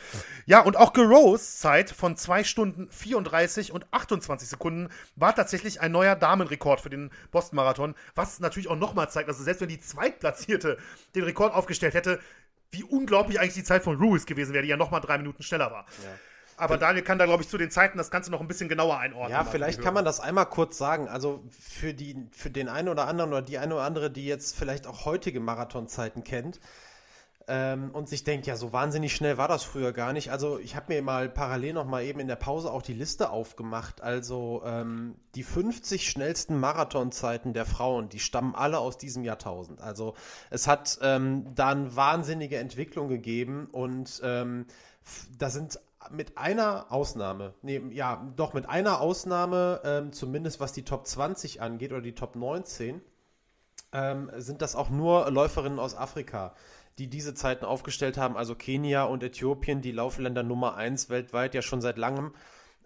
Ja, 0.46 0.60
und 0.60 0.76
auch 0.76 0.92
Gerows 0.92 1.58
Zeit 1.58 1.90
von 1.90 2.16
2 2.16 2.44
Stunden 2.44 2.90
34 2.90 3.72
und 3.72 3.86
28 3.92 4.48
Sekunden 4.48 4.88
war 5.16 5.34
tatsächlich 5.34 5.80
ein 5.80 5.92
neuer 5.92 6.16
Damenrekord 6.16 6.80
für 6.80 6.90
den 6.90 7.10
Boston-Marathon, 7.30 7.94
was 8.14 8.40
natürlich 8.40 8.68
auch 8.68 8.76
nochmal 8.76 9.10
zeigt, 9.10 9.28
also 9.28 9.42
selbst 9.42 9.60
wenn 9.60 9.68
die 9.68 9.80
Zweitplatzierte 9.80 10.78
den 11.14 11.24
Rekord 11.24 11.54
aufgestellt 11.54 11.94
hätte, 11.94 12.20
wie 12.72 12.84
unglaublich 12.84 13.40
eigentlich 13.40 13.54
die 13.54 13.64
Zeit 13.64 13.82
von 13.82 13.96
Ruiz 13.96 14.26
gewesen 14.26 14.52
wäre, 14.52 14.62
die 14.62 14.68
ja 14.68 14.76
nochmal 14.76 15.00
drei 15.00 15.18
Minuten 15.18 15.42
schneller 15.42 15.70
war. 15.70 15.86
Ja. 16.04 16.10
Aber 16.60 16.76
Daniel 16.76 17.02
kann 17.02 17.18
da, 17.18 17.26
glaube 17.26 17.42
ich, 17.42 17.48
zu 17.48 17.58
den 17.58 17.70
Zeiten 17.70 17.98
das 17.98 18.10
Ganze 18.10 18.30
noch 18.30 18.40
ein 18.40 18.48
bisschen 18.48 18.68
genauer 18.68 18.98
einordnen. 18.98 19.32
Ja, 19.32 19.44
vielleicht 19.44 19.80
kann 19.80 19.94
man 19.94 20.04
das 20.04 20.20
einmal 20.20 20.46
kurz 20.46 20.78
sagen. 20.78 21.08
Also 21.08 21.42
für, 21.50 21.94
die, 21.94 22.16
für 22.32 22.50
den 22.50 22.68
einen 22.68 22.88
oder 22.88 23.08
anderen 23.08 23.30
oder 23.30 23.42
die 23.42 23.58
eine 23.58 23.74
oder 23.74 23.84
andere, 23.84 24.10
die 24.10 24.26
jetzt 24.26 24.56
vielleicht 24.56 24.86
auch 24.86 25.04
heutige 25.04 25.40
Marathonzeiten 25.40 26.24
kennt 26.24 26.60
ähm, 27.50 27.90
und 27.92 28.08
sich 28.08 28.22
denkt, 28.22 28.46
ja, 28.46 28.56
so 28.56 28.72
wahnsinnig 28.72 29.14
schnell 29.14 29.36
war 29.36 29.48
das 29.48 29.64
früher 29.64 29.92
gar 29.92 30.12
nicht. 30.12 30.30
Also 30.30 30.58
ich 30.60 30.76
habe 30.76 30.94
mir 30.94 31.02
mal 31.02 31.28
parallel 31.28 31.72
noch 31.72 31.84
mal 31.84 32.04
eben 32.04 32.20
in 32.20 32.28
der 32.28 32.36
Pause 32.36 32.70
auch 32.70 32.80
die 32.80 32.94
Liste 32.94 33.30
aufgemacht. 33.30 34.02
Also 34.02 34.62
ähm, 34.64 35.16
die 35.34 35.42
50 35.42 36.08
schnellsten 36.08 36.58
Marathonzeiten 36.60 37.52
der 37.52 37.66
Frauen, 37.66 38.08
die 38.08 38.20
stammen 38.20 38.54
alle 38.54 38.78
aus 38.78 38.98
diesem 38.98 39.24
Jahrtausend. 39.24 39.80
Also 39.80 40.14
es 40.50 40.68
hat 40.68 41.00
ähm, 41.02 41.52
da 41.56 41.70
eine 41.70 41.96
wahnsinnige 41.96 42.58
Entwicklung 42.58 43.08
gegeben 43.08 43.66
und 43.72 44.20
ähm, 44.22 44.66
da 45.36 45.50
sind 45.50 45.80
mit 46.10 46.38
einer 46.38 46.90
Ausnahme, 46.90 47.54
nee, 47.62 47.80
ja, 47.90 48.26
doch 48.36 48.52
mit 48.52 48.68
einer 48.68 49.00
Ausnahme, 49.00 49.80
ähm, 49.84 50.12
zumindest 50.12 50.60
was 50.60 50.72
die 50.72 50.84
Top 50.84 51.06
20 51.06 51.62
angeht 51.62 51.92
oder 51.92 52.02
die 52.02 52.14
Top 52.14 52.36
19, 52.36 53.00
ähm, 53.92 54.30
sind 54.36 54.62
das 54.62 54.76
auch 54.76 54.90
nur 54.90 55.30
Läuferinnen 55.30 55.78
aus 55.78 55.96
Afrika, 55.96 56.54
die 56.98 57.08
diese 57.08 57.34
Zeiten 57.34 57.64
aufgestellt 57.64 58.18
haben. 58.18 58.36
Also 58.36 58.54
Kenia 58.54 59.04
und 59.04 59.22
Äthiopien, 59.22 59.80
die 59.80 59.92
Laufländer 59.92 60.42
Nummer 60.42 60.76
1 60.76 61.10
weltweit 61.10 61.54
ja 61.54 61.62
schon 61.62 61.80
seit 61.80 61.98
langem 61.98 62.34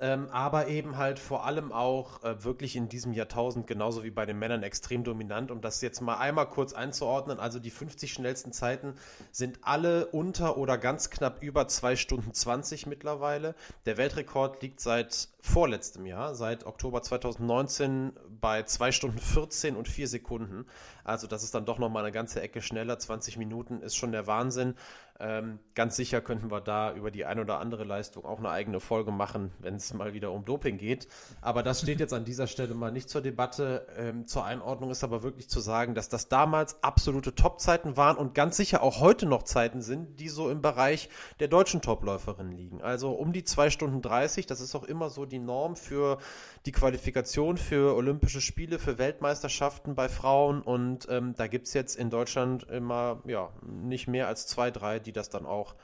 ähm, 0.00 0.28
aber 0.30 0.66
eben 0.68 0.96
halt 0.96 1.18
vor 1.18 1.44
allem 1.44 1.72
auch 1.72 2.22
äh, 2.24 2.42
wirklich 2.42 2.74
in 2.74 2.88
diesem 2.88 3.12
Jahrtausend 3.12 3.66
genauso 3.66 4.02
wie 4.02 4.10
bei 4.10 4.26
den 4.26 4.38
Männern 4.38 4.64
extrem 4.64 5.04
dominant. 5.04 5.50
Um 5.50 5.60
das 5.60 5.80
jetzt 5.82 6.00
mal 6.00 6.16
einmal 6.16 6.48
kurz 6.48 6.72
einzuordnen, 6.72 7.38
also 7.38 7.60
die 7.60 7.70
50 7.70 8.12
schnellsten 8.12 8.52
Zeiten 8.52 8.94
sind 9.30 9.60
alle 9.62 10.06
unter 10.06 10.56
oder 10.56 10.78
ganz 10.78 11.10
knapp 11.10 11.42
über 11.42 11.68
2 11.68 11.94
Stunden 11.94 12.34
20 12.34 12.86
mittlerweile. 12.86 13.54
Der 13.86 13.96
Weltrekord 13.96 14.62
liegt 14.62 14.80
seit 14.80 15.28
vorletztem 15.40 16.06
Jahr, 16.06 16.34
seit 16.34 16.66
Oktober 16.66 17.02
2019 17.02 18.12
bei 18.40 18.64
2 18.64 18.90
Stunden 18.90 19.18
14 19.18 19.76
und 19.76 19.86
4 19.86 20.08
Sekunden. 20.08 20.66
Also 21.04 21.26
das 21.26 21.44
ist 21.44 21.54
dann 21.54 21.66
doch 21.66 21.78
nochmal 21.78 22.02
eine 22.02 22.12
ganze 22.12 22.40
Ecke 22.40 22.62
schneller. 22.62 22.98
20 22.98 23.36
Minuten 23.36 23.80
ist 23.80 23.94
schon 23.94 24.10
der 24.10 24.26
Wahnsinn. 24.26 24.74
Ähm, 25.20 25.60
ganz 25.76 25.94
sicher 25.94 26.20
könnten 26.20 26.50
wir 26.50 26.60
da 26.60 26.92
über 26.92 27.12
die 27.12 27.24
ein 27.24 27.38
oder 27.38 27.60
andere 27.60 27.84
Leistung 27.84 28.24
auch 28.24 28.38
eine 28.38 28.50
eigene 28.50 28.80
Folge 28.80 29.12
machen, 29.12 29.52
wenn 29.60 29.76
es 29.76 29.94
mal 29.94 30.12
wieder 30.12 30.32
um 30.32 30.44
Doping 30.44 30.76
geht. 30.76 31.06
Aber 31.40 31.62
das 31.62 31.82
steht 31.82 32.00
jetzt 32.00 32.12
an 32.12 32.24
dieser 32.24 32.48
Stelle 32.48 32.74
mal 32.74 32.90
nicht 32.90 33.08
zur 33.08 33.20
Debatte. 33.20 33.86
Ähm, 33.96 34.26
zur 34.26 34.44
Einordnung 34.44 34.90
ist 34.90 35.04
aber 35.04 35.22
wirklich 35.22 35.48
zu 35.48 35.60
sagen, 35.60 35.94
dass 35.94 36.08
das 36.08 36.28
damals 36.28 36.82
absolute 36.82 37.32
Topzeiten 37.34 37.96
waren 37.96 38.16
und 38.16 38.34
ganz 38.34 38.56
sicher 38.56 38.82
auch 38.82 39.00
heute 39.00 39.26
noch 39.26 39.44
Zeiten 39.44 39.82
sind, 39.82 40.18
die 40.18 40.28
so 40.28 40.50
im 40.50 40.62
Bereich 40.62 41.08
der 41.38 41.46
deutschen 41.46 41.80
Topläuferinnen 41.80 42.52
liegen. 42.52 42.82
Also 42.82 43.12
um 43.12 43.32
die 43.32 43.44
2 43.44 43.70
Stunden 43.70 44.02
30, 44.02 44.46
das 44.46 44.60
ist 44.60 44.74
auch 44.74 44.84
immer 44.84 45.10
so 45.10 45.26
die 45.26 45.38
Norm 45.38 45.76
für 45.76 46.18
die 46.66 46.72
Qualifikation 46.72 47.56
für 47.56 47.94
Olympische 47.94 48.40
Spiele, 48.40 48.80
für 48.80 48.98
Weltmeisterschaften 48.98 49.94
bei 49.94 50.08
Frauen. 50.08 50.60
Und 50.60 51.06
ähm, 51.08 51.34
da 51.36 51.46
gibt 51.46 51.68
es 51.68 51.74
jetzt 51.74 51.94
in 51.94 52.10
Deutschland 52.10 52.64
immer 52.64 53.22
ja, 53.26 53.50
nicht 53.62 54.08
mehr 54.08 54.26
als 54.26 54.46
zwei, 54.46 54.72
drei, 54.72 54.98
die 55.04 55.12
das 55.12 55.30
dann 55.30 55.46
auch 55.46 55.74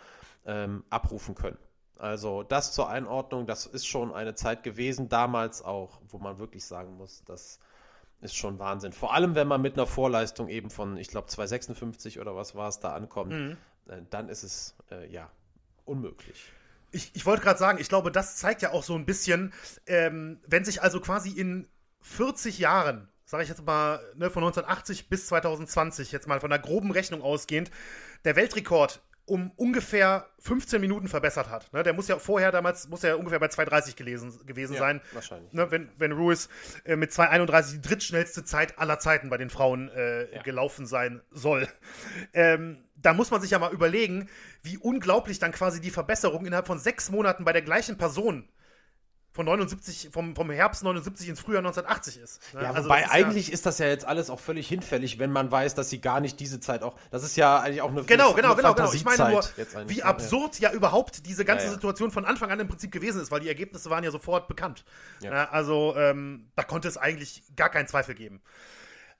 ähm, 0.47 0.85
abrufen 0.91 1.35
können. 1.35 1.59
Also 2.01 2.43
das 2.43 2.73
zur 2.73 2.89
Einordnung, 2.89 3.47
das 3.47 3.67
ist 3.67 3.87
schon 3.87 4.13
eine 4.15 4.35
Zeit 4.35 4.63
gewesen, 4.63 5.11
damals 5.11 5.63
auch, 5.63 6.01
wo 6.09 6.19
man 6.19 6.39
wirklich 6.39 6.65
sagen 6.65 6.97
muss, 6.97 7.23
das 7.27 7.61
ist 8.23 8.35
schon 8.35 8.59
Wahnsinn. 8.59 8.93
Vor 8.93 9.15
allem, 9.15 9.35
wenn 9.35 9.47
man 9.47 9.61
mit 9.61 9.75
einer 9.75 9.87
Vorleistung 9.87 10.49
eben 10.49 10.71
von, 10.71 10.97
ich 10.97 11.09
glaube, 11.09 11.29
256 11.29 12.19
oder 12.19 12.35
was 12.35 12.55
war 12.55 12.69
es 12.69 12.81
da 12.81 12.95
ankommt, 12.95 13.33
mhm. 13.33 13.57
äh, 13.89 14.03
dann 14.09 14.29
ist 14.31 14.43
es 14.43 14.75
äh, 14.91 15.11
ja 15.13 15.31
unmöglich. 15.85 16.53
Ich, 16.91 17.11
ich 17.15 17.27
wollte 17.27 17.43
gerade 17.43 17.59
sagen, 17.59 17.79
ich 17.79 17.89
glaube, 17.89 18.11
das 18.11 18.37
zeigt 18.37 18.63
ja 18.63 18.73
auch 18.73 18.83
so 18.83 18.95
ein 18.95 19.07
bisschen, 19.07 19.53
ähm, 19.87 20.41
wenn 20.47 20.65
sich 20.65 20.83
also 20.83 21.01
quasi 21.01 21.31
in 21.31 21.69
40 22.01 22.59
Jahren, 22.59 23.09
sage 23.25 23.43
ich 23.43 23.49
jetzt 23.49 23.65
mal, 23.65 24.01
ne, 24.17 24.31
von 24.31 24.43
1980 24.43 25.09
bis 25.09 25.27
2020, 25.27 26.13
jetzt 26.13 26.27
mal 26.27 26.41
von 26.41 26.51
einer 26.51 26.63
groben 26.63 26.91
Rechnung 26.91 27.23
ausgehend, 27.23 27.71
der 28.25 28.37
Weltrekord 28.37 29.03
um 29.31 29.53
ungefähr 29.53 30.27
15 30.41 30.81
Minuten 30.81 31.07
verbessert 31.07 31.49
hat. 31.49 31.73
Ne, 31.73 31.83
der 31.85 31.93
muss 31.93 32.09
ja 32.09 32.19
vorher 32.19 32.51
damals, 32.51 32.89
muss 32.89 33.03
ja 33.03 33.15
ungefähr 33.15 33.39
bei 33.39 33.47
2,30 33.47 33.95
gelesen, 33.97 34.33
gewesen 34.45 34.73
Ja, 34.75 34.81
sein. 34.81 35.01
wahrscheinlich. 35.13 35.53
Ne, 35.53 35.71
wenn, 35.71 35.89
wenn 35.99 36.11
Ruiz 36.13 36.49
äh, 36.85 36.97
mit 36.97 37.13
2,31 37.13 37.73
die 37.73 37.81
drittschnellste 37.81 38.45
Zeit 38.45 38.79
aller 38.79 38.99
Zeiten 38.99 39.31
bei 39.31 39.37
den 39.39 39.49
Frauen 39.49 39.89
äh, 39.91 40.35
Ja. 40.35 40.43
gelaufen 40.43 40.85
sein 40.87 41.23
soll. 41.31 41.69
Ähm, 42.33 42.85
da 42.97 43.15
muss 43.15 43.31
man 43.31 43.41
sich 43.41 43.53
ja 43.53 43.59
mal 43.59 43.73
überlegen, 43.73 44.29
wie 44.63 44.77
unglaublich 44.77 45.39
dann 45.39 45.53
quasi 45.53 45.81
die 45.81 45.91
Verbesserung 45.91 46.45
innerhalb 46.45 46.67
von 46.67 46.79
sechs 46.79 47.11
Monaten 47.11 47.45
bei 47.45 47.53
der 47.53 47.63
gleichen 47.63 47.97
Person 47.97 48.49
von 49.33 49.47
79, 49.47 50.11
vom, 50.13 50.35
vom 50.35 50.51
Herbst 50.51 50.83
79 50.83 51.29
ins 51.29 51.41
Frühjahr 51.41 51.61
1980 51.61 52.19
ist. 52.21 52.41
Ne? 52.55 52.63
Ja, 52.63 52.73
Also 52.73 52.89
wobei 52.89 53.03
ist 53.03 53.07
ja- 53.07 53.13
eigentlich 53.13 53.53
ist 53.53 53.65
das 53.65 53.79
ja 53.79 53.87
jetzt 53.87 54.05
alles 54.05 54.29
auch 54.29 54.41
völlig 54.41 54.67
hinfällig, 54.67 55.19
wenn 55.21 55.31
man 55.31 55.51
weiß, 55.53 55.75
dass 55.77 55.89
sie 55.89 56.01
gar 56.01 56.21
nicht 56.21 56.41
diese 56.41 56.59
Zeit 56.59 56.83
auch. 56.83 56.97
Das 57.11 57.23
ist 57.23 57.37
ja 57.37 57.61
eigentlich 57.61 57.81
auch 57.83 57.91
eine 57.91 58.03
Genau, 58.03 58.35
genau, 58.35 58.57
genau, 58.57 58.75
genau. 58.75 58.93
Ich 58.93 59.05
meine 59.05 59.31
nur, 59.31 59.45
wie 59.87 59.99
ja. 59.99 60.05
absurd 60.07 60.59
ja 60.59 60.73
überhaupt 60.73 61.27
diese 61.27 61.45
ganze 61.45 61.67
Ja, 61.67 61.71
ja. 61.71 61.75
Situation 61.75 62.11
von 62.11 62.25
Anfang 62.25 62.51
an 62.51 62.59
im 62.59 62.67
Prinzip 62.69 62.91
gewesen 62.91 63.21
ist, 63.23 63.31
weil 63.31 63.41
die 63.41 63.49
Ergebnisse 63.49 63.89
waren 63.89 64.03
ja 64.03 64.11
sofort 64.11 64.49
bekannt. 64.49 64.85
Ja. 65.23 65.31
Ja, 65.33 65.51
also 65.51 65.95
ähm, 65.97 66.51
da 66.57 66.65
konnte 66.65 66.89
es 66.89 66.97
eigentlich 66.97 67.45
gar 67.55 67.69
keinen 67.71 67.87
Zweifel 67.87 68.15
geben. 68.17 68.41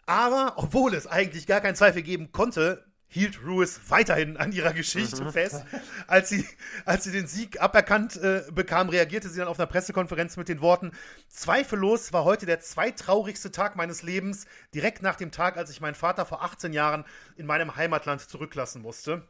Aber 0.07 0.55
obwohl 0.57 0.95
es 0.95 1.07
eigentlich 1.07 1.47
gar 1.47 1.61
keinen 1.61 1.77
Zweifel 1.77 2.03
geben 2.03 2.33
konnte, 2.33 2.85
hielt 3.13 3.43
Ruiz 3.45 3.81
weiterhin 3.89 4.37
an 4.37 4.53
ihrer 4.53 4.73
Geschichte 4.73 5.25
Mhm. 5.25 5.33
fest. 5.33 5.65
Als 6.07 6.29
sie, 6.29 6.47
als 6.85 7.05
sie 7.05 7.11
den 7.11 7.27
Sieg 7.27 7.61
aberkannt 7.61 8.17
äh, 8.17 8.45
bekam, 8.53 8.89
reagierte 8.89 9.29
sie 9.29 9.41
dann 9.41 9.49
auf 9.49 9.59
einer 9.59 9.67
Pressekonferenz 9.67 10.37
mit 10.37 10.49
den 10.49 10.61
Worten: 10.61 10.93
Zweifellos 11.29 12.13
war 12.13 12.25
heute 12.25 12.47
der 12.47 12.61
zweitraurigste 12.61 13.51
Tag 13.51 13.75
meines 13.77 14.03
Lebens, 14.03 14.47
direkt 14.75 15.03
nach 15.03 15.17
dem 15.17 15.33
Tag, 15.33 15.57
als 15.57 15.71
ich 15.71 15.81
meinen 15.81 15.97
Vater 15.97 16.25
vor 16.25 16.43
18 16.43 16.73
Jahren 16.73 17.05
in 17.37 17.47
meinem 17.47 17.75
Heimatland 17.77 18.21
zurücklassen 18.21 18.81
musste. 18.81 19.27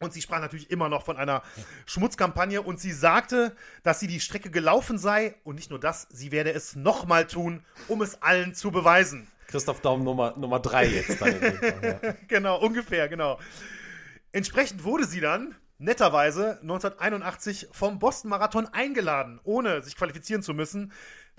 Und 0.00 0.12
sie 0.12 0.22
sprach 0.22 0.40
natürlich 0.40 0.70
immer 0.70 0.88
noch 0.88 1.04
von 1.04 1.16
einer 1.16 1.42
Schmutzkampagne 1.86 2.62
und 2.62 2.78
sie 2.78 2.92
sagte, 2.92 3.56
dass 3.82 3.98
sie 3.98 4.06
die 4.06 4.20
Strecke 4.20 4.48
gelaufen 4.50 4.96
sei 4.96 5.34
und 5.42 5.56
nicht 5.56 5.70
nur 5.70 5.80
das, 5.80 6.06
sie 6.10 6.30
werde 6.30 6.52
es 6.52 6.76
nochmal 6.76 7.26
tun, 7.26 7.64
um 7.88 8.00
es 8.02 8.22
allen 8.22 8.54
zu 8.54 8.70
beweisen. 8.70 9.26
Christoph 9.48 9.80
Daum 9.80 10.04
Nummer, 10.04 10.34
Nummer 10.36 10.60
drei 10.60 10.86
jetzt. 10.86 11.14
Fall, 11.18 12.00
ja. 12.02 12.12
Genau, 12.28 12.60
ungefähr, 12.60 13.08
genau. 13.08 13.40
Entsprechend 14.30 14.84
wurde 14.84 15.04
sie 15.06 15.20
dann 15.20 15.56
netterweise 15.78 16.60
1981 16.60 17.68
vom 17.72 17.98
Boston 17.98 18.30
Marathon 18.30 18.66
eingeladen, 18.66 19.40
ohne 19.42 19.82
sich 19.82 19.96
qualifizieren 19.96 20.42
zu 20.42 20.54
müssen, 20.54 20.92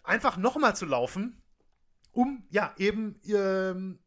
einfach 0.03 0.37
nochmal 0.37 0.75
zu 0.75 0.85
laufen, 0.85 1.41
um 2.11 2.43
ja 2.49 2.73
eben 2.77 3.19
ähm, 3.27 3.99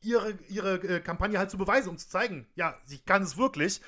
ihre, 0.00 0.32
ihre 0.48 0.74
äh, 0.76 1.00
Kampagne 1.00 1.38
halt 1.38 1.50
zu 1.50 1.58
beweisen, 1.58 1.90
um 1.90 1.98
zu 1.98 2.08
zeigen, 2.08 2.46
ja, 2.54 2.76
sie 2.84 2.98
kann 2.98 3.22
es 3.22 3.36
wirklich. 3.36 3.80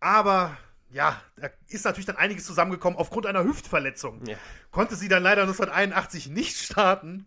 Aber 0.00 0.56
ja, 0.90 1.20
da 1.36 1.50
ist 1.66 1.84
natürlich 1.84 2.06
dann 2.06 2.16
einiges 2.16 2.46
zusammengekommen. 2.46 2.98
Aufgrund 2.98 3.26
einer 3.26 3.44
Hüftverletzung 3.44 4.24
Ja. 4.26 4.36
konnte 4.70 4.96
sie 4.96 5.08
dann 5.08 5.22
leider 5.22 5.42
1981 5.42 6.28
nicht 6.28 6.56
starten. 6.56 7.26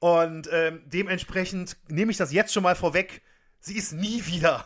Und 0.00 0.48
ähm, 0.52 0.82
dementsprechend 0.86 1.76
nehme 1.88 2.10
ich 2.10 2.16
das 2.16 2.32
jetzt 2.32 2.52
schon 2.52 2.62
mal 2.62 2.76
vorweg. 2.76 3.22
Sie 3.60 3.76
ist 3.76 3.92
nie 3.92 4.26
wieder 4.26 4.64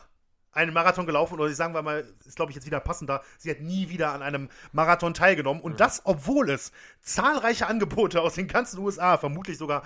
einen 0.53 0.75
Marathon 0.75 1.07
gelaufen 1.07 1.41
oder 1.41 1.53
sagen 1.55 1.75
wir 1.75 1.83
mal, 1.83 2.05
ist 2.27 2.37
glaube 2.37 2.51
ich 2.51 2.57
jetzt 2.57 2.67
wieder 2.67 2.81
passender, 2.81 3.23
sie 3.39 3.51
hat 3.51 3.61
nie 3.61 3.89
wieder 3.89 4.13
an 4.13 4.23
einem 4.23 4.51
Marathon 4.73 5.15
teilgenommen 5.15 5.63
und 5.63 5.81
das, 5.81 6.03
obwohl 6.05 6.51
es 6.51 6.73
zahlreiche 7.01 7.67
Angebote 7.67 8.21
aus 8.21 8.35
den 8.35 8.49
ganzen 8.49 8.79
USA, 8.79 9.17
vermutlich 9.17 9.57
sogar 9.57 9.83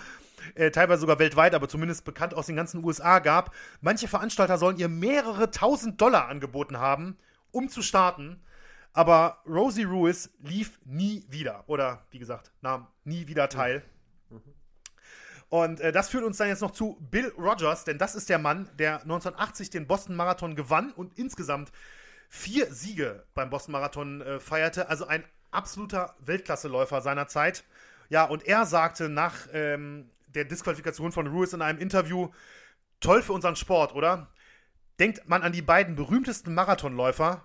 äh, 0.55 0.71
teilweise 0.71 1.01
sogar 1.01 1.19
weltweit, 1.19 1.55
aber 1.55 1.69
zumindest 1.69 2.05
bekannt 2.05 2.35
aus 2.35 2.47
den 2.47 2.57
ganzen 2.57 2.85
USA 2.85 3.21
gab. 3.21 3.55
Manche 3.81 4.09
Veranstalter 4.09 4.59
sollen 4.59 4.79
ihr 4.79 4.89
mehrere 4.89 5.51
tausend 5.51 6.01
Dollar 6.01 6.29
angeboten 6.29 6.79
haben, 6.79 7.17
um 7.51 7.69
zu 7.69 7.83
starten. 7.83 8.43
Aber 8.93 9.43
Rosie 9.47 9.85
Ruiz 9.85 10.31
lief 10.41 10.79
nie 10.85 11.27
wieder. 11.29 11.65
Oder 11.67 12.07
wie 12.11 12.19
gesagt, 12.19 12.51
nahm 12.63 12.87
nie 13.05 13.27
wieder 13.27 13.49
teil. 13.49 13.83
Und 15.49 15.81
äh, 15.81 15.93
das 15.93 16.09
führt 16.09 16.25
uns 16.25 16.39
dann 16.39 16.49
jetzt 16.49 16.63
noch 16.63 16.73
zu 16.73 16.99
Bill 17.01 17.33
Rogers, 17.39 17.85
denn 17.85 17.99
das 17.99 18.15
ist 18.15 18.29
der 18.29 18.39
Mann, 18.39 18.69
der 18.79 19.03
1980 19.03 19.71
den 19.71 19.87
Boston 19.87 20.17
Marathon 20.17 20.57
gewann 20.57 20.93
und 20.93 21.17
insgesamt 21.19 21.71
vier 22.29 22.73
Siege 22.73 23.25
beim 23.35 23.51
Boston 23.51 23.73
Marathon 23.73 24.21
äh, 24.21 24.41
feierte. 24.41 24.89
Also 24.89 25.07
ein 25.07 25.25
absoluter 25.51 26.17
Weltklasseläufer 26.19 27.01
seiner 27.01 27.29
Zeit. 27.29 27.65
Ja, 28.09 28.25
und 28.25 28.47
er 28.47 28.67
sagte 28.67 29.09
nach 29.09 29.47
ähm, 29.53 30.11
der 30.29 30.45
Disqualifikation 30.45 31.13
von 31.13 31.27
Ruiz 31.29 31.53
in 31.53 31.63
einem 31.63 31.79
Interview: 31.79 32.31
Toll 33.01 33.23
für 33.23 33.33
unseren 33.33 33.57
Sport, 33.57 33.95
oder? 33.95 34.33
Denkt 34.99 35.29
man 35.29 35.43
an 35.43 35.53
die 35.53 35.63
beiden 35.63 35.95
berühmtesten 35.95 36.55
Marathonläufer, 36.55 37.45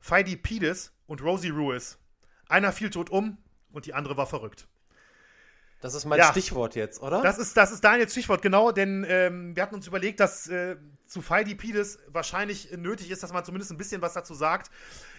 Feidi 0.00 0.36
Pides 0.36 0.92
und 1.06 1.22
Rosie 1.22 1.50
Ruiz. 1.50 1.98
Einer 2.48 2.72
fiel 2.72 2.90
tot 2.90 3.10
um 3.10 3.38
und 3.70 3.86
die 3.86 3.94
andere 3.94 4.16
war 4.16 4.26
verrückt. 4.26 4.66
Das 5.80 5.94
ist 5.94 6.04
mein 6.04 6.18
Ja. 6.18 6.30
Stichwort 6.30 6.74
jetzt, 6.74 7.00
oder? 7.02 7.22
Das 7.22 7.38
ist, 7.38 7.56
das 7.56 7.70
ist 7.70 7.84
Daniels 7.84 8.12
Stichwort, 8.12 8.42
genau, 8.42 8.72
denn 8.72 9.06
ähm, 9.08 9.54
wir 9.54 9.62
hatten 9.62 9.76
uns 9.76 9.86
überlegt, 9.86 10.18
dass 10.18 10.48
äh, 10.48 10.76
zu 11.06 11.22
Feidi 11.22 11.54
Pides 11.54 11.98
wahrscheinlich 12.08 12.76
nötig 12.76 13.10
ist, 13.10 13.22
dass 13.22 13.32
man 13.32 13.44
zumindest 13.44 13.70
ein 13.70 13.76
bisschen 13.78 14.02
was 14.02 14.12
dazu 14.12 14.34
sagt. 14.34 14.70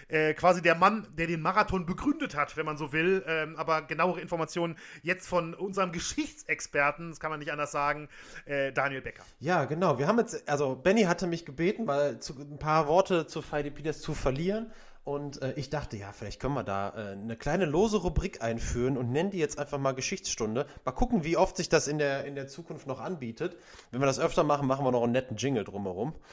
Äh, 0.08 0.34
quasi 0.34 0.60
der 0.60 0.74
Mann, 0.74 1.06
der 1.12 1.28
den 1.28 1.40
Marathon 1.40 1.86
begründet 1.86 2.34
hat, 2.34 2.56
wenn 2.56 2.66
man 2.66 2.76
so 2.76 2.92
will. 2.92 3.24
Ähm, 3.26 3.56
aber 3.56 3.82
genauere 3.82 4.20
Informationen 4.20 4.76
jetzt 5.02 5.28
von 5.28 5.54
unserem 5.54 5.92
Geschichtsexperten, 5.92 7.10
das 7.10 7.20
kann 7.20 7.30
man 7.30 7.38
nicht 7.38 7.52
anders 7.52 7.70
sagen, 7.70 8.08
äh, 8.44 8.72
Daniel 8.72 9.02
Becker. 9.02 9.22
Ja, 9.38 9.64
genau. 9.66 9.98
Wir 9.98 10.08
haben 10.08 10.18
jetzt, 10.18 10.48
also 10.48 10.74
Benny 10.74 11.02
hatte 11.04 11.26
mich 11.26 11.46
gebeten, 11.46 11.86
weil 11.86 12.18
zu, 12.18 12.34
ein 12.38 12.58
paar 12.58 12.86
Worte 12.88 13.26
zu 13.26 13.40
Fidipides 13.40 14.00
zu 14.00 14.14
verlieren. 14.14 14.72
Und 15.02 15.40
äh, 15.40 15.54
ich 15.54 15.70
dachte, 15.70 15.96
ja, 15.96 16.12
vielleicht 16.12 16.40
können 16.40 16.52
wir 16.52 16.62
da 16.62 16.90
äh, 16.90 17.12
eine 17.12 17.34
kleine 17.34 17.64
lose 17.64 17.96
Rubrik 17.96 18.42
einführen 18.42 18.98
und 18.98 19.10
nennen 19.10 19.30
die 19.30 19.38
jetzt 19.38 19.58
einfach 19.58 19.78
mal 19.78 19.92
Geschichtsstunde. 19.92 20.66
Mal 20.84 20.92
gucken, 20.92 21.24
wie 21.24 21.38
oft 21.38 21.56
sich 21.56 21.70
das 21.70 21.88
in 21.88 21.96
der, 21.96 22.26
in 22.26 22.34
der 22.34 22.48
Zukunft 22.48 22.86
noch 22.86 23.00
anbietet. 23.00 23.56
Wenn 23.90 24.00
wir 24.00 24.06
das 24.06 24.20
öfter 24.20 24.44
machen, 24.44 24.66
machen 24.66 24.84
wir 24.84 24.92
noch 24.92 25.02
einen 25.02 25.12
netten 25.12 25.36
Jingle 25.36 25.64
drumherum. 25.64 26.14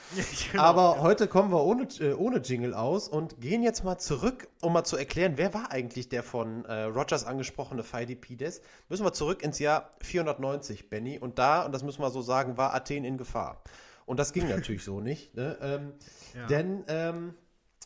Genau. 0.52 0.62
Aber 0.62 1.02
heute 1.02 1.26
kommen 1.26 1.50
wir 1.50 1.62
ohne, 1.62 1.88
äh, 2.00 2.12
ohne 2.12 2.38
Jingle 2.38 2.72
aus 2.72 3.08
und 3.08 3.40
gehen 3.40 3.62
jetzt 3.62 3.84
mal 3.84 3.98
zurück, 3.98 4.48
um 4.60 4.72
mal 4.72 4.84
zu 4.84 4.96
erklären, 4.96 5.34
wer 5.36 5.52
war 5.52 5.72
eigentlich 5.72 6.08
der 6.08 6.22
von 6.22 6.64
äh, 6.64 6.84
Rogers 6.84 7.24
angesprochene 7.24 7.82
Fidipides. 7.82 8.62
Müssen 8.88 9.04
wir 9.04 9.12
zurück 9.12 9.42
ins 9.42 9.58
Jahr 9.58 9.90
490, 10.00 10.88
Benny. 10.88 11.18
Und 11.18 11.38
da, 11.38 11.64
und 11.64 11.72
das 11.72 11.82
müssen 11.82 12.02
wir 12.02 12.10
so 12.10 12.22
sagen, 12.22 12.56
war 12.56 12.74
Athen 12.74 13.04
in 13.04 13.18
Gefahr. 13.18 13.62
Und 14.06 14.18
das 14.18 14.32
ging 14.32 14.48
natürlich 14.48 14.84
so 14.84 15.00
nicht. 15.00 15.34
Ne? 15.34 15.58
Ähm, 15.60 15.92
Denn 16.48 16.84
ähm, 16.88 17.34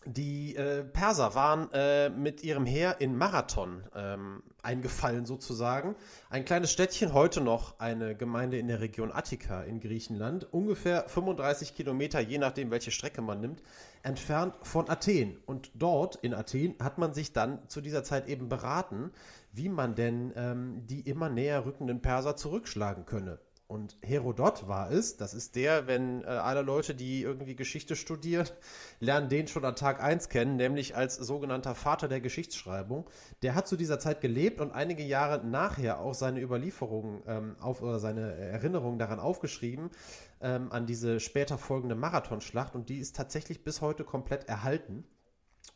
die 0.06 0.56
äh, 0.56 0.84
Perser 0.84 1.34
waren 1.34 1.70
äh, 1.72 2.10
mit 2.10 2.42
ihrem 2.42 2.66
Heer 2.66 3.00
in 3.00 3.16
Marathon 3.16 3.82
ähm, 3.94 4.42
eingefallen 4.62 5.26
sozusagen. 5.26 5.96
Ein 6.30 6.44
kleines 6.44 6.72
Städtchen, 6.72 7.12
heute 7.12 7.40
noch 7.40 7.78
eine 7.78 8.14
Gemeinde 8.14 8.58
in 8.58 8.68
der 8.68 8.80
Region 8.80 9.12
Attika 9.12 9.62
in 9.62 9.80
Griechenland, 9.80 10.52
ungefähr 10.52 11.08
35 11.08 11.74
Kilometer, 11.74 12.20
je 12.20 12.38
nachdem 12.38 12.70
welche 12.70 12.90
Strecke 12.90 13.22
man 13.22 13.40
nimmt, 13.40 13.62
entfernt 14.02 14.54
von 14.62 14.88
Athen. 14.88 15.38
Und 15.46 15.70
dort 15.74 16.16
in 16.16 16.34
Athen 16.34 16.74
hat 16.82 16.98
man 16.98 17.12
sich 17.14 17.32
dann 17.32 17.68
zu 17.68 17.80
dieser 17.80 18.04
Zeit 18.04 18.28
eben 18.28 18.48
beraten, 18.48 19.12
wie 19.52 19.68
man 19.68 19.94
denn 19.94 20.32
ähm, 20.36 20.86
die 20.86 21.00
immer 21.00 21.28
näher 21.28 21.64
rückenden 21.64 22.00
Perser 22.00 22.36
zurückschlagen 22.36 23.06
könne. 23.06 23.38
Und 23.72 23.96
Herodot 24.02 24.68
war 24.68 24.90
es, 24.90 25.16
das 25.16 25.32
ist 25.32 25.56
der, 25.56 25.86
wenn 25.86 26.22
äh, 26.24 26.26
alle 26.26 26.60
Leute, 26.60 26.94
die 26.94 27.22
irgendwie 27.22 27.56
Geschichte 27.56 27.96
studieren, 27.96 28.46
lernen 29.00 29.30
den 29.30 29.48
schon 29.48 29.64
an 29.64 29.76
Tag 29.76 30.02
1 30.02 30.28
kennen, 30.28 30.56
nämlich 30.56 30.94
als 30.94 31.16
sogenannter 31.16 31.74
Vater 31.74 32.06
der 32.06 32.20
Geschichtsschreibung. 32.20 33.08
Der 33.40 33.54
hat 33.54 33.66
zu 33.66 33.76
dieser 33.76 33.98
Zeit 33.98 34.20
gelebt 34.20 34.60
und 34.60 34.72
einige 34.72 35.02
Jahre 35.02 35.42
nachher 35.46 36.00
auch 36.00 36.12
seine 36.12 36.42
Überlieferungen 36.42 37.22
ähm, 37.26 37.56
auf 37.60 37.80
oder 37.80 37.98
seine 37.98 38.34
Erinnerungen 38.34 38.98
daran 38.98 39.18
aufgeschrieben, 39.18 39.88
ähm, 40.42 40.70
an 40.70 40.84
diese 40.84 41.18
später 41.18 41.56
folgende 41.56 41.94
Marathonschlacht 41.94 42.74
und 42.74 42.90
die 42.90 42.98
ist 42.98 43.16
tatsächlich 43.16 43.64
bis 43.64 43.80
heute 43.80 44.04
komplett 44.04 44.50
erhalten. 44.50 45.06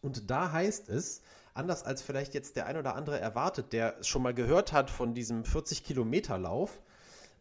Und 0.03 0.31
da 0.31 0.53
heißt 0.53 0.91
es, 0.91 1.23
anders 1.55 1.83
als 1.83 2.03
vielleicht 2.03 2.35
jetzt 2.35 2.57
der 2.57 2.67
ein 2.67 2.77
oder 2.77 2.95
andere 2.95 3.19
erwartet, 3.19 3.73
der 3.73 3.97
schon 4.03 4.21
mal 4.21 4.35
gehört 4.35 4.75
hat 4.75 4.91
von 4.91 5.15
diesem 5.15 5.45
40-Kilometer-Lauf, 5.45 6.83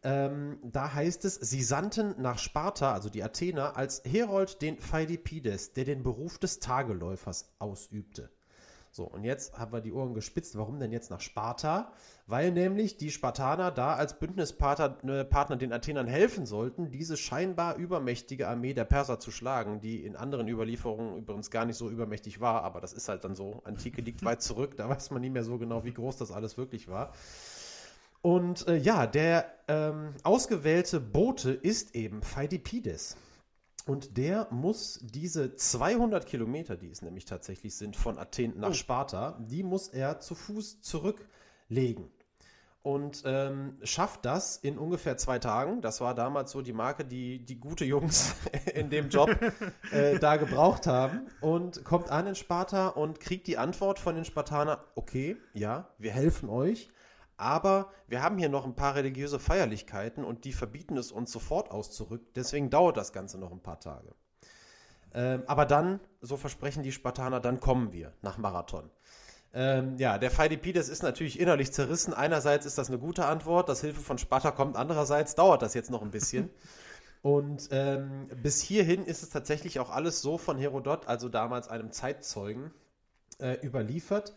ähm, 0.05 0.59
da 0.61 0.93
heißt 0.93 1.25
es, 1.25 1.33
sie 1.33 1.63
sandten 1.63 2.13
nach 2.21 2.37
Sparta, 2.37 2.93
also 2.93 3.09
die 3.09 3.23
Athener, 3.23 3.75
als 3.75 4.03
Herold 4.05 4.61
den 4.61 4.77
Pheidipides, 4.77 5.73
der 5.73 5.83
den 5.83 6.03
Beruf 6.03 6.37
des 6.37 6.59
Tageläufers 6.59 7.55
ausübte. 7.57 8.29
So, 8.91 9.03
und 9.03 9.23
jetzt 9.25 9.57
haben 9.57 9.73
wir 9.73 9.81
die 9.81 9.91
Ohren 9.91 10.13
gespitzt. 10.13 10.57
Warum 10.57 10.79
denn 10.79 10.93
jetzt 10.93 11.09
nach 11.09 11.19
Sparta? 11.19 11.91
Weil 12.27 12.51
nämlich 12.51 12.97
die 12.97 13.11
Spartaner 13.11 13.71
da 13.71 13.95
als 13.95 14.19
Bündnispartner 14.19 15.03
äh, 15.03 15.25
Partner 15.25 15.57
den 15.57 15.73
Athenern 15.73 16.07
helfen 16.07 16.45
sollten, 16.45 16.91
diese 16.91 17.17
scheinbar 17.17 17.75
übermächtige 17.75 18.47
Armee 18.47 18.73
der 18.73 18.85
Perser 18.85 19.19
zu 19.19 19.31
schlagen, 19.31 19.81
die 19.81 20.05
in 20.05 20.15
anderen 20.15 20.47
Überlieferungen 20.47 21.17
übrigens 21.17 21.51
gar 21.51 21.65
nicht 21.65 21.75
so 21.75 21.89
übermächtig 21.89 22.39
war, 22.39 22.63
aber 22.63 22.79
das 22.79 22.93
ist 22.93 23.09
halt 23.09 23.25
dann 23.25 23.35
so. 23.35 23.61
Antike 23.65 24.01
liegt 24.01 24.23
weit 24.23 24.41
zurück, 24.41 24.77
da 24.77 24.87
weiß 24.87 25.09
man 25.11 25.21
nicht 25.21 25.33
mehr 25.33 25.43
so 25.43 25.57
genau, 25.57 25.83
wie 25.83 25.93
groß 25.93 26.15
das 26.17 26.31
alles 26.31 26.57
wirklich 26.57 26.87
war. 26.87 27.11
Und 28.25 28.67
äh, 28.67 28.77
ja, 28.77 29.05
der 29.05 29.53
ähm, 29.67 30.15
ausgewählte 30.23 30.99
Bote 30.99 31.51
ist 31.51 31.93
eben 31.93 32.23
Pheidipides. 32.23 33.17
Und 33.85 34.17
der 34.17 34.47
muss 34.49 34.99
diese 35.03 35.55
200 35.55 36.25
Kilometer, 36.25 36.75
die 36.75 36.89
es 36.89 37.03
nämlich 37.03 37.25
tatsächlich 37.25 37.75
sind, 37.75 37.95
von 37.95 38.17
Athen 38.17 38.57
nach 38.57 38.69
Oh. 38.69 38.73
Sparta, 38.73 39.37
die 39.39 39.61
muss 39.61 39.89
er 39.89 40.21
zu 40.21 40.33
Fuß 40.33 40.81
zurücklegen. 40.81 42.09
Und 42.81 43.21
ähm, 43.27 43.77
schafft 43.83 44.25
das 44.25 44.57
in 44.57 44.79
ungefähr 44.79 45.17
zwei 45.17 45.37
Tagen. 45.37 45.81
Das 45.81 46.01
war 46.01 46.15
damals 46.15 46.49
so 46.49 46.63
die 46.63 46.73
Marke, 46.73 47.05
die 47.05 47.45
die 47.45 47.59
gute 47.59 47.85
Jungs 47.85 48.33
in 48.73 48.89
dem 48.89 49.09
Job 49.09 49.29
äh, 49.91 50.17
da 50.17 50.37
gebraucht 50.37 50.87
haben. 50.87 51.27
Und 51.41 51.83
kommt 51.83 52.09
an 52.09 52.25
in 52.25 52.33
Sparta 52.33 52.87
und 52.87 53.19
kriegt 53.19 53.45
die 53.45 53.59
Antwort 53.59 53.99
von 53.99 54.15
den 54.15 54.25
Spartanern, 54.25 54.79
okay, 54.95 55.37
ja, 55.53 55.89
wir 55.99 56.09
helfen 56.09 56.49
euch. 56.49 56.89
Aber 57.37 57.91
wir 58.07 58.21
haben 58.21 58.37
hier 58.37 58.49
noch 58.49 58.65
ein 58.65 58.75
paar 58.75 58.95
religiöse 58.95 59.39
Feierlichkeiten 59.39 60.23
und 60.23 60.45
die 60.45 60.53
verbieten 60.53 60.97
es 60.97 61.11
uns 61.11 61.31
sofort 61.31 61.71
auszurück. 61.71 62.21
Deswegen 62.35 62.69
dauert 62.69 62.97
das 62.97 63.11
Ganze 63.11 63.37
noch 63.37 63.51
ein 63.51 63.61
paar 63.61 63.79
Tage. 63.79 64.13
Ähm, 65.13 65.43
aber 65.47 65.65
dann, 65.65 65.99
so 66.21 66.37
versprechen 66.37 66.83
die 66.83 66.91
Spartaner, 66.91 67.39
dann 67.39 67.59
kommen 67.59 67.91
wir 67.91 68.13
nach 68.21 68.37
Marathon. 68.37 68.89
Ähm, 69.53 69.97
ja, 69.97 70.17
der 70.17 70.31
Pheidippides 70.31 70.89
ist 70.89 71.03
natürlich 71.03 71.39
innerlich 71.39 71.71
zerrissen. 71.71 72.13
Einerseits 72.13 72.65
ist 72.65 72.77
das 72.77 72.89
eine 72.89 72.99
gute 72.99 73.25
Antwort, 73.25 73.69
dass 73.69 73.81
Hilfe 73.81 74.01
von 74.01 74.17
Sparta 74.17 74.51
kommt. 74.51 74.75
Andererseits 74.75 75.35
dauert 75.35 75.61
das 75.61 75.73
jetzt 75.73 75.89
noch 75.89 76.01
ein 76.01 76.11
bisschen. 76.11 76.49
Und 77.21 77.69
ähm, 77.71 78.27
bis 78.43 78.61
hierhin 78.61 79.03
ist 79.05 79.23
es 79.23 79.29
tatsächlich 79.29 79.79
auch 79.79 79.89
alles 79.89 80.21
so 80.21 80.37
von 80.37 80.59
Herodot, 80.59 81.07
also 81.07 81.27
damals 81.27 81.69
einem 81.69 81.91
Zeitzeugen, 81.91 82.71
äh, 83.39 83.57
überliefert. 83.65 84.33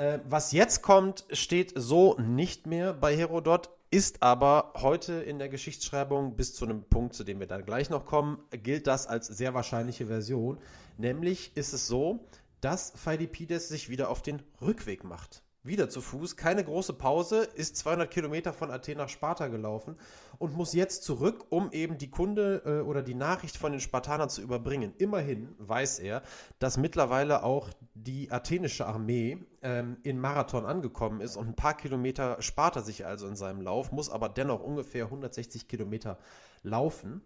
Äh, 0.00 0.20
was 0.26 0.52
jetzt 0.52 0.80
kommt, 0.80 1.26
steht 1.30 1.74
so 1.76 2.16
nicht 2.18 2.66
mehr 2.66 2.94
bei 2.94 3.14
Herodot, 3.14 3.68
ist 3.90 4.22
aber 4.22 4.72
heute 4.78 5.12
in 5.12 5.38
der 5.38 5.50
Geschichtsschreibung 5.50 6.36
bis 6.36 6.54
zu 6.54 6.64
einem 6.64 6.84
Punkt, 6.84 7.12
zu 7.12 7.22
dem 7.22 7.38
wir 7.38 7.46
dann 7.46 7.66
gleich 7.66 7.90
noch 7.90 8.06
kommen, 8.06 8.38
gilt 8.50 8.86
das 8.86 9.06
als 9.06 9.26
sehr 9.26 9.52
wahrscheinliche 9.52 10.06
Version. 10.06 10.58
Nämlich 10.96 11.54
ist 11.54 11.74
es 11.74 11.86
so, 11.86 12.24
dass 12.62 12.94
Pheidippides 12.96 13.68
sich 13.68 13.90
wieder 13.90 14.08
auf 14.08 14.22
den 14.22 14.40
Rückweg 14.62 15.04
macht. 15.04 15.42
Wieder 15.62 15.90
zu 15.90 16.00
Fuß, 16.00 16.36
keine 16.36 16.64
große 16.64 16.94
Pause, 16.94 17.42
ist 17.42 17.76
200 17.76 18.10
Kilometer 18.10 18.54
von 18.54 18.70
Athen 18.70 18.96
nach 18.96 19.10
Sparta 19.10 19.48
gelaufen 19.48 19.96
und 20.38 20.56
muss 20.56 20.72
jetzt 20.72 21.04
zurück, 21.04 21.44
um 21.50 21.70
eben 21.72 21.98
die 21.98 22.08
Kunde 22.08 22.62
äh, 22.64 22.80
oder 22.80 23.02
die 23.02 23.14
Nachricht 23.14 23.58
von 23.58 23.72
den 23.72 23.82
Spartanern 23.82 24.30
zu 24.30 24.40
überbringen. 24.40 24.94
Immerhin 24.96 25.54
weiß 25.58 25.98
er, 25.98 26.22
dass 26.60 26.78
mittlerweile 26.78 27.42
auch 27.42 27.68
die 27.92 28.30
athenische 28.30 28.86
Armee 28.86 29.36
ähm, 29.60 29.98
in 30.02 30.18
Marathon 30.18 30.64
angekommen 30.64 31.20
ist 31.20 31.36
und 31.36 31.48
ein 31.48 31.56
paar 31.56 31.76
Kilometer 31.76 32.40
spart 32.40 32.76
er 32.76 32.82
sich 32.82 33.04
also 33.04 33.28
in 33.28 33.36
seinem 33.36 33.60
Lauf, 33.60 33.92
muss 33.92 34.08
aber 34.08 34.30
dennoch 34.30 34.62
ungefähr 34.62 35.04
160 35.04 35.68
Kilometer 35.68 36.16
laufen 36.62 37.20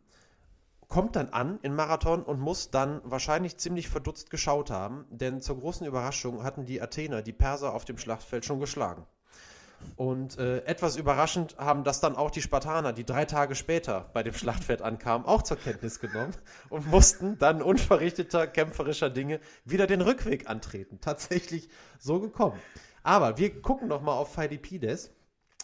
kommt 0.89 1.17
dann 1.17 1.31
an 1.31 1.59
in 1.63 1.75
Marathon 1.75 2.23
und 2.23 2.41
muss 2.41 2.71
dann 2.71 3.01
wahrscheinlich 3.05 3.57
ziemlich 3.59 3.89
verdutzt 3.89 4.31
geschaut 4.31 4.71
haben, 4.71 5.07
denn 5.11 5.41
zur 5.41 5.59
großen 5.59 5.87
Überraschung 5.87 6.43
hatten 6.43 6.65
die 6.65 6.81
Athener 6.81 7.23
die 7.23 7.33
Perser 7.33 7.75
auf 7.75 7.85
dem 7.85 7.99
Schlachtfeld 7.99 8.45
schon 8.45 8.61
geschlagen. 8.61 9.07
Und 9.97 10.39
äh, 10.39 10.65
etwas 10.65 10.97
überraschend 10.97 11.57
haben 11.59 11.85
das 11.85 12.01
dann 12.01 12.17
auch 12.17 12.31
die 12.31 12.43
Spartaner, 12.43 12.93
die 12.93 13.05
drei 13.05 13.25
Tage 13.25 13.55
später 13.55 14.11
bei 14.13 14.23
dem 14.23 14.35
Schlachtfeld 14.35 14.83
ankamen, 14.83 15.27
auch 15.27 15.43
zur 15.43 15.59
Kenntnis 15.59 16.01
genommen 16.01 16.35
und 16.69 16.87
mussten 16.87 17.39
dann 17.39 17.63
unverrichteter 17.63 18.47
kämpferischer 18.47 19.11
Dinge 19.11 19.41
wieder 19.65 19.87
den 19.87 20.01
Rückweg 20.01 20.49
antreten. 20.49 21.01
Tatsächlich 21.01 21.69
so 21.99 22.21
gekommen. 22.21 22.59
Aber 23.03 23.39
wir 23.39 23.61
gucken 23.61 23.89
noch 23.89 24.01
mal 24.01 24.15
auf 24.15 24.33
Pheidippides. 24.33 25.11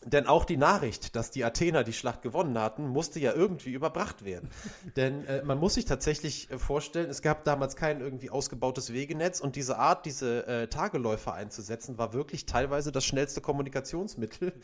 Denn 0.04 0.26
auch 0.26 0.46
die 0.46 0.56
Nachricht, 0.56 1.14
dass 1.14 1.30
die 1.30 1.44
Athener 1.44 1.84
die 1.84 1.92
Schlacht 1.92 2.22
gewonnen 2.22 2.58
hatten, 2.58 2.88
musste 2.88 3.20
ja 3.20 3.34
irgendwie 3.34 3.72
überbracht 3.72 4.24
werden. 4.24 4.48
Denn 4.96 5.26
äh, 5.26 5.42
man 5.42 5.58
muss 5.58 5.74
sich 5.74 5.84
tatsächlich 5.84 6.50
äh, 6.50 6.58
vorstellen, 6.58 7.10
es 7.10 7.20
gab 7.20 7.44
damals 7.44 7.76
kein 7.76 8.00
irgendwie 8.00 8.30
ausgebautes 8.30 8.94
Wegenetz 8.94 9.40
und 9.40 9.56
diese 9.56 9.78
Art, 9.78 10.06
diese 10.06 10.46
äh, 10.46 10.68
Tageläufer 10.68 11.34
einzusetzen, 11.34 11.98
war 11.98 12.14
wirklich 12.14 12.46
teilweise 12.46 12.92
das 12.92 13.04
schnellste 13.04 13.40
Kommunikationsmittel. 13.40 14.52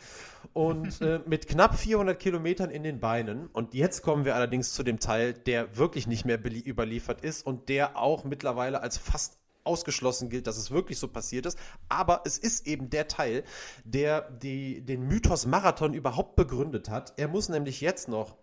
Und 0.53 1.01
äh, 1.03 1.20
mit 1.26 1.49
knapp 1.49 1.76
400 1.76 2.18
Kilometern 2.18 2.70
in 2.70 2.82
den 2.82 3.01
Beinen, 3.01 3.49
und 3.53 3.74
jetzt 3.74 4.03
kommen 4.03 4.24
wir 4.24 4.34
allerdings 4.34 4.72
zu 4.72 4.82
dem 4.82 5.01
Teil, 5.01 5.32
der 5.34 5.76
wirklich 5.76 6.07
nicht 6.07 6.24
mehr 6.24 6.39
überliefert 6.45 7.20
ist 7.22 7.45
und 7.45 7.68
der 7.68 7.97
auch 7.97 8.24
mittlerweile 8.24 8.80
als 8.80 8.97
fast 8.97 9.39
ausgeschlossen 9.67 10.29
gilt, 10.31 10.47
dass 10.47 10.57
es 10.57 10.71
wirklich 10.71 10.99
so 10.99 11.09
passiert 11.09 11.47
ist. 11.47 11.59
Aber 11.89 12.23
es 12.25 12.39
ist 12.39 12.67
eben 12.67 12.91
der 12.91 13.09
Teil, 13.09 13.45
der 13.85 14.31
die, 14.31 14.81
den 14.85 15.07
Mythos 15.07 15.47
Marathon 15.47 15.95
überhaupt 15.95 16.37
begründet 16.37 16.89
hat. 16.89 17.14
Er 17.17 17.29
muss 17.29 17.49
nämlich 17.49 17.81
jetzt 17.81 18.09
noch 18.09 18.37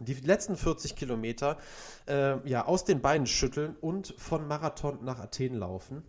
die 0.00 0.14
letzten 0.14 0.56
40 0.56 0.96
Kilometer 0.96 1.58
äh, 2.08 2.48
ja, 2.48 2.66
aus 2.66 2.84
den 2.84 3.00
Beinen 3.00 3.26
schütteln 3.26 3.76
und 3.80 4.14
von 4.18 4.48
Marathon 4.48 5.04
nach 5.04 5.18
Athen 5.20 5.54
laufen. 5.54 6.02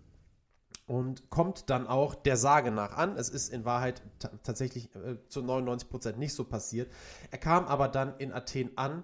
Und 0.87 1.31
kommt 1.31 1.71
dann 1.71 1.87
auch 1.87 2.13
der 2.13 2.37
Sage 2.37 2.69
nach 2.69 2.95
an. 2.95 3.17
Es 3.17 3.29
ist 3.29 3.49
in 3.51 3.65
Wahrheit 3.65 4.03
ta- 4.19 4.29
tatsächlich 4.43 4.93
äh, 4.95 5.17
zu 5.29 5.41
99 5.41 5.89
Prozent 5.89 6.19
nicht 6.19 6.35
so 6.35 6.43
passiert. 6.43 6.91
Er 7.31 7.39
kam 7.39 7.65
aber 7.65 7.87
dann 7.87 8.15
in 8.19 8.31
Athen 8.31 8.69
an 8.75 9.03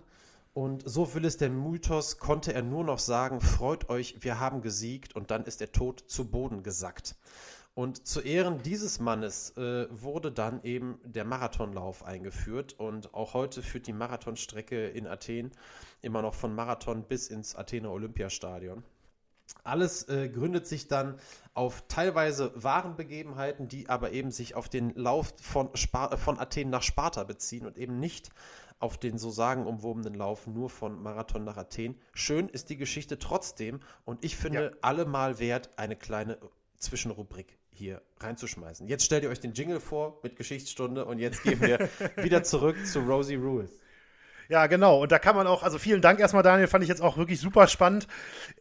und 0.53 0.83
so 0.85 1.13
will 1.13 1.25
es 1.25 1.37
der 1.37 1.49
Mythos, 1.49 2.17
konnte 2.17 2.53
er 2.53 2.61
nur 2.61 2.83
noch 2.83 2.99
sagen, 2.99 3.39
freut 3.39 3.89
euch, 3.89 4.17
wir 4.19 4.39
haben 4.39 4.61
gesiegt 4.61 5.15
und 5.15 5.31
dann 5.31 5.45
ist 5.45 5.61
er 5.61 5.71
tot 5.71 6.03
zu 6.07 6.29
Boden 6.29 6.61
gesackt. 6.61 7.15
Und 7.73 8.05
zu 8.05 8.19
Ehren 8.19 8.61
dieses 8.61 8.99
Mannes 8.99 9.55
äh, 9.55 9.87
wurde 9.89 10.29
dann 10.29 10.61
eben 10.63 10.99
der 11.05 11.23
Marathonlauf 11.23 12.03
eingeführt 12.03 12.73
und 12.77 13.13
auch 13.13 13.33
heute 13.33 13.63
führt 13.63 13.87
die 13.87 13.93
Marathonstrecke 13.93 14.89
in 14.89 15.07
Athen 15.07 15.51
immer 16.01 16.21
noch 16.21 16.33
von 16.33 16.53
Marathon 16.53 17.03
bis 17.03 17.29
ins 17.29 17.55
Athener 17.55 17.91
Olympiastadion. 17.91 18.83
Alles 19.63 20.07
äh, 20.09 20.29
gründet 20.29 20.67
sich 20.67 20.87
dann 20.89 21.17
auf 21.53 21.83
teilweise 21.87 22.51
wahren 22.61 22.97
Begebenheiten, 22.97 23.69
die 23.69 23.87
aber 23.87 24.11
eben 24.11 24.31
sich 24.31 24.55
auf 24.55 24.67
den 24.67 24.93
Lauf 24.95 25.33
von, 25.41 25.69
Spar 25.75 26.17
von 26.17 26.39
Athen 26.39 26.69
nach 26.69 26.83
Sparta 26.83 27.23
beziehen 27.23 27.65
und 27.65 27.77
eben 27.77 27.99
nicht 27.99 28.31
auf 28.81 28.97
den 28.97 29.17
so 29.17 29.29
sagenumwobenen 29.29 30.13
Lauf 30.13 30.47
nur 30.47 30.69
von 30.69 31.01
Marathon 31.01 31.43
nach 31.43 31.57
Athen. 31.57 31.99
Schön 32.13 32.49
ist 32.49 32.69
die 32.69 32.77
Geschichte 32.77 33.19
trotzdem 33.19 33.79
und 34.05 34.23
ich 34.25 34.35
finde 34.35 34.63
Ja. 34.63 34.71
allemal 34.81 35.39
wert, 35.39 35.69
eine 35.77 35.95
kleine 35.95 36.37
Zwischenrubrik 36.77 37.57
hier 37.71 38.01
reinzuschmeißen. 38.19 38.87
Jetzt 38.87 39.05
stellt 39.05 39.23
ihr 39.23 39.29
euch 39.29 39.39
den 39.39 39.53
Jingle 39.53 39.79
vor 39.79 40.19
mit 40.23 40.35
Geschichtsstunde 40.35 41.05
und 41.05 41.19
jetzt 41.19 41.43
gehen 41.43 41.61
wir 41.61 41.79
wieder 42.17 42.43
zurück 42.43 42.75
zu 42.85 42.99
Rosie 42.99 43.35
Ruiz. 43.35 43.71
Ja, 44.49 44.67
genau. 44.67 45.01
Und 45.01 45.13
da 45.13 45.19
kann 45.19 45.35
man 45.35 45.47
auch, 45.47 45.63
also 45.63 45.77
vielen 45.77 46.01
Dank 46.01 46.19
erstmal, 46.19 46.43
Daniel, 46.43 46.67
fand 46.67 46.83
ich 46.83 46.89
jetzt 46.89 47.01
auch 47.01 47.15
wirklich 47.15 47.39
super 47.39 47.67
spannend. 47.67 48.07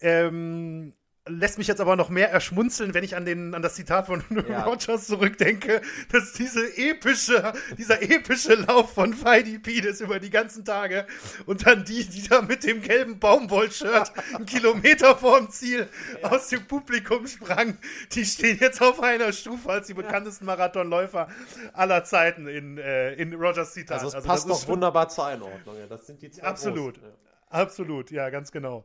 Ähm, 0.00 0.92
lässt 1.30 1.58
mich 1.58 1.66
jetzt 1.66 1.80
aber 1.80 1.96
noch 1.96 2.08
mehr 2.08 2.30
erschmunzeln, 2.30 2.94
wenn 2.94 3.04
ich 3.04 3.16
an, 3.16 3.24
den, 3.24 3.54
an 3.54 3.62
das 3.62 3.74
Zitat 3.74 4.06
von 4.06 4.24
Ja. 4.48 4.64
Rogers 4.64 5.06
zurückdenke, 5.06 5.80
dass 6.10 6.32
diese 6.32 6.76
epische, 6.76 7.52
dieser 7.78 8.02
epische 8.02 8.54
Lauf 8.54 8.94
von 8.94 9.12
Pheidippides 9.14 10.00
über 10.00 10.18
die 10.18 10.30
ganzen 10.30 10.64
Tage 10.64 11.06
und 11.46 11.66
dann 11.66 11.84
die, 11.84 12.04
die 12.04 12.26
da 12.26 12.42
mit 12.42 12.64
dem 12.64 12.80
gelben 12.82 13.18
Baumwollshirt 13.18 14.12
einen 14.34 14.46
Kilometer 14.46 15.16
vorm 15.16 15.50
Ziel 15.50 15.88
aus 16.22 16.48
dem 16.48 16.66
Publikum 16.66 17.26
sprang, 17.26 17.78
die 18.12 18.24
stehen 18.24 18.58
jetzt 18.60 18.80
auf 18.80 19.02
einer 19.02 19.32
Stufe 19.32 19.70
als 19.70 19.86
die 19.86 19.94
bekanntesten 19.94 20.46
Marathonläufer 20.46 21.28
aller 21.72 22.04
Zeiten 22.04 22.48
in, 22.48 22.78
äh, 22.78 23.12
in 23.14 23.34
Rogers 23.34 23.72
Zitat. 23.72 23.98
Also 23.98 24.08
es 24.08 24.14
das 24.14 24.24
passt 24.24 24.48
doch 24.48 24.66
wunderbar 24.68 25.08
zur 25.08 25.26
Einordnung. 25.26 25.76
Ja, 25.78 25.86
das 25.86 26.06
sind 26.06 26.22
die 26.22 26.30
zwei 26.30 26.42
Absolut. 26.42 26.94
großen, 26.94 27.08
ja. 27.08 27.30
Absolut, 27.50 28.10
ja, 28.10 28.30
ganz 28.30 28.52
genau. 28.52 28.84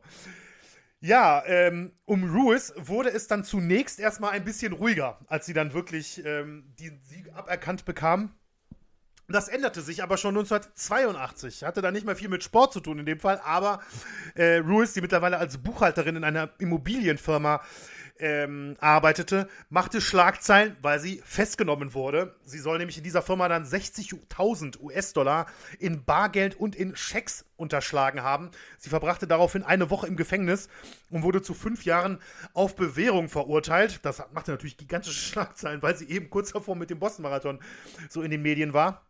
Ja, 1.00 1.44
ähm, 1.46 1.92
um 2.04 2.24
Ruiz 2.34 2.72
wurde 2.76 3.10
es 3.10 3.26
dann 3.26 3.44
zunächst 3.44 4.00
erstmal 4.00 4.30
ein 4.30 4.44
bisschen 4.44 4.72
ruhiger, 4.72 5.18
als 5.26 5.46
sie 5.46 5.52
dann 5.52 5.74
wirklich 5.74 6.24
ähm, 6.24 6.72
die 6.78 6.98
Sieg 7.04 7.32
aberkannt 7.34 7.84
bekam. 7.84 8.34
Das 9.28 9.48
änderte 9.48 9.82
sich 9.82 10.02
aber 10.02 10.16
schon 10.16 10.36
1982. 10.36 11.64
Hatte 11.64 11.82
da 11.82 11.90
nicht 11.90 12.06
mehr 12.06 12.14
viel 12.16 12.28
mit 12.28 12.44
Sport 12.44 12.72
zu 12.72 12.80
tun 12.80 13.00
in 13.00 13.06
dem 13.06 13.18
Fall, 13.18 13.40
aber 13.44 13.80
äh, 14.36 14.58
Ruiz, 14.58 14.92
die 14.92 15.00
mittlerweile 15.00 15.38
als 15.38 15.58
Buchhalterin 15.58 16.16
in 16.16 16.24
einer 16.24 16.50
Immobilienfirma 16.58 17.60
ähm, 18.18 18.76
arbeitete, 18.80 19.48
machte 19.68 20.00
Schlagzeilen, 20.00 20.76
weil 20.82 21.00
sie 21.00 21.22
festgenommen 21.24 21.94
wurde. 21.94 22.34
Sie 22.44 22.58
soll 22.58 22.78
nämlich 22.78 22.98
in 22.98 23.04
dieser 23.04 23.22
Firma 23.22 23.48
dann 23.48 23.64
60.000 23.64 24.80
US-Dollar 24.80 25.46
in 25.78 26.04
Bargeld 26.04 26.54
und 26.54 26.76
in 26.76 26.96
Schecks 26.96 27.44
unterschlagen 27.56 28.22
haben. 28.22 28.50
Sie 28.78 28.90
verbrachte 28.90 29.26
daraufhin 29.26 29.62
eine 29.62 29.90
Woche 29.90 30.06
im 30.06 30.16
Gefängnis 30.16 30.68
und 31.10 31.22
wurde 31.22 31.42
zu 31.42 31.54
fünf 31.54 31.84
Jahren 31.84 32.20
auf 32.52 32.76
Bewährung 32.76 33.28
verurteilt. 33.28 34.00
Das 34.02 34.22
machte 34.32 34.50
natürlich 34.50 34.76
gigantische 34.76 35.20
Schlagzeilen, 35.32 35.82
weil 35.82 35.96
sie 35.96 36.08
eben 36.08 36.30
kurz 36.30 36.52
davor 36.52 36.76
mit 36.76 36.90
dem 36.90 36.98
Boston-Marathon 36.98 37.60
so 38.08 38.22
in 38.22 38.30
den 38.30 38.42
Medien 38.42 38.72
war. 38.72 39.05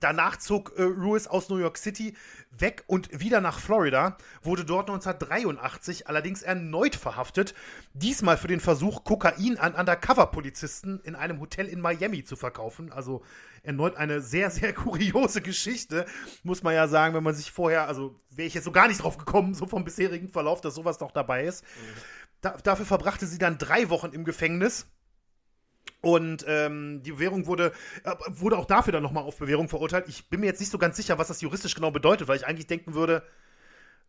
Danach 0.00 0.38
zog 0.38 0.72
äh, 0.76 0.82
Ruiz 0.82 1.26
aus 1.26 1.48
New 1.48 1.58
York 1.58 1.76
City 1.76 2.14
weg 2.50 2.84
und 2.86 3.20
wieder 3.20 3.40
nach 3.40 3.58
Florida, 3.58 4.16
wurde 4.42 4.64
dort 4.64 4.88
1983 4.88 6.08
allerdings 6.08 6.42
erneut 6.42 6.96
verhaftet, 6.96 7.54
diesmal 7.92 8.36
für 8.36 8.48
den 8.48 8.60
Versuch, 8.60 9.04
Kokain 9.04 9.58
an 9.58 9.74
Undercover-Polizisten 9.74 11.00
in 11.04 11.14
einem 11.14 11.40
Hotel 11.40 11.66
in 11.66 11.80
Miami 11.80 12.24
zu 12.24 12.36
verkaufen. 12.36 12.90
Also 12.90 13.22
erneut 13.62 13.96
eine 13.96 14.20
sehr, 14.20 14.50
sehr 14.50 14.72
kuriose 14.74 15.42
Geschichte, 15.42 16.06
muss 16.42 16.62
man 16.62 16.74
ja 16.74 16.88
sagen, 16.88 17.14
wenn 17.14 17.22
man 17.22 17.34
sich 17.34 17.52
vorher, 17.52 17.86
also 17.86 18.18
wäre 18.30 18.48
ich 18.48 18.54
jetzt 18.54 18.64
so 18.64 18.72
gar 18.72 18.88
nicht 18.88 19.02
drauf 19.02 19.18
gekommen, 19.18 19.54
so 19.54 19.66
vom 19.66 19.84
bisherigen 19.84 20.28
Verlauf, 20.28 20.60
dass 20.60 20.74
sowas 20.74 21.00
noch 21.00 21.12
dabei 21.12 21.44
ist. 21.44 21.64
Mhm. 21.64 22.00
Da, 22.40 22.56
dafür 22.62 22.86
verbrachte 22.86 23.26
sie 23.26 23.38
dann 23.38 23.58
drei 23.58 23.88
Wochen 23.90 24.12
im 24.12 24.24
Gefängnis 24.24 24.86
und 26.02 26.44
ähm, 26.48 27.02
die 27.04 27.12
Bewährung 27.12 27.46
wurde, 27.46 27.72
äh, 28.02 28.12
wurde 28.28 28.58
auch 28.58 28.66
dafür 28.66 28.92
dann 28.92 29.02
nochmal 29.02 29.22
auf 29.22 29.38
Bewährung 29.38 29.68
verurteilt. 29.68 30.06
Ich 30.08 30.28
bin 30.28 30.40
mir 30.40 30.46
jetzt 30.46 30.60
nicht 30.60 30.72
so 30.72 30.78
ganz 30.78 30.96
sicher, 30.96 31.16
was 31.18 31.28
das 31.28 31.40
juristisch 31.40 31.74
genau 31.74 31.92
bedeutet, 31.92 32.26
weil 32.26 32.36
ich 32.36 32.46
eigentlich 32.46 32.66
denken 32.66 32.94
würde, 32.94 33.22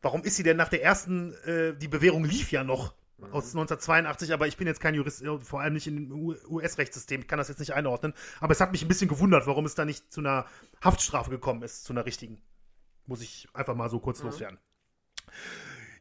warum 0.01 0.23
ist 0.23 0.35
sie 0.35 0.43
denn 0.43 0.57
nach 0.57 0.69
der 0.69 0.83
ersten, 0.83 1.33
äh, 1.45 1.75
die 1.75 1.87
Bewährung 1.87 2.25
lief 2.25 2.51
ja 2.51 2.63
noch 2.63 2.95
mhm. 3.17 3.25
aus 3.25 3.45
1982, 3.55 4.33
aber 4.33 4.47
ich 4.47 4.57
bin 4.57 4.65
jetzt 4.65 4.79
kein 4.79 4.95
Jurist, 4.95 5.21
äh, 5.21 5.37
vor 5.39 5.61
allem 5.61 5.73
nicht 5.73 5.85
im 5.85 6.11
US-Rechtssystem, 6.49 7.21
ich 7.21 7.27
kann 7.27 7.37
das 7.37 7.47
jetzt 7.47 7.59
nicht 7.59 7.75
einordnen. 7.75 8.13
Aber 8.39 8.53
es 8.53 8.59
hat 8.59 8.71
mich 8.71 8.81
ein 8.81 8.87
bisschen 8.87 9.07
gewundert, 9.07 9.45
warum 9.45 9.65
es 9.65 9.75
da 9.75 9.85
nicht 9.85 10.11
zu 10.11 10.21
einer 10.21 10.47
Haftstrafe 10.83 11.29
gekommen 11.29 11.61
ist, 11.61 11.83
zu 11.83 11.93
einer 11.93 12.07
richtigen. 12.07 12.41
Muss 13.05 13.21
ich 13.21 13.47
einfach 13.53 13.75
mal 13.75 13.89
so 13.89 13.99
kurz 13.99 14.19
mhm. 14.19 14.29
loswerden. 14.29 14.59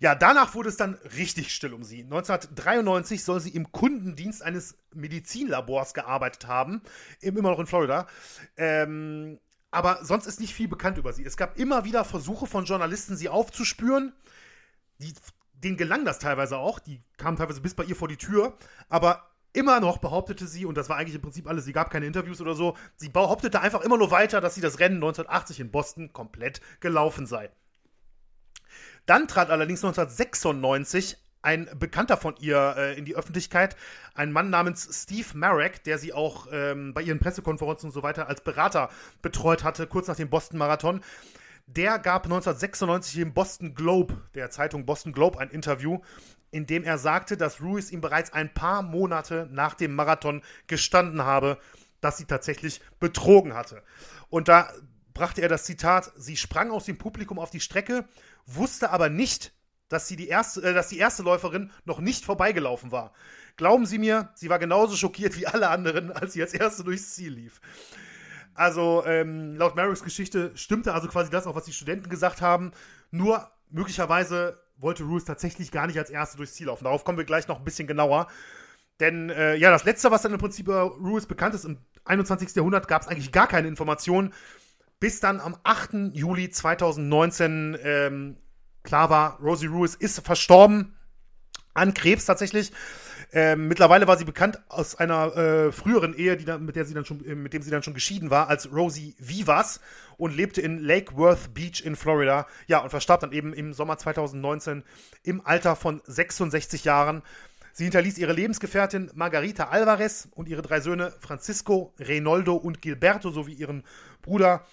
Ja, 0.02 0.16
danach 0.16 0.56
wurde 0.56 0.68
es 0.68 0.76
dann 0.76 0.94
richtig 1.16 1.54
still 1.54 1.72
um 1.72 1.84
sie. 1.84 2.02
1993 2.02 3.22
soll 3.22 3.38
sie 3.38 3.50
im 3.50 3.70
Kundendienst 3.70 4.42
eines 4.42 4.76
Medizinlabors 4.92 5.94
gearbeitet 5.94 6.48
haben, 6.48 6.82
immer 7.20 7.42
noch 7.42 7.60
in 7.60 7.68
Florida. 7.68 8.08
Ähm, 8.56 9.38
aber 9.70 10.04
sonst 10.04 10.26
ist 10.26 10.40
nicht 10.40 10.54
viel 10.54 10.66
bekannt 10.66 10.98
über 10.98 11.12
sie. 11.12 11.24
Es 11.24 11.36
gab 11.36 11.56
immer 11.56 11.84
wieder 11.84 12.04
Versuche 12.04 12.48
von 12.48 12.64
Journalisten, 12.64 13.16
sie 13.16 13.28
aufzuspüren. 13.28 14.12
Die, 14.98 15.14
denen 15.52 15.76
gelang 15.76 16.04
das 16.04 16.18
teilweise 16.18 16.58
auch. 16.58 16.80
Die 16.80 17.00
kamen 17.16 17.36
teilweise 17.36 17.60
bis 17.60 17.74
bei 17.74 17.84
ihr 17.84 17.94
vor 17.94 18.08
die 18.08 18.16
Tür. 18.16 18.58
Aber 18.88 19.30
immer 19.52 19.78
noch 19.78 19.98
behauptete 19.98 20.48
sie, 20.48 20.66
und 20.66 20.76
das 20.76 20.88
war 20.88 20.96
eigentlich 20.96 21.14
im 21.14 21.22
Prinzip 21.22 21.46
alles, 21.46 21.64
sie 21.64 21.72
gab 21.72 21.90
keine 21.90 22.06
Interviews 22.06 22.40
oder 22.40 22.56
so, 22.56 22.76
sie 22.96 23.08
behauptete 23.08 23.60
einfach 23.60 23.82
immer 23.82 23.98
nur 23.98 24.10
weiter, 24.10 24.40
dass 24.40 24.56
sie 24.56 24.60
das 24.62 24.80
Rennen 24.80 24.96
1980 24.96 25.60
in 25.60 25.70
Boston 25.70 26.12
komplett 26.12 26.60
gelaufen 26.80 27.24
sei. 27.24 27.50
Dann 29.06 29.28
trat 29.28 29.50
allerdings 29.50 29.84
1996 29.84 31.18
ein 31.42 31.68
Bekannter 31.76 32.16
von 32.16 32.36
ihr 32.38 32.74
äh, 32.76 32.98
in 32.98 33.04
die 33.04 33.16
Öffentlichkeit, 33.16 33.76
ein 34.14 34.32
Mann 34.32 34.48
namens 34.50 34.88
Steve 35.02 35.26
Marek, 35.34 35.82
der 35.84 35.98
sie 35.98 36.12
auch 36.12 36.46
ähm, 36.52 36.94
bei 36.94 37.02
ihren 37.02 37.18
Pressekonferenzen 37.18 37.88
und 37.88 37.92
so 37.92 38.02
weiter 38.02 38.28
als 38.28 38.42
Berater 38.42 38.90
betreut 39.22 39.64
hatte, 39.64 39.86
kurz 39.88 40.06
nach 40.06 40.16
dem 40.16 40.30
Boston 40.30 40.58
Marathon. 40.58 41.00
Der 41.66 41.98
gab 41.98 42.24
1996 42.24 43.18
im 43.18 43.34
Boston 43.34 43.74
Globe, 43.74 44.22
der 44.34 44.50
Zeitung 44.50 44.86
Boston 44.86 45.12
Globe, 45.12 45.38
ein 45.38 45.50
Interview, 45.50 46.00
in 46.50 46.66
dem 46.66 46.84
er 46.84 46.98
sagte, 46.98 47.36
dass 47.36 47.60
Ruiz 47.60 47.90
ihm 47.90 48.00
bereits 48.00 48.32
ein 48.32 48.52
paar 48.52 48.82
Monate 48.82 49.48
nach 49.50 49.74
dem 49.74 49.94
Marathon 49.94 50.42
gestanden 50.66 51.22
habe, 51.22 51.58
dass 52.00 52.18
sie 52.18 52.26
tatsächlich 52.26 52.80
betrogen 53.00 53.54
hatte. 53.54 53.82
Und 54.28 54.48
da 54.48 54.72
brachte 55.14 55.40
er 55.40 55.48
das 55.48 55.64
Zitat, 55.64 56.12
sie 56.16 56.36
sprang 56.36 56.70
aus 56.70 56.84
dem 56.84 56.98
Publikum 56.98 57.38
auf 57.38 57.50
die 57.50 57.60
Strecke, 57.60 58.04
wusste 58.46 58.90
aber 58.90 59.08
nicht, 59.08 59.52
dass, 59.88 60.08
sie 60.08 60.16
die 60.16 60.28
erste, 60.28 60.62
äh, 60.62 60.74
dass 60.74 60.88
die 60.88 60.98
erste 60.98 61.22
Läuferin 61.22 61.70
noch 61.84 62.00
nicht 62.00 62.24
vorbeigelaufen 62.24 62.92
war. 62.92 63.12
Glauben 63.56 63.84
Sie 63.84 63.98
mir, 63.98 64.30
sie 64.34 64.48
war 64.48 64.58
genauso 64.58 64.96
schockiert 64.96 65.38
wie 65.38 65.46
alle 65.46 65.68
anderen, 65.68 66.10
als 66.12 66.32
sie 66.32 66.42
als 66.42 66.54
erste 66.54 66.84
durchs 66.84 67.14
Ziel 67.14 67.34
lief. 67.34 67.60
Also 68.54 69.04
ähm, 69.06 69.56
laut 69.56 69.76
Marys 69.76 70.02
Geschichte 70.02 70.52
stimmte 70.54 70.94
also 70.94 71.08
quasi 71.08 71.30
das 71.30 71.46
auch, 71.46 71.54
was 71.54 71.64
die 71.64 71.72
Studenten 71.72 72.08
gesagt 72.08 72.40
haben. 72.40 72.72
Nur 73.10 73.50
möglicherweise 73.70 74.62
wollte 74.76 75.04
Ruiz 75.04 75.24
tatsächlich 75.24 75.70
gar 75.70 75.86
nicht 75.86 75.98
als 75.98 76.10
erste 76.10 76.36
durchs 76.36 76.54
Ziel 76.54 76.66
laufen. 76.66 76.84
Darauf 76.84 77.04
kommen 77.04 77.18
wir 77.18 77.24
gleich 77.24 77.48
noch 77.48 77.58
ein 77.58 77.64
bisschen 77.64 77.86
genauer. 77.86 78.26
Denn 79.00 79.30
äh, 79.30 79.54
ja, 79.56 79.70
das 79.70 79.84
Letzte, 79.84 80.10
was 80.10 80.22
dann 80.22 80.32
im 80.32 80.38
Prinzip 80.38 80.66
über 80.66 80.82
Ruiz 80.82 81.26
bekannt 81.26 81.54
ist, 81.54 81.64
im 81.64 81.78
21. 82.04 82.54
Jahrhundert 82.54 82.88
gab 82.88 83.02
es 83.02 83.08
eigentlich 83.08 83.32
gar 83.32 83.46
keine 83.46 83.68
Informationen 83.68 84.32
bis 85.02 85.18
dann 85.18 85.40
am 85.40 85.56
8. 85.64 86.12
Juli 86.12 86.48
2019 86.48 87.76
ähm, 87.82 88.36
klar 88.84 89.10
war, 89.10 89.40
Rosie 89.40 89.66
Ruiz 89.66 89.96
ist 89.96 90.20
verstorben 90.20 90.94
an 91.74 91.92
Krebs 91.92 92.24
tatsächlich. 92.24 92.70
Ähm, 93.32 93.66
mittlerweile 93.66 94.06
war 94.06 94.16
sie 94.16 94.24
bekannt 94.24 94.62
aus 94.68 94.94
einer 94.94 95.36
äh, 95.36 95.72
früheren 95.72 96.14
Ehe, 96.14 96.36
die 96.36 96.44
dann, 96.44 96.64
mit 96.64 96.76
der 96.76 96.84
sie 96.84 96.94
dann 96.94 97.04
schon, 97.04 97.24
äh, 97.24 97.34
mit 97.34 97.52
dem 97.52 97.62
sie 97.62 97.72
dann 97.72 97.82
schon 97.82 97.94
geschieden 97.94 98.30
war, 98.30 98.48
als 98.48 98.72
Rosie 98.72 99.16
Vivas 99.18 99.80
und 100.18 100.36
lebte 100.36 100.60
in 100.60 100.78
Lake 100.78 101.16
Worth 101.16 101.52
Beach 101.52 101.84
in 101.84 101.96
Florida. 101.96 102.46
Ja, 102.68 102.78
und 102.78 102.90
verstarb 102.90 103.22
dann 103.22 103.32
eben 103.32 103.52
im 103.52 103.72
Sommer 103.72 103.98
2019 103.98 104.84
im 105.24 105.44
Alter 105.44 105.74
von 105.74 106.00
66 106.04 106.84
Jahren. 106.84 107.22
Sie 107.72 107.82
hinterließ 107.82 108.18
ihre 108.18 108.34
Lebensgefährtin 108.34 109.10
Margarita 109.14 109.70
Alvarez 109.70 110.28
und 110.30 110.48
ihre 110.48 110.62
drei 110.62 110.80
Söhne 110.80 111.12
Francisco, 111.18 111.92
Reynoldo 111.98 112.54
und 112.54 112.82
Gilberto 112.82 113.30
sowie 113.30 113.54
ihren 113.54 113.82
Bruder 114.20 114.64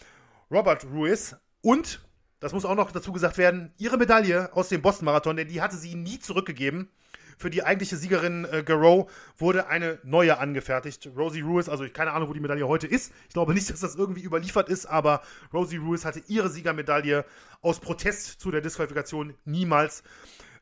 Robert 0.52 0.86
Ruiz 0.86 1.36
und, 1.62 2.02
das 2.40 2.54
muss 2.54 2.66
auch 2.66 2.76
noch 2.76 2.92
dazu 2.92 3.12
gesagt 3.12 3.38
werden, 3.38 3.74
ihre 3.78 3.98
Medaille 3.98 4.50
aus 4.54 4.70
dem 4.70 4.82
Boston-Marathon, 4.82 5.36
denn 5.36 5.48
die 5.48 5.62
hatte 5.62 5.76
sie 5.76 5.96
nie 5.96 6.20
zurückgegeben. 6.20 6.90
Für 7.38 7.50
die 7.50 7.64
eigentliche 7.64 7.96
Siegerin 7.96 8.46
äh, 8.52 8.64
Garou 8.64 9.08
wurde 9.38 9.68
eine 9.68 10.00
neue 10.04 10.40
angefertigt. 10.40 11.10
Rosie 11.16 11.40
Ruiz, 11.40 11.70
also 11.70 11.86
ich 11.86 11.94
keine 11.94 12.12
Ahnung, 12.12 12.28
wo 12.28 12.34
die 12.34 12.42
Medaille 12.42 12.68
heute 12.68 12.86
ist. 12.86 13.14
Ich 13.28 13.34
glaube 13.34 13.54
nicht, 13.54 13.70
dass 13.72 13.80
das 13.80 13.96
irgendwie 13.96 14.24
überliefert 14.24 14.68
ist, 14.68 14.86
aber 14.88 15.22
Rosie 15.54 15.78
Ruiz 15.78 16.04
hatte 16.04 16.22
ihre 16.28 16.50
Siegermedaille 16.50 17.26
aus 17.62 17.80
Protest 17.80 18.42
zu 18.42 18.52
der 18.52 18.60
Disqualifikation 18.60 19.36
niemals 19.46 20.04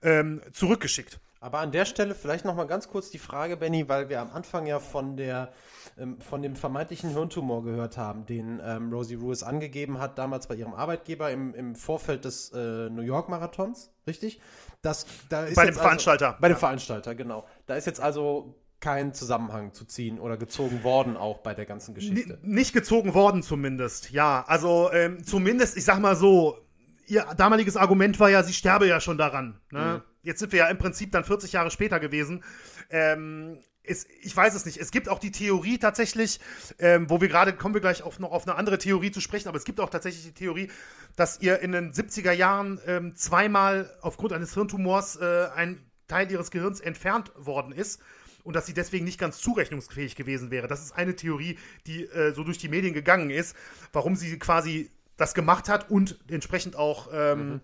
ähm, 0.03 0.41
zurückgeschickt. 0.51 1.19
Aber 1.39 1.59
an 1.59 1.71
der 1.71 1.85
Stelle 1.85 2.15
vielleicht 2.15 2.45
noch 2.45 2.55
mal 2.55 2.65
ganz 2.65 2.88
kurz 2.88 3.09
die 3.09 3.19
Frage, 3.19 3.57
Benny, 3.57 3.88
weil 3.88 4.09
wir 4.09 4.21
am 4.21 4.31
Anfang 4.31 4.65
ja 4.65 4.79
von 4.79 5.17
der 5.17 5.51
ähm, 5.97 6.19
von 6.21 6.41
dem 6.41 6.55
vermeintlichen 6.55 7.11
Hirntumor 7.11 7.63
gehört 7.63 7.97
haben, 7.97 8.25
den 8.25 8.61
ähm, 8.63 8.91
Rosie 8.91 9.15
Ruiz 9.15 9.43
angegeben 9.43 9.99
hat, 9.99 10.17
damals 10.17 10.47
bei 10.47 10.55
ihrem 10.55 10.73
Arbeitgeber 10.73 11.31
im, 11.31 11.53
im 11.55 11.75
Vorfeld 11.75 12.25
des 12.25 12.51
äh, 12.51 12.89
New 12.89 13.01
York 13.01 13.29
Marathons, 13.29 13.91
richtig? 14.05 14.39
Das, 14.81 15.05
da 15.29 15.41
bei 15.41 15.49
dem 15.49 15.57
also, 15.57 15.79
Veranstalter. 15.79 16.38
Bei 16.39 16.49
dem 16.49 16.53
ja. 16.53 16.59
Veranstalter, 16.59 17.15
genau. 17.15 17.45
Da 17.65 17.75
ist 17.75 17.88
jetzt 17.88 17.99
also 17.99 18.55
kein 18.79 19.13
Zusammenhang 19.13 19.73
zu 19.73 19.85
ziehen 19.85 20.19
oder 20.19 20.38
gezogen 20.38 20.83
worden 20.83 21.17
auch 21.17 21.39
bei 21.39 21.55
der 21.55 21.65
ganzen 21.65 21.95
Geschichte. 21.95 22.39
N 22.43 22.51
nicht 22.51 22.73
gezogen 22.73 23.13
worden 23.13 23.41
zumindest, 23.41 24.11
ja. 24.11 24.45
Also 24.47 24.91
ähm, 24.91 25.23
zumindest, 25.23 25.77
ich 25.77 25.83
sag 25.83 25.99
mal 25.99 26.15
so, 26.15 26.59
ihr 27.07 27.25
damaliges 27.38 27.75
Argument 27.75 28.19
war 28.19 28.29
ja, 28.29 28.43
sie 28.43 28.53
sterbe 28.53 28.88
ja 28.88 28.99
schon 28.99 29.17
daran. 29.17 29.59
Ne? 29.71 30.03
Mhm. 30.05 30.16
Jetzt 30.28 30.39
sind 30.39 30.51
wir 30.51 30.59
ja 30.59 30.67
im 30.67 30.78
Prinzip 30.78 31.13
dann 31.13 31.23
40 31.23 31.53
Jahre 31.53 31.71
später 31.71 32.01
gewesen. 32.01 32.43
Ähm, 32.89 33.59
es, 33.84 34.05
ich 34.21 34.36
weiß 34.36 34.55
es 34.55 34.65
nicht. 34.65 34.78
Es 34.78 34.91
gibt 34.91 35.07
auch 35.07 35.19
die 35.19 35.32
Theorie 35.32 35.78
tatsächlich, 35.78 36.41
ähm, 36.80 37.09
wo 37.09 37.21
wir 37.21 37.30
gerade, 37.30 37.53
kommen 37.53 37.73
wir 37.73 37.80
gleich 37.80 38.03
auf, 38.03 38.19
noch 38.19 38.34
auf 38.34 38.45
eine 38.45 38.57
andere 38.57 38.78
Theorie 38.78 39.11
zu 39.11 39.21
sprechen, 39.21 39.47
aber 39.47 39.57
es 39.57 39.63
gibt 39.63 39.80
auch 39.80 39.89
tatsächlich 39.89 40.25
die 40.25 40.34
Theorie, 40.34 40.69
dass 41.15 41.39
ihr 41.39 41.59
in 41.59 41.71
den 41.71 41.93
70er 41.93 42.34
Jahren 42.34 42.78
ähm, 42.86 43.15
zweimal 43.15 43.89
aufgrund 44.01 44.34
eines 44.34 44.53
Hirntumors 44.53 45.15
äh, 45.15 45.47
ein 45.55 45.80
Teil 46.09 46.30
ihres 46.30 46.51
Gehirns 46.51 46.82
entfernt 46.82 47.32
worden 47.38 47.71
ist 47.71 48.01
und 48.43 48.53
dass 48.53 48.65
sie 48.65 48.73
deswegen 48.73 49.05
nicht 49.05 49.21
ganz 49.21 49.39
zurechnungsfähig 49.39 50.17
gewesen 50.17 50.51
wäre. 50.51 50.67
Das 50.67 50.84
ist 50.84 50.91
eine 50.91 51.15
Theorie, 51.15 51.57
die 51.86 52.03
äh, 52.03 52.34
so 52.34 52.43
durch 52.43 52.57
die 52.57 52.67
Medien 52.67 52.93
gegangen 52.93 53.30
ist, 53.30 53.55
warum 53.93 54.17
sie 54.17 54.38
quasi 54.38 54.91
das 55.15 55.34
gemacht 55.34 55.69
hat 55.69 55.89
und 55.89 56.19
entsprechend 56.30 56.75
auch 56.75 57.07
ähm, 57.13 57.49
mhm. 57.49 57.61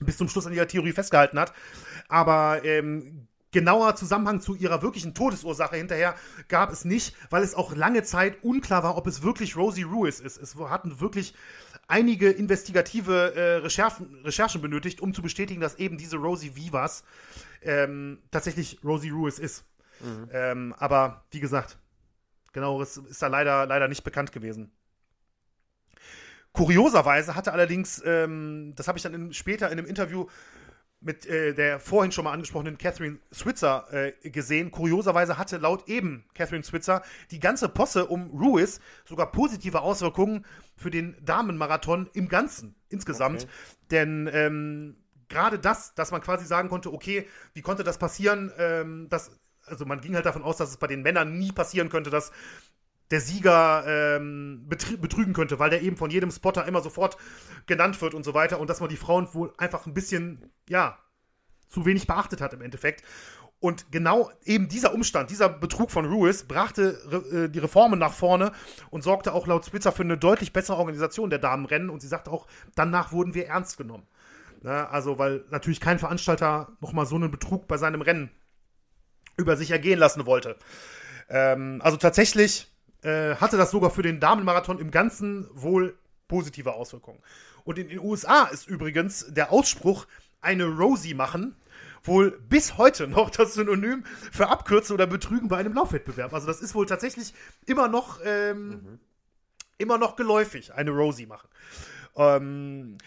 Bis 0.00 0.16
zum 0.16 0.28
Schluss 0.28 0.46
an 0.46 0.52
ihrer 0.52 0.68
Theorie 0.68 0.92
festgehalten 0.92 1.38
hat. 1.38 1.52
Aber 2.08 2.64
ähm, 2.64 3.28
genauer 3.52 3.96
Zusammenhang 3.96 4.40
zu 4.40 4.54
ihrer 4.54 4.82
wirklichen 4.82 5.14
Todesursache 5.14 5.76
hinterher 5.76 6.14
gab 6.48 6.72
es 6.72 6.84
nicht, 6.84 7.14
weil 7.30 7.42
es 7.42 7.54
auch 7.54 7.74
lange 7.74 8.02
Zeit 8.02 8.42
unklar 8.42 8.82
war, 8.82 8.96
ob 8.96 9.06
es 9.06 9.22
wirklich 9.22 9.56
Rosie 9.56 9.82
Ruiz 9.82 10.20
ist. 10.20 10.36
Es 10.36 10.56
hatten 10.56 11.00
wirklich 11.00 11.34
einige 11.88 12.30
investigative 12.30 13.34
äh, 13.34 13.56
Recherchen, 13.56 14.22
Recherchen, 14.24 14.60
benötigt, 14.60 15.00
um 15.00 15.12
zu 15.12 15.22
bestätigen, 15.22 15.60
dass 15.60 15.76
eben 15.76 15.98
diese 15.98 16.16
Rosie 16.16 16.54
Vivas 16.54 17.04
ähm, 17.62 18.18
tatsächlich 18.30 18.78
Rosie 18.84 19.10
Ruiz 19.10 19.38
ist. 19.38 19.64
Mhm. 20.00 20.28
Ähm, 20.32 20.74
aber 20.78 21.24
wie 21.30 21.40
gesagt, 21.40 21.78
genaueres 22.52 22.96
ist 22.96 23.20
da 23.20 23.26
leider, 23.26 23.66
leider 23.66 23.88
nicht 23.88 24.04
bekannt 24.04 24.32
gewesen. 24.32 24.72
Kurioserweise 26.52 27.36
hatte 27.36 27.52
allerdings, 27.52 28.02
ähm, 28.04 28.72
das 28.76 28.88
habe 28.88 28.98
ich 28.98 29.02
dann 29.02 29.14
in, 29.14 29.32
später 29.32 29.70
in 29.70 29.78
einem 29.78 29.86
Interview 29.86 30.26
mit 31.00 31.24
äh, 31.26 31.54
der 31.54 31.80
vorhin 31.80 32.12
schon 32.12 32.24
mal 32.24 32.32
angesprochenen 32.32 32.76
Catherine 32.76 33.18
Switzer 33.32 33.86
äh, 33.90 34.30
gesehen. 34.30 34.70
Kurioserweise 34.70 35.38
hatte 35.38 35.56
laut 35.56 35.88
eben 35.88 36.24
Catherine 36.34 36.62
Switzer 36.62 37.02
die 37.30 37.40
ganze 37.40 37.68
Posse 37.68 38.06
um 38.06 38.30
Ruiz 38.30 38.80
sogar 39.06 39.32
positive 39.32 39.80
Auswirkungen 39.80 40.44
für 40.76 40.90
den 40.90 41.16
Damenmarathon 41.24 42.10
im 42.12 42.28
Ganzen, 42.28 42.74
insgesamt. 42.90 43.44
Okay. 43.44 43.52
Denn 43.90 44.30
ähm, 44.32 44.96
gerade 45.28 45.58
das, 45.58 45.94
dass 45.94 46.10
man 46.10 46.20
quasi 46.20 46.44
sagen 46.44 46.68
konnte, 46.68 46.92
okay, 46.92 47.26
wie 47.54 47.62
konnte 47.62 47.82
das 47.82 47.96
passieren, 47.96 48.52
ähm, 48.58 49.08
dass, 49.08 49.30
also 49.64 49.86
man 49.86 50.02
ging 50.02 50.14
halt 50.14 50.26
davon 50.26 50.42
aus, 50.42 50.58
dass 50.58 50.68
es 50.68 50.76
bei 50.76 50.86
den 50.86 51.00
Männern 51.00 51.38
nie 51.38 51.52
passieren 51.52 51.88
könnte, 51.88 52.10
dass 52.10 52.30
der 53.10 53.20
Sieger 53.20 53.84
ähm, 53.86 54.66
betrügen 54.68 55.32
könnte, 55.32 55.58
weil 55.58 55.70
der 55.70 55.82
eben 55.82 55.96
von 55.96 56.10
jedem 56.10 56.30
Spotter 56.30 56.66
immer 56.66 56.80
sofort 56.80 57.16
genannt 57.66 58.00
wird 58.00 58.14
und 58.14 58.24
so 58.24 58.34
weiter 58.34 58.60
und 58.60 58.70
dass 58.70 58.80
man 58.80 58.88
die 58.88 58.96
Frauen 58.96 59.32
wohl 59.34 59.52
einfach 59.58 59.86
ein 59.86 59.94
bisschen, 59.94 60.50
ja, 60.68 60.98
zu 61.68 61.86
wenig 61.86 62.06
beachtet 62.06 62.40
hat 62.40 62.52
im 62.52 62.62
Endeffekt. 62.62 63.04
Und 63.60 63.92
genau 63.92 64.30
eben 64.44 64.68
dieser 64.68 64.94
Umstand, 64.94 65.30
dieser 65.30 65.50
Betrug 65.50 65.90
von 65.90 66.06
Ruiz 66.06 66.44
brachte 66.44 66.98
äh, 67.30 67.50
die 67.50 67.58
Reformen 67.58 67.98
nach 67.98 68.14
vorne 68.14 68.52
und 68.88 69.02
sorgte 69.02 69.34
auch 69.34 69.46
laut 69.46 69.66
Spitzer 69.66 69.92
für 69.92 70.02
eine 70.02 70.16
deutlich 70.16 70.54
bessere 70.54 70.78
Organisation 70.78 71.28
der 71.28 71.38
Damenrennen. 71.38 71.90
Und 71.90 72.00
sie 72.00 72.08
sagte 72.08 72.30
auch, 72.30 72.46
danach 72.74 73.12
wurden 73.12 73.34
wir 73.34 73.46
ernst 73.46 73.76
genommen. 73.76 74.06
Ne? 74.62 74.88
Also, 74.88 75.18
weil 75.18 75.44
natürlich 75.50 75.80
kein 75.80 75.98
Veranstalter 75.98 76.72
nochmal 76.80 77.04
so 77.04 77.16
einen 77.16 77.30
Betrug 77.30 77.68
bei 77.68 77.76
seinem 77.76 78.00
Rennen 78.00 78.30
über 79.36 79.58
sich 79.58 79.70
ergehen 79.70 79.98
lassen 79.98 80.24
wollte. 80.24 80.56
Ähm, 81.28 81.80
also 81.82 81.98
tatsächlich 81.98 82.72
äh, 83.02 83.34
hatte 83.36 83.56
das 83.56 83.70
sogar 83.70 83.90
für 83.90 84.02
den 84.02 84.20
Damenmarathon 84.20 84.78
im 84.78 84.90
Ganzen 84.90 85.48
wohl 85.52 85.96
positive 86.28 86.74
Auswirkungen. 86.74 87.20
Und 87.64 87.78
in 87.78 87.88
den 87.88 87.98
USA 87.98 88.44
ist 88.44 88.68
übrigens 88.68 89.26
der 89.28 89.52
Ausspruch 89.52 90.06
eine 90.40 90.64
Rosie 90.64 91.14
machen 91.14 91.56
wohl 92.04 92.30
bis 92.48 92.78
heute 92.78 93.06
noch 93.06 93.30
das 93.30 93.54
Synonym 93.54 94.04
für 94.32 94.48
Abkürzen 94.48 94.94
oder 94.94 95.06
Betrügen 95.06 95.48
bei 95.48 95.58
einem 95.58 95.74
Laufwettbewerb. 95.74 96.32
Also 96.32 96.46
das 96.46 96.60
ist 96.60 96.74
wohl 96.74 96.86
tatsächlich 96.86 97.34
immer 97.66 97.88
noch, 97.88 98.20
ähm, 98.24 98.68
mhm. 98.68 99.00
immer 99.78 99.98
noch 99.98 100.16
geläufig, 100.16 100.74
eine 100.74 100.90
Rosie 100.90 101.26
machen. 101.26 101.48
Ähm, 102.16 102.98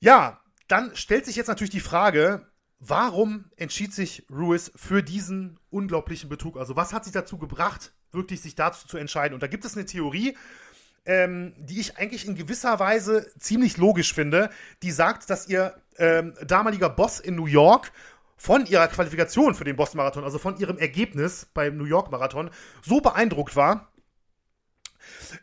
ja, 0.00 0.40
dann 0.68 0.94
stellt 0.94 1.26
sich 1.26 1.36
jetzt 1.36 1.48
natürlich 1.48 1.70
die 1.70 1.80
Frage, 1.80 2.46
warum 2.78 3.46
entschied 3.56 3.92
sich 3.92 4.26
Ruiz 4.30 4.72
für 4.74 5.02
diesen 5.02 5.58
unglaublichen 5.70 6.28
Betrug? 6.28 6.56
Also 6.56 6.76
was 6.76 6.92
hat 6.92 7.04
sich 7.04 7.12
dazu 7.12 7.38
gebracht, 7.38 7.92
wirklich 8.12 8.40
sich 8.40 8.54
dazu 8.54 8.86
zu 8.86 8.96
entscheiden. 8.98 9.34
Und 9.34 9.42
da 9.42 9.46
gibt 9.46 9.64
es 9.64 9.76
eine 9.76 9.86
Theorie, 9.86 10.36
ähm, 11.06 11.54
die 11.58 11.80
ich 11.80 11.96
eigentlich 11.96 12.26
in 12.26 12.34
gewisser 12.34 12.78
Weise 12.78 13.30
ziemlich 13.38 13.76
logisch 13.76 14.14
finde, 14.14 14.50
die 14.82 14.90
sagt, 14.90 15.30
dass 15.30 15.48
ihr 15.48 15.74
ähm, 15.98 16.34
damaliger 16.46 16.90
Boss 16.90 17.20
in 17.20 17.36
New 17.36 17.46
York 17.46 17.92
von 18.36 18.66
ihrer 18.66 18.88
Qualifikation 18.88 19.54
für 19.54 19.64
den 19.64 19.76
Boston-Marathon, 19.76 20.24
also 20.24 20.38
von 20.38 20.56
ihrem 20.56 20.78
Ergebnis 20.78 21.46
beim 21.52 21.76
New 21.76 21.84
York-Marathon, 21.84 22.50
so 22.82 23.00
beeindruckt 23.00 23.56
war, 23.56 23.92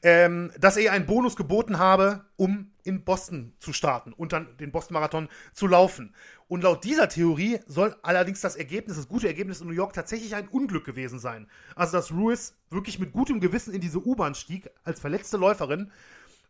ähm, 0.04 0.52
dass 0.60 0.78
er 0.78 0.84
ihr 0.84 0.92
einen 0.92 1.06
Bonus 1.06 1.36
geboten 1.36 1.78
habe, 1.78 2.26
um 2.36 2.72
in 2.84 3.04
Boston 3.04 3.54
zu 3.60 3.74
starten 3.74 4.14
und 4.14 4.34
dann 4.34 4.58
den 4.58 4.72
Boston-Marathon 4.72 5.30
zu 5.54 5.68
laufen. 5.68 6.16
Und 6.48 6.64
laut 6.64 6.84
dieser 6.86 7.10
Theorie 7.10 7.60
soll 7.68 7.96
allerdings 8.04 8.40
das 8.40 8.56
Ergebnis, 8.56 8.96
das 8.96 9.10
gute 9.10 9.28
Ergebnis 9.28 9.60
in 9.60 9.68
New 9.68 9.74
York 9.74 9.94
tatsächlich 9.94 10.34
ein 10.34 10.48
Unglück 10.48 10.86
gewesen 10.86 11.20
sein. 11.20 11.48
Also 11.76 11.98
dass 11.98 12.12
Ruiz 12.12 12.56
wirklich 12.70 13.00
mit 13.00 13.12
gutem 13.12 13.42
Gewissen 13.42 13.74
in 13.74 13.82
diese 13.82 14.06
U-Bahn 14.06 14.34
stieg, 14.34 14.70
als 14.84 15.00
verletzte 15.00 15.38
Läuferin, 15.38 15.92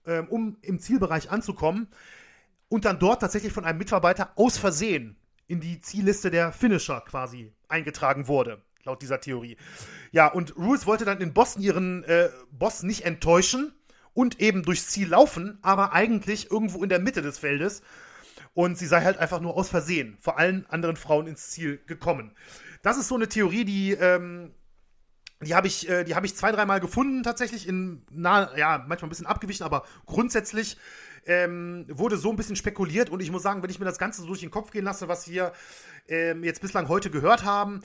ähm, 0.05 0.27
um 0.27 0.57
im 0.61 0.79
Zielbereich 0.79 1.31
anzukommen 1.31 1.87
und 2.69 2.85
dann 2.85 2.99
dort 2.99 3.21
tatsächlich 3.21 3.53
von 3.53 3.65
einem 3.65 3.79
Mitarbeiter 3.79 4.31
aus 4.35 4.57
Versehen 4.57 5.17
in 5.47 5.61
die 5.61 5.79
Zielliste 5.79 6.29
der 6.29 6.51
Finisher 6.51 7.01
quasi 7.01 7.53
eingetragen 7.67 8.27
wurde, 8.27 8.61
laut 8.83 9.01
dieser 9.01 9.19
Theorie. 9.19 9.57
Ja, 10.11 10.27
und 10.27 10.55
Ruiz 10.57 10.85
wollte 10.85 11.05
dann 11.05 11.21
in 11.21 11.33
Boston 11.33 11.63
ihren 11.63 12.03
äh, 12.03 12.29
Boss 12.51 12.83
nicht 12.83 13.05
enttäuschen 13.05 13.73
und 14.13 14.39
eben 14.41 14.63
durchs 14.63 14.89
Ziel 14.89 15.09
laufen, 15.09 15.57
aber 15.61 15.93
eigentlich 15.93 16.51
irgendwo 16.51 16.83
in 16.83 16.89
der 16.89 16.99
Mitte 16.99 17.21
des 17.21 17.39
Feldes 17.39 17.81
und 18.57 18.75
sie 18.75 18.87
sei 18.87 19.03
halt 19.03 19.19
einfach 19.19 19.39
nur 19.39 19.55
aus 19.55 19.69
Versehen 19.69 20.17
vor 20.19 20.39
allen 20.39 20.65
anderen 20.65 20.95
Frauen 20.95 21.27
ins 21.27 21.51
Ziel 21.51 21.79
gekommen. 21.85 22.31
Das 22.81 22.97
ist 22.97 23.07
so 23.07 23.13
eine 23.13 23.29
Theorie, 23.29 23.65
die, 23.65 23.91
ähm, 23.91 24.51
die 25.43 25.53
habe 25.53 25.67
ich, 25.67 25.87
äh, 25.87 26.03
die 26.03 26.15
ich 26.23 26.35
zwei, 26.35 26.51
dreimal 26.51 26.79
gefunden 26.79 27.21
tatsächlich 27.21 27.67
in, 27.67 28.01
na, 28.09 28.57
ja, 28.57 28.83
manchmal 28.87 29.05
ein 29.05 29.09
bisschen 29.09 29.27
abgewichen, 29.27 29.63
aber 29.63 29.85
grundsätzlich 30.07 30.75
ähm, 31.27 31.85
wurde 31.87 32.17
so 32.17 32.31
ein 32.31 32.35
bisschen 32.35 32.55
spekuliert 32.55 33.11
und 33.11 33.19
ich 33.19 33.29
muss 33.29 33.43
sagen, 33.43 33.61
wenn 33.61 33.69
ich 33.69 33.77
mir 33.77 33.85
das 33.85 33.99
Ganze 33.99 34.21
so 34.21 34.27
durch 34.27 34.39
den 34.39 34.49
Kopf 34.49 34.71
gehen 34.71 34.85
lasse, 34.85 35.07
was 35.07 35.29
wir 35.29 35.53
ähm, 36.07 36.43
jetzt 36.43 36.61
bislang 36.61 36.87
heute 36.87 37.11
gehört 37.11 37.43
haben, 37.43 37.81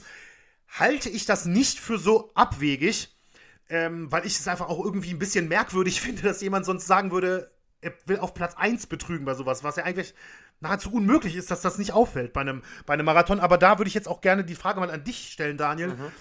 halte 0.69 1.07
ich 1.07 1.27
das 1.27 1.45
nicht 1.45 1.79
für 1.79 1.99
so 1.99 2.31
abwegig, 2.33 3.15
ähm, 3.69 4.11
weil 4.11 4.25
ich 4.25 4.39
es 4.39 4.47
einfach 4.47 4.69
auch 4.69 4.83
irgendwie 4.83 5.11
ein 5.11 5.19
bisschen 5.19 5.47
merkwürdig 5.47 6.01
finde, 6.01 6.23
dass 6.23 6.41
jemand 6.41 6.65
sonst 6.65 6.87
sagen 6.87 7.11
würde, 7.11 7.51
er 7.83 7.93
will 8.05 8.17
auf 8.17 8.33
Platz 8.33 8.55
1 8.55 8.87
betrügen 8.87 9.25
bei 9.25 9.35
sowas, 9.35 9.63
was 9.63 9.75
ja 9.75 9.83
eigentlich 9.83 10.15
nahezu 10.59 10.91
unmöglich 10.91 11.35
ist, 11.35 11.51
dass 11.51 11.61
das 11.61 11.77
nicht 11.77 11.91
auffällt 11.91 12.33
bei 12.33 12.41
einem, 12.41 12.63
bei 12.85 12.93
einem 12.93 13.05
Marathon. 13.05 13.39
Aber 13.39 13.57
da 13.57 13.79
würde 13.79 13.87
ich 13.87 13.93
jetzt 13.93 14.07
auch 14.07 14.21
gerne 14.21 14.43
die 14.43 14.55
Frage 14.55 14.79
mal 14.79 14.91
an 14.91 15.03
dich 15.03 15.31
stellen, 15.31 15.57
Daniel. 15.57 15.89
Mhm. 15.89 16.11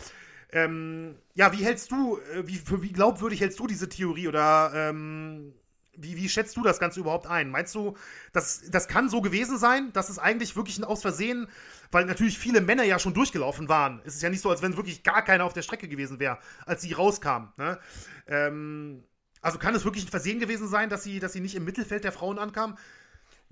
Ähm, 0.53 1.15
ja, 1.35 1.53
wie 1.53 1.65
hältst 1.65 1.91
du, 1.91 2.19
äh, 2.19 2.47
wie, 2.47 2.57
für 2.57 2.83
wie 2.83 2.93
glaubwürdig 2.93 3.41
hältst 3.41 3.59
du 3.59 3.67
diese 3.67 3.89
Theorie 3.89 4.29
oder 4.29 4.73
ähm, 4.75 5.55
wie, 5.97 6.17
wie 6.17 6.29
schätzt 6.29 6.57
du 6.57 6.63
das 6.63 6.79
Ganze 6.79 7.01
überhaupt 7.01 7.27
ein? 7.27 7.51
Meinst 7.51 7.75
du, 7.75 7.97
das, 8.33 8.63
das 8.71 8.89
kann 8.89 9.09
so 9.09 9.21
gewesen 9.21 9.59
sein, 9.59 9.93
dass 9.93 10.09
es 10.09 10.19
eigentlich 10.19 10.57
wirklich 10.57 10.79
ein 10.79 10.85
Aus 10.85 11.03
Versehen, 11.03 11.49
weil 11.91 12.07
natürlich 12.07 12.39
viele 12.39 12.61
Männer 12.61 12.85
ja 12.85 12.99
schon 12.99 13.15
durchgelaufen 13.15 13.69
waren. 13.69 14.01
Es 14.05 14.15
ist 14.15 14.23
ja 14.23 14.31
nicht 14.31 14.41
so, 14.41 14.51
als 14.51 14.63
wenn 14.63 14.77
wirklich 14.77 15.03
gar 15.03 15.23
keiner 15.23 15.45
auf 15.45 15.53
der 15.53 15.63
Strecke 15.63 15.89
gewesen 15.89 16.19
wäre, 16.19 16.39
als 16.67 16.83
sie 16.83 16.93
rauskamen. 16.93 17.53
Ne? 17.57 17.79
Ähm, 18.27 19.05
also 19.43 19.59
kann 19.59 19.75
es 19.75 19.85
wirklich 19.85 20.05
ein 20.05 20.11
Versehen 20.11 20.39
gewesen 20.39 20.69
sein, 20.69 20.89
dass 20.89 21.03
sie, 21.03 21.19
dass 21.19 21.33
sie 21.33 21.41
nicht 21.41 21.55
im 21.55 21.65
Mittelfeld 21.65 22.05
der 22.05 22.13
Frauen 22.13 22.39
ankam? 22.39 22.79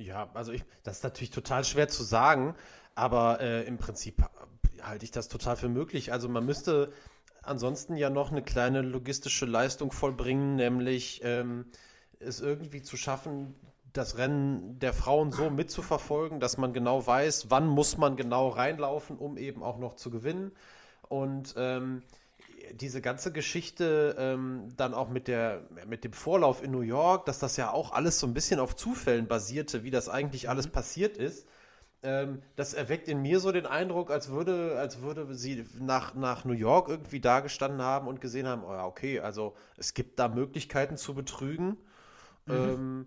Ja, 0.01 0.30
also 0.32 0.53
ich, 0.53 0.64
das 0.82 0.98
ist 0.98 1.05
natürlich 1.05 1.30
total 1.30 1.62
schwer 1.62 1.88
zu 1.88 2.03
sagen, 2.03 2.55
aber 2.94 3.40
äh, 3.40 3.66
im 3.66 3.76
Prinzip 3.76 4.24
halte 4.82 5.05
ich 5.05 5.11
das 5.11 5.28
total 5.28 5.57
für 5.57 5.68
möglich. 5.68 6.11
Also 6.11 6.26
man 6.28 6.46
müsste 6.46 6.90
ansonsten 7.42 7.96
ja 7.96 8.09
noch 8.09 8.30
eine 8.30 8.42
kleine 8.42 8.80
logistische 8.80 9.44
Leistung 9.44 9.92
vollbringen, 9.92 10.57
nämlich 10.57 11.20
ähm, 11.22 11.66
es 12.18 12.40
irgendwie 12.40 12.80
zu 12.80 12.96
schaffen, 12.96 13.55
das 13.92 14.16
Rennen 14.16 14.78
der 14.78 14.94
Frauen 14.94 15.32
so 15.32 15.51
mitzuverfolgen, 15.51 16.40
dass 16.40 16.57
man 16.57 16.72
genau 16.72 17.07
weiß, 17.07 17.51
wann 17.51 17.66
muss 17.66 17.98
man 17.98 18.16
genau 18.16 18.48
reinlaufen, 18.48 19.18
um 19.18 19.36
eben 19.36 19.62
auch 19.62 19.78
noch 19.78 19.96
zu 19.96 20.11
gewinnen. 20.11 20.53
Und 21.09 21.55
ähm, 21.59 22.03
diese 22.74 23.00
ganze 23.00 23.32
Geschichte 23.32 24.16
ähm, 24.18 24.68
dann 24.76 24.94
auch 24.94 25.08
mit, 25.08 25.28
der, 25.28 25.62
mit 25.86 26.04
dem 26.04 26.12
Vorlauf 26.12 26.62
in 26.62 26.70
New 26.70 26.80
York, 26.80 27.26
dass 27.26 27.38
das 27.38 27.56
ja 27.56 27.70
auch 27.70 27.92
alles 27.92 28.18
so 28.18 28.26
ein 28.26 28.34
bisschen 28.34 28.60
auf 28.60 28.76
Zufällen 28.76 29.26
basierte, 29.26 29.82
wie 29.84 29.90
das 29.90 30.08
eigentlich 30.08 30.48
alles 30.48 30.66
mhm. 30.66 30.72
passiert 30.72 31.16
ist, 31.16 31.46
ähm, 32.02 32.42
das 32.56 32.72
erweckt 32.72 33.08
in 33.08 33.20
mir 33.20 33.40
so 33.40 33.52
den 33.52 33.66
Eindruck, 33.66 34.10
als 34.10 34.30
würde, 34.30 34.78
als 34.78 35.02
würde 35.02 35.34
sie 35.34 35.66
nach, 35.78 36.14
nach 36.14 36.44
New 36.44 36.54
York 36.54 36.88
irgendwie 36.88 37.20
dagestanden 37.20 37.82
haben 37.82 38.08
und 38.08 38.20
gesehen 38.20 38.46
haben, 38.46 38.64
oh 38.64 38.72
ja, 38.72 38.86
okay, 38.86 39.20
also 39.20 39.54
es 39.76 39.92
gibt 39.92 40.18
da 40.18 40.28
Möglichkeiten 40.28 40.96
zu 40.96 41.14
betrügen. 41.14 41.76
Mhm. 42.46 42.54
Ähm, 42.54 43.06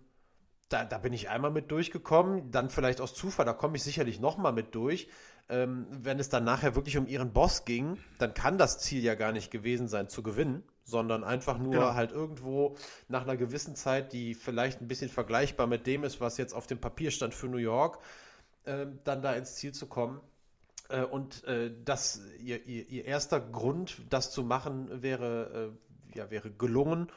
da, 0.70 0.86
da 0.86 0.98
bin 0.98 1.14
ich 1.14 1.30
einmal 1.30 1.52
mit 1.52 1.72
durchgekommen, 1.72 2.52
dann 2.52 2.70
vielleicht 2.70 3.02
aus 3.02 3.14
Zufall, 3.14 3.46
da 3.46 3.54
komme 3.54 3.78
ich 3.78 3.84
sicherlich 3.84 4.20
nochmal 4.20 4.54
mit 4.54 4.74
durch 4.76 5.08
ähm, 5.50 5.88
wenn 5.90 6.20
es 6.20 6.30
dann 6.30 6.44
nachher 6.44 6.76
wirklich 6.76 6.98
um 6.98 7.08
ihren 7.08 7.34
Boss 7.34 7.66
ging, 7.66 7.98
dann 8.18 8.34
kann 8.34 8.58
das 8.58 8.80
Ziel 8.80 9.04
ja 9.04 9.16
gar 9.16 9.32
nicht 9.32 9.52
gewesen 9.52 9.88
sein, 9.88 10.08
zu 10.08 10.24
gewinnen, 10.24 10.64
sondern 10.86 11.24
einfach 11.24 11.58
nur 11.58 11.74
genau. 11.74 11.94
halt 11.94 12.12
irgendwo 12.12 12.76
nach 13.08 13.24
einer 13.24 13.38
gewissen 13.38 13.76
Zeit, 13.76 14.14
die 14.14 14.36
vielleicht 14.36 14.82
ein 14.82 14.88
bisschen 14.88 15.10
vergleichbar 15.10 15.68
mit 15.68 15.86
dem 15.86 16.04
ist, 16.04 16.22
was 16.22 16.38
jetzt 16.38 16.54
auf 16.54 16.68
dem 16.68 16.80
Papier 16.80 17.12
stand 17.12 17.34
für 17.34 17.48
New 17.48 17.58
York, 17.58 18.00
äh, 18.64 18.86
dann 19.04 19.22
da 19.22 19.34
ins 19.34 19.56
Ziel 19.56 19.74
zu 19.74 19.88
kommen. 19.88 20.22
Äh, 20.90 21.04
und 21.04 21.44
äh, 21.44 21.72
das, 21.84 22.22
ihr, 22.40 22.66
ihr, 22.66 22.88
ihr, 22.88 23.06
erster 23.06 23.40
Grund, 23.42 24.02
das 24.10 24.32
zu 24.32 24.44
machen, 24.44 25.02
wäre, 25.02 25.74
äh, 26.14 26.18
ja, 26.18 26.32
wäre 26.32 26.52
gelungen 26.52 27.10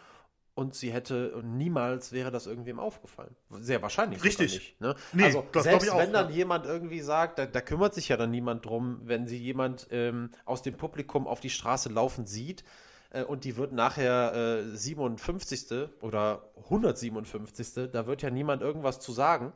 und 0.57 0.75
sie 0.75 0.91
hätte 0.91 1.39
niemals 1.45 2.13
wäre 2.13 2.31
das 2.31 2.47
irgendwem 2.47 2.81
aufgefallen. 2.81 3.37
Sehr 3.61 3.83
wahrscheinlich. 3.83 4.25
Richtig. 4.25 4.55
Nicht, 4.55 4.81
ne? 4.81 4.95
nee, 5.13 5.25
also 5.25 5.45
selbst 5.55 5.95
wenn 5.95 6.15
dann 6.15 6.33
jemand 6.33 6.65
irgendwie 6.65 7.01
sagt, 7.01 7.39
da, 7.39 7.45
da, 7.45 7.61
kümmert 7.61 7.93
sich 7.93 8.09
ja 8.09 8.17
dann 8.17 8.31
niemand 8.31 8.65
drum, 8.65 9.03
wenn 9.05 9.27
sie 9.27 9.37
jemand 9.37 9.87
ähm, 9.91 10.31
aus 10.47 10.63
dem 10.63 10.75
Publikum 10.75 11.27
auf 11.27 11.41
die 11.41 11.51
Straße 11.51 11.91
laufen 11.91 12.25
sieht 12.25 12.65
äh, 13.11 13.23
und 13.23 13.45
die 13.45 13.59
wird 13.59 13.73
nachher 13.73 14.35
äh, 14.35 14.75
57. 14.75 15.91
oder 16.01 16.49
157. 16.65 17.91
Da 17.93 18.07
wird 18.07 18.23
ja 18.23 18.31
niemand 18.31 18.63
irgendwas 18.63 18.99
zu 18.99 19.13
sagen. 19.13 19.53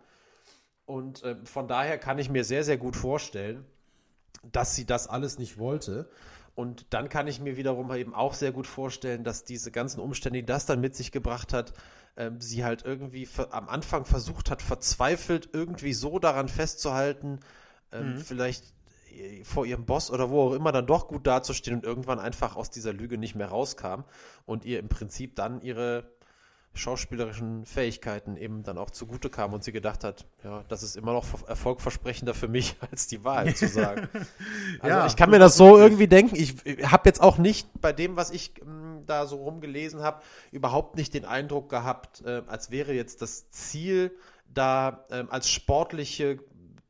Und 0.84 1.22
äh, 1.22 1.36
von 1.44 1.66
daher 1.66 1.96
kann 1.96 2.18
ich 2.18 2.28
mir 2.28 2.44
sehr, 2.44 2.62
sehr 2.62 2.76
gut 2.76 2.94
vorstellen, 2.94 3.64
dass 4.53 4.76
sie 4.76 4.84
das 4.84 5.09
alles 5.09 5.38
nicht 5.38 5.57
wollte. 5.57 6.11
Und 6.55 6.86
dann 6.90 7.09
kann 7.09 7.26
ich 7.26 7.40
mir 7.40 7.57
wiederum 7.57 7.92
eben 7.94 8.14
auch 8.14 8.34
sehr 8.34 8.53
gut 8.53 8.66
vorstellen, 8.66 9.24
dass 9.24 9.44
diese 9.44 9.70
ganzen 9.70 10.01
Umstände, 10.01 10.40
die 10.40 10.46
das 10.46 10.66
dann 10.66 10.80
mit 10.80 10.94
sich 10.94 11.12
gebracht 11.12 11.53
hat, 11.53 11.72
äh, 12.16 12.30
sie 12.38 12.64
halt 12.64 12.84
irgendwie 12.84 13.28
am 13.51 13.68
Anfang 13.68 14.05
versucht 14.05 14.51
hat, 14.51 14.62
verzweifelt 14.62 15.51
irgendwie 15.53 15.92
so 15.92 16.18
daran 16.18 16.48
festzuhalten, 16.48 17.40
äh, 17.92 18.03
mhm. 18.03 18.18
vielleicht 18.18 18.64
äh, 19.12 19.44
vor 19.44 19.64
ihrem 19.64 19.86
Boss 19.86 20.11
oder 20.11 20.30
wo 20.30 20.48
auch 20.48 20.53
immer 20.53 20.72
dann 20.72 20.86
doch 20.86 21.09
gut 21.09 21.26
dazustehen 21.26 21.76
und 21.76 21.84
irgendwann 21.84 22.18
einfach 22.18 22.57
aus 22.57 22.70
dieser 22.70 22.92
Lüge 22.92 23.16
nicht 23.16 23.34
mehr 23.34 23.48
rauskam 23.48 24.03
und 24.44 24.64
ihr 24.64 24.80
im 24.80 24.88
Prinzip 24.88 25.36
dann 25.36 25.62
ihre 25.62 26.05
schauspielerischen 26.73 27.66
Fähigkeiten 27.66 28.37
eben 28.37 28.62
dann 28.62 28.79
auch 28.79 28.91
zugute 28.91 29.29
kam 29.29 29.53
und 29.53 29.64
sie 29.64 29.73
gedacht 29.73 30.05
hat, 30.05 30.27
ja, 30.45 30.64
das 30.68 30.83
ist 30.83 30.97
immer 30.97 31.12
noch 31.12 31.27
erfolgversprechender 31.49 32.33
für 32.33 32.49
mich, 32.49 32.77
als 32.91 33.07
die 33.07 33.25
Wahrheit 33.25 33.57
zu 33.57 33.68
sagen. 33.68 34.09
also 34.81 34.97
ja, 34.97 35.07
ich 35.07 35.16
kann 35.16 35.31
mir 35.31 35.39
das 35.39 35.57
so 35.57 35.77
irgendwie 35.77 36.07
denken. 36.07 36.37
Ich 36.37 36.55
habe 36.85 37.03
jetzt 37.09 37.21
auch 37.21 37.39
nicht 37.39 37.68
bei 37.81 37.93
dem, 37.93 38.16
was 38.16 38.31
ich 38.31 38.55
da 39.07 39.27
so 39.27 39.37
rumgelesen 39.37 40.03
habe, 40.03 40.23
überhaupt 40.53 40.97
nicht 40.97 41.14
den 41.14 41.25
Eindruck 41.25 41.68
gehabt, 41.68 42.23
äh, 42.25 42.43
als 42.47 42.71
wäre 42.71 42.93
jetzt 42.93 43.23
das 43.23 43.51
Ziel, 43.51 44.12
da 44.53 45.05
äh, 45.11 45.25
als 45.29 45.49
sportliche 45.49 46.39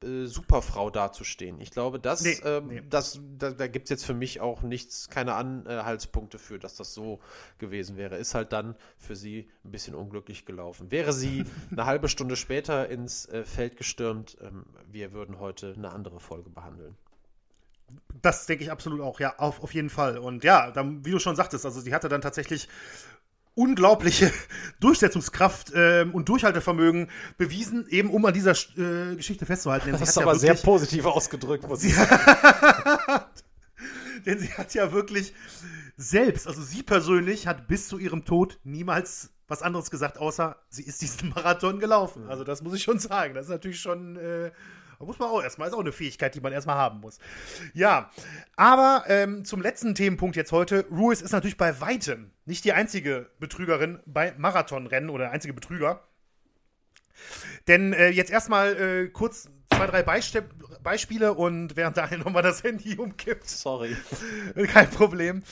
äh, 0.03 0.27
Superfrau 0.27 0.91
dazustehen. 0.91 1.61
Ich 1.61 1.71
glaube, 1.71 2.01
das, 2.01 2.23
nee, 2.23 2.39
ähm, 2.45 2.67
nee. 2.69 2.83
das 2.89 3.21
da, 3.39 3.51
da 3.51 3.67
gibt 3.67 3.85
es 3.85 3.91
jetzt 3.91 4.05
für 4.05 4.15
mich 4.15 4.41
auch 4.41 4.63
nichts, 4.63 5.09
keine 5.09 5.35
Anhaltspunkte 5.35 6.39
für, 6.39 6.59
dass 6.59 6.77
das 6.77 6.95
so 6.95 7.21
gewesen 7.59 7.97
wäre. 7.97 8.17
Ist 8.17 8.35
halt 8.35 8.53
dann 8.53 8.77
für 8.99 9.17
sie 9.17 9.51
ein 9.65 9.71
bisschen 9.71 9.95
unglücklich 9.95 10.47
gelaufen. 10.47 10.91
Wäre 10.91 11.13
sie 11.13 11.45
eine 11.71 11.87
halbe 11.87 12.09
Stunde 12.09 12.37
später 12.37 12.89
ins 12.89 13.27
äh, 13.27 13.45
Feld 13.45 13.77
gestürmt, 13.77 14.39
ähm, 14.41 14.65
wir 14.91 15.13
würden 15.13 15.39
heute 15.39 15.75
eine 15.77 15.91
andere 15.91 16.21
Folge 16.21 16.51
behandeln. 16.51 16.97
Das 18.23 18.47
denke 18.47 18.65
ich 18.65 18.71
absolut 18.71 19.01
auch, 19.01 19.21
ja, 19.21 19.39
auf, 19.39 19.63
auf 19.63 19.75
jeden 19.75 19.91
Fall. 19.91 20.19
Und 20.19 20.45
ja, 20.45 20.71
dann, 20.71 21.05
wie 21.05 21.11
du 21.11 21.19
schon 21.19 21.37
sagtest, 21.37 21.65
also 21.65 21.81
sie 21.81 21.95
hatte 21.95 22.09
dann 22.09 22.21
tatsächlich 22.21 22.69
unglaubliche 23.61 24.33
Durchsetzungskraft 24.81 25.73
äh, 25.75 26.07
und 26.11 26.29
Durchhaltevermögen 26.29 27.09
bewiesen, 27.37 27.87
eben 27.89 28.11
um 28.11 28.25
an 28.25 28.33
dieser 28.33 28.53
äh, 28.53 29.17
Geschichte 29.17 29.45
festzuhalten. 29.45 29.93
Das 29.93 30.01
ist 30.01 30.19
aber 30.19 30.33
ja 30.33 30.39
sehr 30.39 30.55
positiv 30.55 31.05
ausgedrückt, 31.05 31.69
muss 31.69 31.85
ich 31.85 31.95
sagen. 31.95 32.19
denn 34.27 34.39
sie 34.39 34.53
hat 34.55 34.73
ja 34.75 34.93
wirklich 34.93 35.35
selbst, 35.97 36.47
also 36.47 36.63
sie 36.63 36.83
persönlich 36.83 37.47
hat 37.47 37.69
bis 37.69 37.89
zu 37.89 37.99
ihrem 37.99 38.25
Tod 38.25 38.59
niemals 38.65 39.31
was 39.47 39.63
anderes 39.63 39.91
gesagt, 39.91 40.17
außer 40.17 40.57
sie 40.71 40.85
ist 40.85 41.03
diesen 41.03 41.29
Marathon 41.35 41.81
gelaufen. 41.81 42.29
Also 42.29 42.45
das 42.45 42.63
muss 42.63 42.75
ich 42.75 42.83
schon 42.83 42.99
sagen. 42.99 43.35
Das 43.35 43.47
ist 43.47 43.51
natürlich 43.51 43.81
schon 43.81 44.17
äh, 44.17 44.53
muss 45.07 45.19
man 45.19 45.31
auch 45.31 45.43
erstmal, 45.43 45.69
ist 45.69 45.75
auch 45.75 45.81
eine 45.81 45.93
Fähigkeit, 45.93 46.35
die 46.35 46.41
man 46.41 46.53
erstmal 46.53 46.77
haben 46.77 47.01
muss. 47.01 47.19
Ja, 47.73 48.11
aber 48.57 49.05
ähm, 49.09 49.45
zum 49.45 49.63
letzten 49.63 49.95
Themenpunkt 49.95 50.37
jetzt 50.37 50.53
heute. 50.53 50.87
Ruiz 50.91 51.23
ist 51.23 51.33
natürlich 51.33 51.57
bei 51.57 51.81
weitem 51.81 52.31
nicht 52.45 52.65
die 52.65 52.73
einzige 52.73 53.31
Betrügerin 53.39 54.01
bei 54.07 54.35
Marathonrennen 54.37 55.11
oder 55.11 55.25
der 55.25 55.33
einzige 55.33 55.55
Betrüger. 55.55 56.03
Denn 57.69 57.93
äh, 57.93 58.09
jetzt 58.09 58.31
erstmal 58.31 58.77
äh, 58.77 59.09
kurz 59.09 59.49
zwei, 59.73 59.87
drei 59.87 60.03
Beisp 60.03 60.43
Beispiele 60.83 61.35
und 61.35 61.77
während 61.77 61.97
Daniel 61.97 62.19
nochmal 62.19 62.43
das 62.43 62.63
Handy 62.63 62.97
umkippt. 62.97 63.49
Sorry. 63.49 63.97
Kein 64.69 64.91
Problem. 64.91 65.43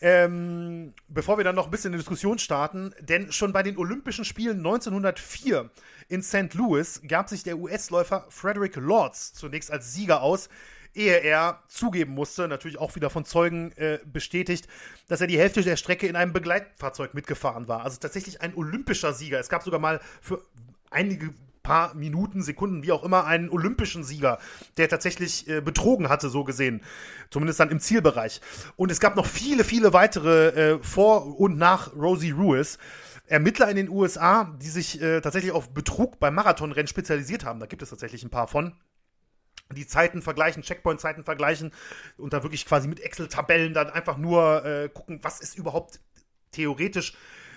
Ähm, 0.00 0.92
bevor 1.08 1.38
wir 1.38 1.44
dann 1.44 1.54
noch 1.54 1.66
ein 1.66 1.70
bisschen 1.70 1.92
in 1.92 1.98
Diskussion 1.98 2.38
starten, 2.38 2.94
denn 3.00 3.32
schon 3.32 3.52
bei 3.52 3.62
den 3.62 3.76
Olympischen 3.76 4.24
Spielen 4.24 4.58
1904 4.58 5.70
in 6.08 6.22
St. 6.22 6.54
Louis 6.54 7.00
gab 7.08 7.28
sich 7.28 7.42
der 7.42 7.58
US-Läufer 7.58 8.26
Frederick 8.28 8.76
Lords 8.76 9.34
zunächst 9.34 9.70
als 9.70 9.92
Sieger 9.92 10.22
aus, 10.22 10.48
ehe 10.94 11.18
er 11.18 11.62
zugeben 11.68 12.14
musste, 12.14 12.48
natürlich 12.48 12.78
auch 12.78 12.94
wieder 12.96 13.10
von 13.10 13.24
Zeugen 13.24 13.72
äh, 13.72 13.98
bestätigt, 14.04 14.66
dass 15.08 15.20
er 15.20 15.26
die 15.26 15.38
Hälfte 15.38 15.62
der 15.62 15.76
Strecke 15.76 16.06
in 16.06 16.16
einem 16.16 16.32
Begleitfahrzeug 16.32 17.14
mitgefahren 17.14 17.68
war. 17.68 17.84
Also 17.84 17.98
tatsächlich 17.98 18.40
ein 18.40 18.54
olympischer 18.54 19.12
Sieger. 19.12 19.38
Es 19.38 19.48
gab 19.48 19.62
sogar 19.62 19.80
mal 19.80 20.00
für 20.20 20.42
einige 20.90 21.34
paar 21.66 21.94
Minuten, 21.94 22.42
Sekunden, 22.42 22.84
wie 22.84 22.92
auch 22.92 23.02
immer, 23.02 23.24
einen 23.26 23.50
olympischen 23.50 24.04
Sieger, 24.04 24.38
der 24.76 24.88
tatsächlich 24.88 25.48
äh, 25.48 25.60
betrogen 25.60 26.08
hatte, 26.08 26.28
so 26.28 26.44
gesehen. 26.44 26.80
Zumindest 27.28 27.58
dann 27.58 27.70
im 27.70 27.80
Zielbereich. 27.80 28.40
Und 28.76 28.92
es 28.92 29.00
gab 29.00 29.16
noch 29.16 29.26
viele, 29.26 29.64
viele 29.64 29.92
weitere 29.92 30.74
äh, 30.74 30.78
vor 30.80 31.40
und 31.40 31.58
nach 31.58 31.92
Rosie 31.96 32.30
Ruiz. 32.30 32.78
Ermittler 33.26 33.68
in 33.68 33.74
den 33.74 33.88
USA, 33.88 34.56
die 34.62 34.68
sich 34.68 35.02
äh, 35.02 35.20
tatsächlich 35.20 35.50
auf 35.50 35.74
Betrug 35.74 36.20
beim 36.20 36.36
Marathonrennen 36.36 36.86
spezialisiert 36.86 37.44
haben. 37.44 37.58
Da 37.58 37.66
gibt 37.66 37.82
es 37.82 37.90
tatsächlich 37.90 38.22
ein 38.22 38.30
paar 38.30 38.46
von. 38.46 38.72
Die 39.74 39.88
Zeiten 39.88 40.22
vergleichen, 40.22 40.62
Checkpoint-Zeiten 40.62 41.24
vergleichen 41.24 41.72
und 42.16 42.32
da 42.32 42.44
wirklich 42.44 42.64
quasi 42.64 42.86
mit 42.86 43.00
Excel-Tabellen 43.00 43.74
dann 43.74 43.90
einfach 43.90 44.16
nur 44.16 44.64
äh, 44.64 44.88
gucken, 44.88 45.18
was 45.22 45.40
ist 45.40 45.58
überhaupt 45.58 45.98
theoretisch 46.52 47.16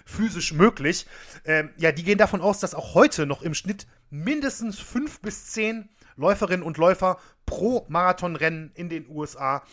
physisch 0.10 0.54
möglich. 0.54 1.06
Ähm, 1.46 1.70
ja, 1.78 1.92
die 1.92 2.04
gehen 2.04 2.18
davon 2.18 2.42
aus, 2.42 2.60
dass 2.60 2.76
auch 2.76 2.96
heute 2.96 3.26
noch 3.26 3.42
im 3.42 3.54
Schnitt 3.54 3.88
mindestens 4.10 4.80
fünf 4.80 5.22
bis 5.22 5.48
zehn 5.48 5.90
Läuferinnen 6.16 6.66
und 6.66 6.78
Läufer 6.78 7.18
pro 7.46 7.86
Marathonrennen 7.88 8.72
in 8.76 8.90
den 8.90 9.08
USA 9.08 9.64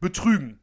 betrügen. 0.00 0.60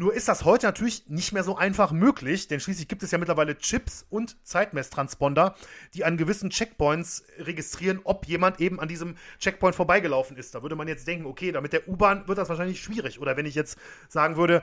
Nur 0.00 0.14
ist 0.14 0.28
das 0.28 0.44
heute 0.44 0.66
natürlich 0.66 1.08
nicht 1.08 1.32
mehr 1.32 1.42
so 1.42 1.56
einfach 1.56 1.90
möglich, 1.90 2.46
denn 2.46 2.60
schließlich 2.60 2.86
gibt 2.86 3.02
es 3.02 3.10
ja 3.10 3.18
mittlerweile 3.18 3.58
Chips 3.58 4.06
und 4.08 4.36
Zeitmesstransponder, 4.46 5.56
die 5.92 6.04
an 6.04 6.16
gewissen 6.16 6.50
Checkpoints 6.50 7.24
registrieren, 7.38 8.00
ob 8.04 8.24
jemand 8.26 8.60
eben 8.60 8.78
an 8.78 8.86
diesem 8.86 9.16
Checkpoint 9.40 9.74
vorbeigelaufen 9.74 10.36
ist. 10.36 10.54
Da 10.54 10.62
würde 10.62 10.76
man 10.76 10.86
jetzt 10.86 11.08
denken, 11.08 11.26
okay, 11.26 11.50
damit 11.50 11.72
der 11.72 11.88
U-Bahn 11.88 12.28
wird 12.28 12.38
das 12.38 12.48
wahrscheinlich 12.48 12.80
schwierig. 12.80 13.18
Oder 13.18 13.36
wenn 13.36 13.44
ich 13.44 13.56
jetzt 13.56 13.76
sagen 14.08 14.36
würde, 14.36 14.62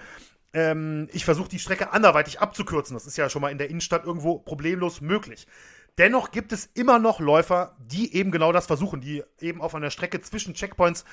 ähm, 0.55 1.09
ich 1.11 1.25
versuche 1.25 1.49
die 1.49 1.59
Strecke 1.59 1.91
anderweitig 1.91 2.39
abzukürzen, 2.39 2.95
das 2.95 3.05
ist 3.05 3.17
ja 3.17 3.29
schon 3.29 3.41
mal 3.41 3.51
in 3.51 3.57
der 3.57 3.69
Innenstadt 3.69 4.05
irgendwo 4.05 4.39
problemlos 4.39 5.01
möglich. 5.01 5.45
Dennoch 5.97 6.31
gibt 6.31 6.51
es 6.51 6.65
immer 6.73 6.97
noch 6.97 7.19
Läufer, 7.19 7.75
die 7.79 8.13
eben 8.15 8.31
genau 8.31 8.51
das 8.51 8.65
versuchen, 8.65 9.01
die 9.01 9.23
eben 9.39 9.61
auf 9.61 9.75
einer 9.75 9.91
Strecke 9.91 10.21
zwischen 10.21 10.53
Checkpoints 10.53 11.05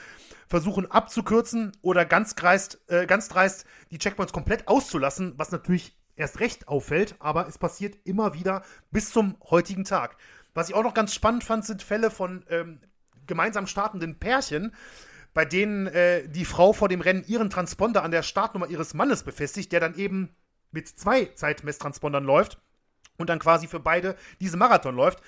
versuchen 0.49 0.91
abzukürzen 0.91 1.73
oder 1.83 2.05
ganz 2.05 2.35
dreist, 2.35 2.81
äh, 2.87 3.07
ganz 3.07 3.29
dreist 3.29 3.67
die 3.91 3.99
Checkpoints 3.99 4.33
komplett 4.33 4.69
auszulassen, 4.69 5.35
was 5.37 5.51
natürlich 5.51 5.97
erst 6.15 6.41
recht 6.41 6.69
auffällt, 6.69 7.17
aber 7.19 7.49
es 7.49 7.59
passiert 7.59 7.97
immer 8.05 8.35
wieder 8.35 8.63
bis 8.93 9.11
zum 9.11 9.37
heutigen 9.51 9.85
Tag. 9.85 10.17
Was 10.55 10.69
ich 10.69 10.75
auch 10.75 10.83
noch 10.85 10.95
ganz 10.95 11.15
spannend 11.15 11.43
fand, 11.43 11.65
sind 11.65 11.83
Fälle 11.83 12.11
von 12.11 12.45
ähm, 12.49 12.81
gemeinsam 13.27 13.67
startenden 13.67 14.19
Pärchen, 14.19 14.75
bei 15.35 15.45
denen 15.45 15.87
äh, 15.87 16.29
die 16.29 16.45
Frau 16.45 16.73
vor 16.73 16.89
dem 16.89 17.01
Rennen 17.01 17.25
ihren 17.27 17.51
Transponder 17.51 18.03
an 18.03 18.11
der 18.11 18.23
Startnummer 18.23 18.69
ihres 18.69 18.95
Mannes 18.95 19.23
befestigt, 19.23 19.73
der 19.73 19.81
dann 19.81 19.95
eben 19.95 20.35
mit 20.71 20.89
zwei 20.89 21.27
Zeitmesstranspondern 21.27 22.25
läuft 22.25 22.59
und 23.19 23.31
dann 23.31 23.39
quasi 23.39 23.67
für 23.67 23.81
beide 23.81 24.17
diese 24.41 24.57
Marathon 24.57 24.95
läuft. 24.95 25.23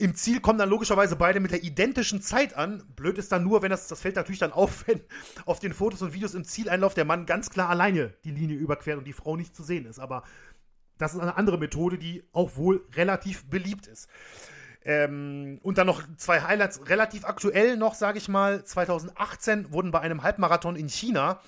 Im 0.00 0.14
Ziel 0.14 0.40
kommen 0.40 0.60
dann 0.60 0.68
logischerweise 0.68 1.16
beide 1.16 1.40
mit 1.40 1.50
der 1.50 1.64
identischen 1.64 2.22
Zeit 2.22 2.54
an. 2.54 2.84
Blöd 2.94 3.18
ist 3.18 3.32
dann 3.32 3.42
nur, 3.42 3.62
wenn 3.62 3.70
das, 3.70 3.88
das 3.88 4.00
fällt 4.00 4.14
natürlich 4.14 4.38
dann 4.38 4.52
auf, 4.52 4.84
wenn 4.86 5.00
auf 5.44 5.58
den 5.58 5.72
Fotos 5.72 6.02
und 6.02 6.14
Videos 6.14 6.34
im 6.34 6.44
Zieleinlauf 6.44 6.94
der 6.94 7.04
Mann 7.04 7.26
ganz 7.26 7.50
klar 7.50 7.68
alleine 7.68 8.14
die 8.24 8.30
Linie 8.30 8.56
überquert 8.56 8.98
und 8.98 9.06
die 9.06 9.12
Frau 9.12 9.36
nicht 9.36 9.56
zu 9.56 9.64
sehen 9.64 9.86
ist. 9.86 9.98
Aber 9.98 10.22
das 10.98 11.14
ist 11.14 11.20
eine 11.20 11.36
andere 11.36 11.58
Methode, 11.58 11.98
die 11.98 12.22
auch 12.32 12.56
wohl 12.56 12.86
relativ 12.94 13.44
beliebt 13.46 13.86
ist. 13.86 14.08
Ähm, 14.88 15.60
und 15.62 15.76
dann 15.76 15.86
noch 15.86 16.02
zwei 16.16 16.40
Highlights, 16.40 16.88
relativ 16.88 17.26
aktuell 17.26 17.76
noch, 17.76 17.92
sage 17.92 18.16
ich 18.16 18.26
mal. 18.26 18.64
2018 18.64 19.70
wurden 19.70 19.90
bei 19.90 20.00
einem 20.00 20.22
Halbmarathon 20.22 20.76
in 20.76 20.88
China 20.88 21.40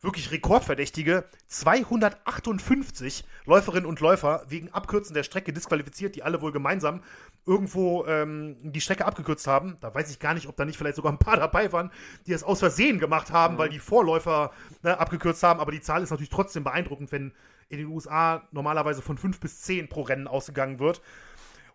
wirklich 0.00 0.32
Rekordverdächtige, 0.32 1.22
258 1.46 3.24
Läuferinnen 3.46 3.86
und 3.86 4.00
Läufer 4.00 4.42
wegen 4.48 4.68
Abkürzen 4.70 5.14
der 5.14 5.22
Strecke 5.22 5.52
disqualifiziert, 5.52 6.16
die 6.16 6.24
alle 6.24 6.42
wohl 6.42 6.50
gemeinsam 6.50 7.04
irgendwo 7.46 8.04
ähm, 8.06 8.56
die 8.60 8.80
Strecke 8.80 9.04
abgekürzt 9.04 9.46
haben. 9.46 9.76
Da 9.80 9.94
weiß 9.94 10.10
ich 10.10 10.18
gar 10.18 10.34
nicht, 10.34 10.48
ob 10.48 10.56
da 10.56 10.64
nicht 10.64 10.76
vielleicht 10.76 10.96
sogar 10.96 11.12
ein 11.12 11.20
paar 11.20 11.36
dabei 11.38 11.72
waren, 11.72 11.92
die 12.26 12.32
es 12.32 12.42
aus 12.42 12.58
Versehen 12.58 12.98
gemacht 12.98 13.30
haben, 13.30 13.54
mhm. 13.54 13.58
weil 13.58 13.68
die 13.68 13.78
Vorläufer 13.78 14.50
ne, 14.82 14.98
abgekürzt 14.98 15.44
haben. 15.44 15.60
Aber 15.60 15.70
die 15.70 15.80
Zahl 15.80 16.02
ist 16.02 16.10
natürlich 16.10 16.30
trotzdem 16.30 16.64
beeindruckend, 16.64 17.12
wenn 17.12 17.32
in 17.68 17.78
den 17.78 17.86
USA 17.86 18.42
normalerweise 18.50 19.02
von 19.02 19.16
5 19.16 19.38
bis 19.38 19.60
10 19.60 19.88
pro 19.88 20.02
Rennen 20.02 20.26
ausgegangen 20.26 20.80
wird. 20.80 21.00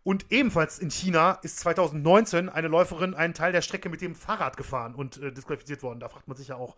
Und 0.08 0.28
ebenfalls 0.32 0.80
in 0.80 0.90
China 0.90 1.38
ist 1.42 1.60
2019 1.60 2.48
eine 2.48 2.70
Läuferin 2.70 3.14
einen 3.14 3.34
Teil 3.34 3.52
der 3.52 3.62
Strecke 3.62 3.90
mit 3.90 4.00
dem 4.00 4.16
Fahrrad 4.16 4.56
gefahren 4.56 4.96
und 4.96 5.22
äh, 5.22 5.34
disqualifiziert 5.34 5.84
worden. 5.84 6.00
Da 6.00 6.08
fragt 6.08 6.30
man 6.30 6.38
sich 6.38 6.48
ja 6.48 6.56
auch. 6.56 6.78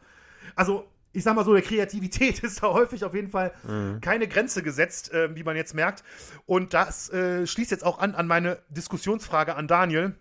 Also 0.56 0.88
ich 1.12 1.24
sag 1.24 1.36
mal 1.36 1.46
so, 1.46 1.54
der 1.54 1.62
Kreativität 1.62 2.40
ist 2.44 2.64
da 2.64 2.70
häufig 2.70 3.06
auf 3.06 3.14
jeden 3.14 3.30
Fall 3.30 3.54
mhm. 3.68 4.02
keine 4.02 4.28
Grenze 4.28 4.64
gesetzt, 4.64 5.14
äh, 5.14 5.36
wie 5.36 5.44
man 5.44 5.56
jetzt 5.56 5.76
merkt. 5.76 6.04
Und 6.48 6.74
das 6.74 7.12
äh, 7.12 7.46
schließt 7.46 7.70
jetzt 7.70 7.86
auch 7.86 8.00
an 8.00 8.16
an 8.16 8.26
meine 8.26 8.58
Diskussionsfrage 8.70 9.56
an 9.56 9.68
Daniel. 9.68 10.16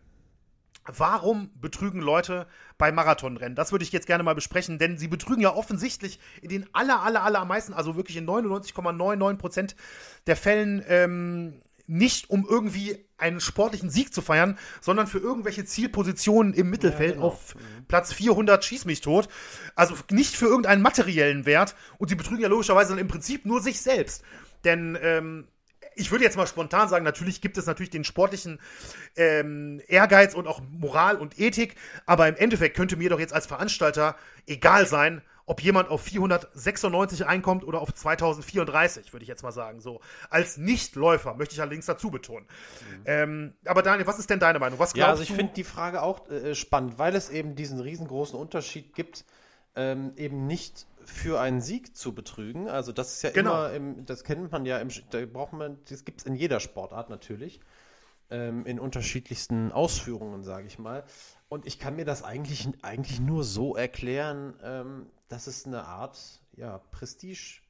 Warum 0.84 1.50
betrügen 1.59 2.02
Leute 2.02 2.46
bei 2.76 2.92
Marathonrennen? 2.92 3.54
Das 3.54 3.72
würde 3.72 3.84
ich 3.84 3.92
jetzt 3.92 4.06
gerne 4.06 4.22
mal 4.22 4.34
besprechen, 4.34 4.78
denn 4.78 4.98
sie 4.98 5.09
betrügen 5.09 5.40
ja 5.40 5.54
offensichtlich 5.54 6.20
in 6.42 6.50
den 6.50 6.66
aller, 6.74 7.00
aller, 7.00 7.22
allermeisten, 7.22 7.72
also 7.72 7.96
wirklich 7.96 8.18
in 8.18 8.26
99,99 8.26 9.36
Prozent 9.38 9.76
der 10.26 10.36
Fällen 10.36 10.84
ähm, 10.88 11.62
nicht 11.89 12.30
um 12.30 12.47
irgendwie 12.49 13.05
einen 13.16 13.41
sportlichen 13.41 13.91
Sieg 13.91 14.14
zu 14.14 14.22
feiern, 14.22 14.59
sondern 14.80 15.07
für 15.07 15.18
irgendwelche 15.18 15.64
Zielpositionen 15.64 16.55
im 16.55 16.70
Mittelfeld 16.70 17.11
ja, 17.11 17.16
genau. 17.16 17.28
auf. 17.28 17.57
Platz 17.89 18.12
400 18.12 18.64
schieß 18.64 18.84
mich 18.84 19.01
tot. 19.01 19.28
Also 19.74 19.95
nicht 20.11 20.36
für 20.36 20.47
irgendeinen 20.47 20.82
materiellen 20.82 21.47
Wert. 21.47 21.74
Und 21.99 22.09
sie 22.09 22.14
betrügen 22.14 22.43
ja 22.43 22.49
logischerweise 22.49 22.91
dann 22.91 22.99
im 22.99 23.09
Prinzip 23.09 23.45
nur 23.45 23.61
sich 23.61 23.80
selbst. 23.80 24.22
Denn 24.64 24.97
ähm, 25.03 25.49
ich 25.99 26.11
würde 26.12 26.24
jetzt 26.24 26.36
mal 26.36 26.47
spontan 26.47 26.89
sagen, 26.89 27.05
natürlich 27.05 27.41
gibt 27.41 27.59
es 27.59 27.66
natürlich 27.66 27.91
den 27.91 28.05
sportlichen 28.05 28.61
ähm, 29.16 29.80
Ehrgeiz 29.89 30.34
und 30.34 30.47
auch 30.47 30.61
Moral 30.70 31.16
und 31.16 31.39
Ethik, 31.41 31.74
aber 32.07 32.28
im 32.28 32.36
Endeffekt 32.36 32.76
könnte 32.76 32.97
mir 32.97 33.11
doch 33.11 33.18
jetzt 33.18 33.32
als 33.32 33.47
Veranstalter 33.47 34.16
egal 34.47 34.86
sein, 34.86 35.22
ob 35.49 35.62
jemand 35.62 35.88
auf 35.88 36.03
496 36.03 37.26
einkommt 37.26 37.64
oder 37.64 37.80
auf 37.80 37.94
2034, 37.94 39.12
würde 39.12 39.22
ich 39.22 39.28
jetzt 39.28 39.42
mal 39.42 39.53
sagen. 39.53 39.80
So 39.80 40.01
als 40.28 40.59
Nichtläufer 40.59 41.34
möchte 41.34 41.55
ich 41.55 41.61
allerdings 41.61 41.86
dazu 41.86 42.11
betonen. 42.11 42.46
Mhm. 42.46 43.03
Ähm, 43.07 43.55
aber 43.64 43.82
Daniel, 43.82 44.07
was 44.07 44.18
ist 44.18 44.28
denn 44.28 44.40
deine 44.40 44.59
Meinung? 44.59 44.78
Was 44.78 44.92
glaubst 44.92 44.99
ja, 44.99 45.11
also 45.11 45.22
ich 45.22 45.32
finde 45.32 45.55
die 45.55 45.64
Frage 45.64 46.03
auch 46.03 46.28
äh, 46.30 46.55
spannend, 46.55 46.99
weil 46.99 47.16
es 47.16 47.30
eben 47.30 47.55
diesen 47.55 47.80
riesengroßen 47.80 48.38
Unterschied 48.38 48.94
gibt, 48.94 49.24
ähm, 49.74 50.12
eben 50.16 50.46
nicht 50.46 50.86
für 51.05 51.40
einen 51.40 51.62
Sieg 51.62 51.96
zu 51.96 52.14
betrügen. 52.14 52.68
Also 52.68 52.92
das 52.92 53.14
ist 53.14 53.22
ja 53.22 53.30
Genau. 53.30 53.64
immer, 53.64 53.72
im, 53.72 54.05
das 54.05 54.24
kennt 54.24 54.53
man 54.53 54.66
ja, 54.66 54.78
im, 54.78 54.90
da 55.11 55.24
braucht 55.24 55.55
man, 55.55 55.78
das 55.88 56.05
gibt 56.05 56.20
es 56.20 56.26
in 56.26 56.34
jeder 56.34 56.61
Sportart 56.61 57.09
natürlich, 57.09 57.61
ähm, 58.30 58.66
in 58.66 58.78
unterschiedlichsten 58.78 59.72
Ausführungen, 59.72 60.44
sage 60.44 60.66
ich 60.66 60.78
mal. 60.78 61.05
Und 61.49 61.66
ich 61.66 61.78
kann 61.78 61.96
mir 61.96 62.05
das 62.05 62.22
eigentlich, 62.22 62.68
eigentlich 62.82 63.20
nur 63.20 63.44
so 63.44 63.74
erklären, 63.74 64.55
ähm, 64.62 65.07
dass 65.28 65.46
es 65.46 65.66
eine 65.66 65.84
Art, 65.84 66.18
ja, 66.57 66.78
Prestige. 66.90 67.61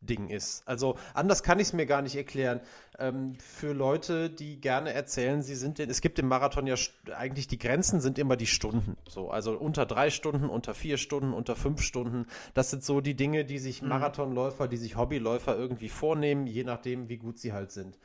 Ding 0.00 0.28
ist. 0.28 0.66
Also 0.66 0.96
anders 1.14 1.42
kann 1.42 1.58
ich 1.58 1.68
es 1.68 1.72
mir 1.72 1.86
gar 1.86 2.02
nicht 2.02 2.16
erklären. 2.16 2.60
Ähm, 2.98 3.34
für 3.38 3.72
Leute, 3.72 4.30
die 4.30 4.60
gerne 4.60 4.92
erzählen, 4.92 5.42
sie 5.42 5.54
sind, 5.54 5.80
es 5.80 6.00
gibt 6.00 6.18
im 6.18 6.28
Marathon 6.28 6.66
ja 6.66 6.76
eigentlich 7.14 7.48
die 7.48 7.58
Grenzen 7.58 8.00
sind 8.00 8.18
immer 8.18 8.36
die 8.36 8.46
Stunden. 8.46 8.96
So, 9.08 9.30
also 9.30 9.56
unter 9.58 9.86
drei 9.86 10.10
Stunden, 10.10 10.48
unter 10.48 10.74
vier 10.74 10.98
Stunden, 10.98 11.32
unter 11.32 11.56
fünf 11.56 11.82
Stunden. 11.82 12.26
Das 12.54 12.70
sind 12.70 12.84
so 12.84 13.00
die 13.00 13.14
Dinge, 13.14 13.44
die 13.44 13.58
sich 13.58 13.82
Marathonläufer, 13.82 14.68
die 14.68 14.76
sich 14.76 14.96
Hobbyläufer 14.96 15.56
irgendwie 15.56 15.88
vornehmen, 15.88 16.46
je 16.46 16.64
nachdem, 16.64 17.08
wie 17.08 17.18
gut 17.18 17.38
sie 17.38 17.52
halt 17.52 17.72
sind. 17.72 17.98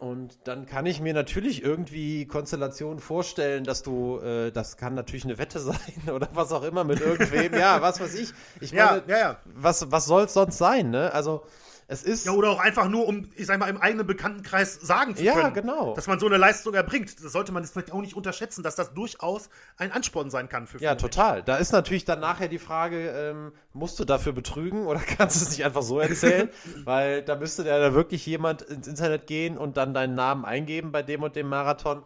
Und 0.00 0.38
dann 0.44 0.64
kann 0.64 0.86
ich 0.86 1.02
mir 1.02 1.12
natürlich 1.12 1.62
irgendwie 1.62 2.24
Konstellationen 2.24 3.00
vorstellen, 3.00 3.64
dass 3.64 3.82
du, 3.82 4.18
äh, 4.20 4.50
das 4.50 4.78
kann 4.78 4.94
natürlich 4.94 5.24
eine 5.24 5.36
Wette 5.36 5.60
sein 5.60 6.08
oder 6.10 6.26
was 6.32 6.52
auch 6.52 6.62
immer 6.62 6.84
mit 6.84 7.02
irgendwem. 7.02 7.52
ja, 7.52 7.82
was 7.82 8.00
weiß 8.00 8.14
ich. 8.14 8.32
Ich 8.62 8.70
Ja, 8.70 8.92
meine, 8.92 9.02
ja, 9.08 9.18
ja. 9.18 9.36
was, 9.44 9.92
was 9.92 10.06
soll 10.06 10.24
es 10.24 10.32
sonst 10.32 10.56
sein, 10.56 10.88
ne? 10.88 11.12
Also, 11.12 11.44
es 11.90 12.02
ist. 12.04 12.24
Ja, 12.24 12.32
oder 12.32 12.50
auch 12.50 12.60
einfach 12.60 12.88
nur, 12.88 13.06
um, 13.08 13.28
ich 13.36 13.46
sag 13.46 13.58
mal, 13.58 13.68
im 13.68 13.76
eigenen 13.76 14.06
Bekanntenkreis 14.06 14.74
sagen 14.74 15.16
zu 15.16 15.24
Ja, 15.24 15.34
können, 15.34 15.54
genau. 15.54 15.94
dass 15.94 16.06
man 16.06 16.20
so 16.20 16.26
eine 16.26 16.36
Leistung 16.36 16.72
erbringt. 16.74 17.22
Das 17.22 17.32
sollte 17.32 17.50
man 17.52 17.62
jetzt 17.64 17.72
vielleicht 17.72 17.92
auch 17.92 18.00
nicht 18.00 18.14
unterschätzen, 18.14 18.62
dass 18.62 18.76
das 18.76 18.94
durchaus 18.94 19.50
ein 19.76 19.90
Ansporn 19.90 20.30
sein 20.30 20.48
kann 20.48 20.66
für 20.68 20.78
ja, 20.80 20.90
viele 20.90 20.96
total. 20.98 21.42
Da 21.42 21.56
ist 21.56 21.72
natürlich 21.72 22.04
dann 22.04 22.20
nachher 22.20 22.46
die 22.48 22.60
Frage, 22.60 23.10
ähm, 23.10 23.52
musst 23.72 23.98
du 23.98 24.04
dafür 24.04 24.32
betrügen 24.32 24.86
oder 24.86 25.00
kannst 25.18 25.40
du 25.40 25.44
es 25.44 25.50
nicht 25.50 25.64
einfach 25.64 25.82
so 25.82 25.98
erzählen? 25.98 26.48
Weil 26.84 27.22
da 27.22 27.34
müsste 27.36 27.64
ja 27.66 27.78
da 27.80 27.92
wirklich 27.92 28.24
jemand 28.24 28.62
ins 28.62 28.86
Internet 28.86 29.26
gehen 29.26 29.58
und 29.58 29.76
dann 29.76 29.92
deinen 29.92 30.14
Namen 30.14 30.44
eingeben 30.44 30.92
bei 30.92 31.02
dem 31.02 31.22
und 31.24 31.34
dem 31.34 31.48
Marathon. 31.48 32.02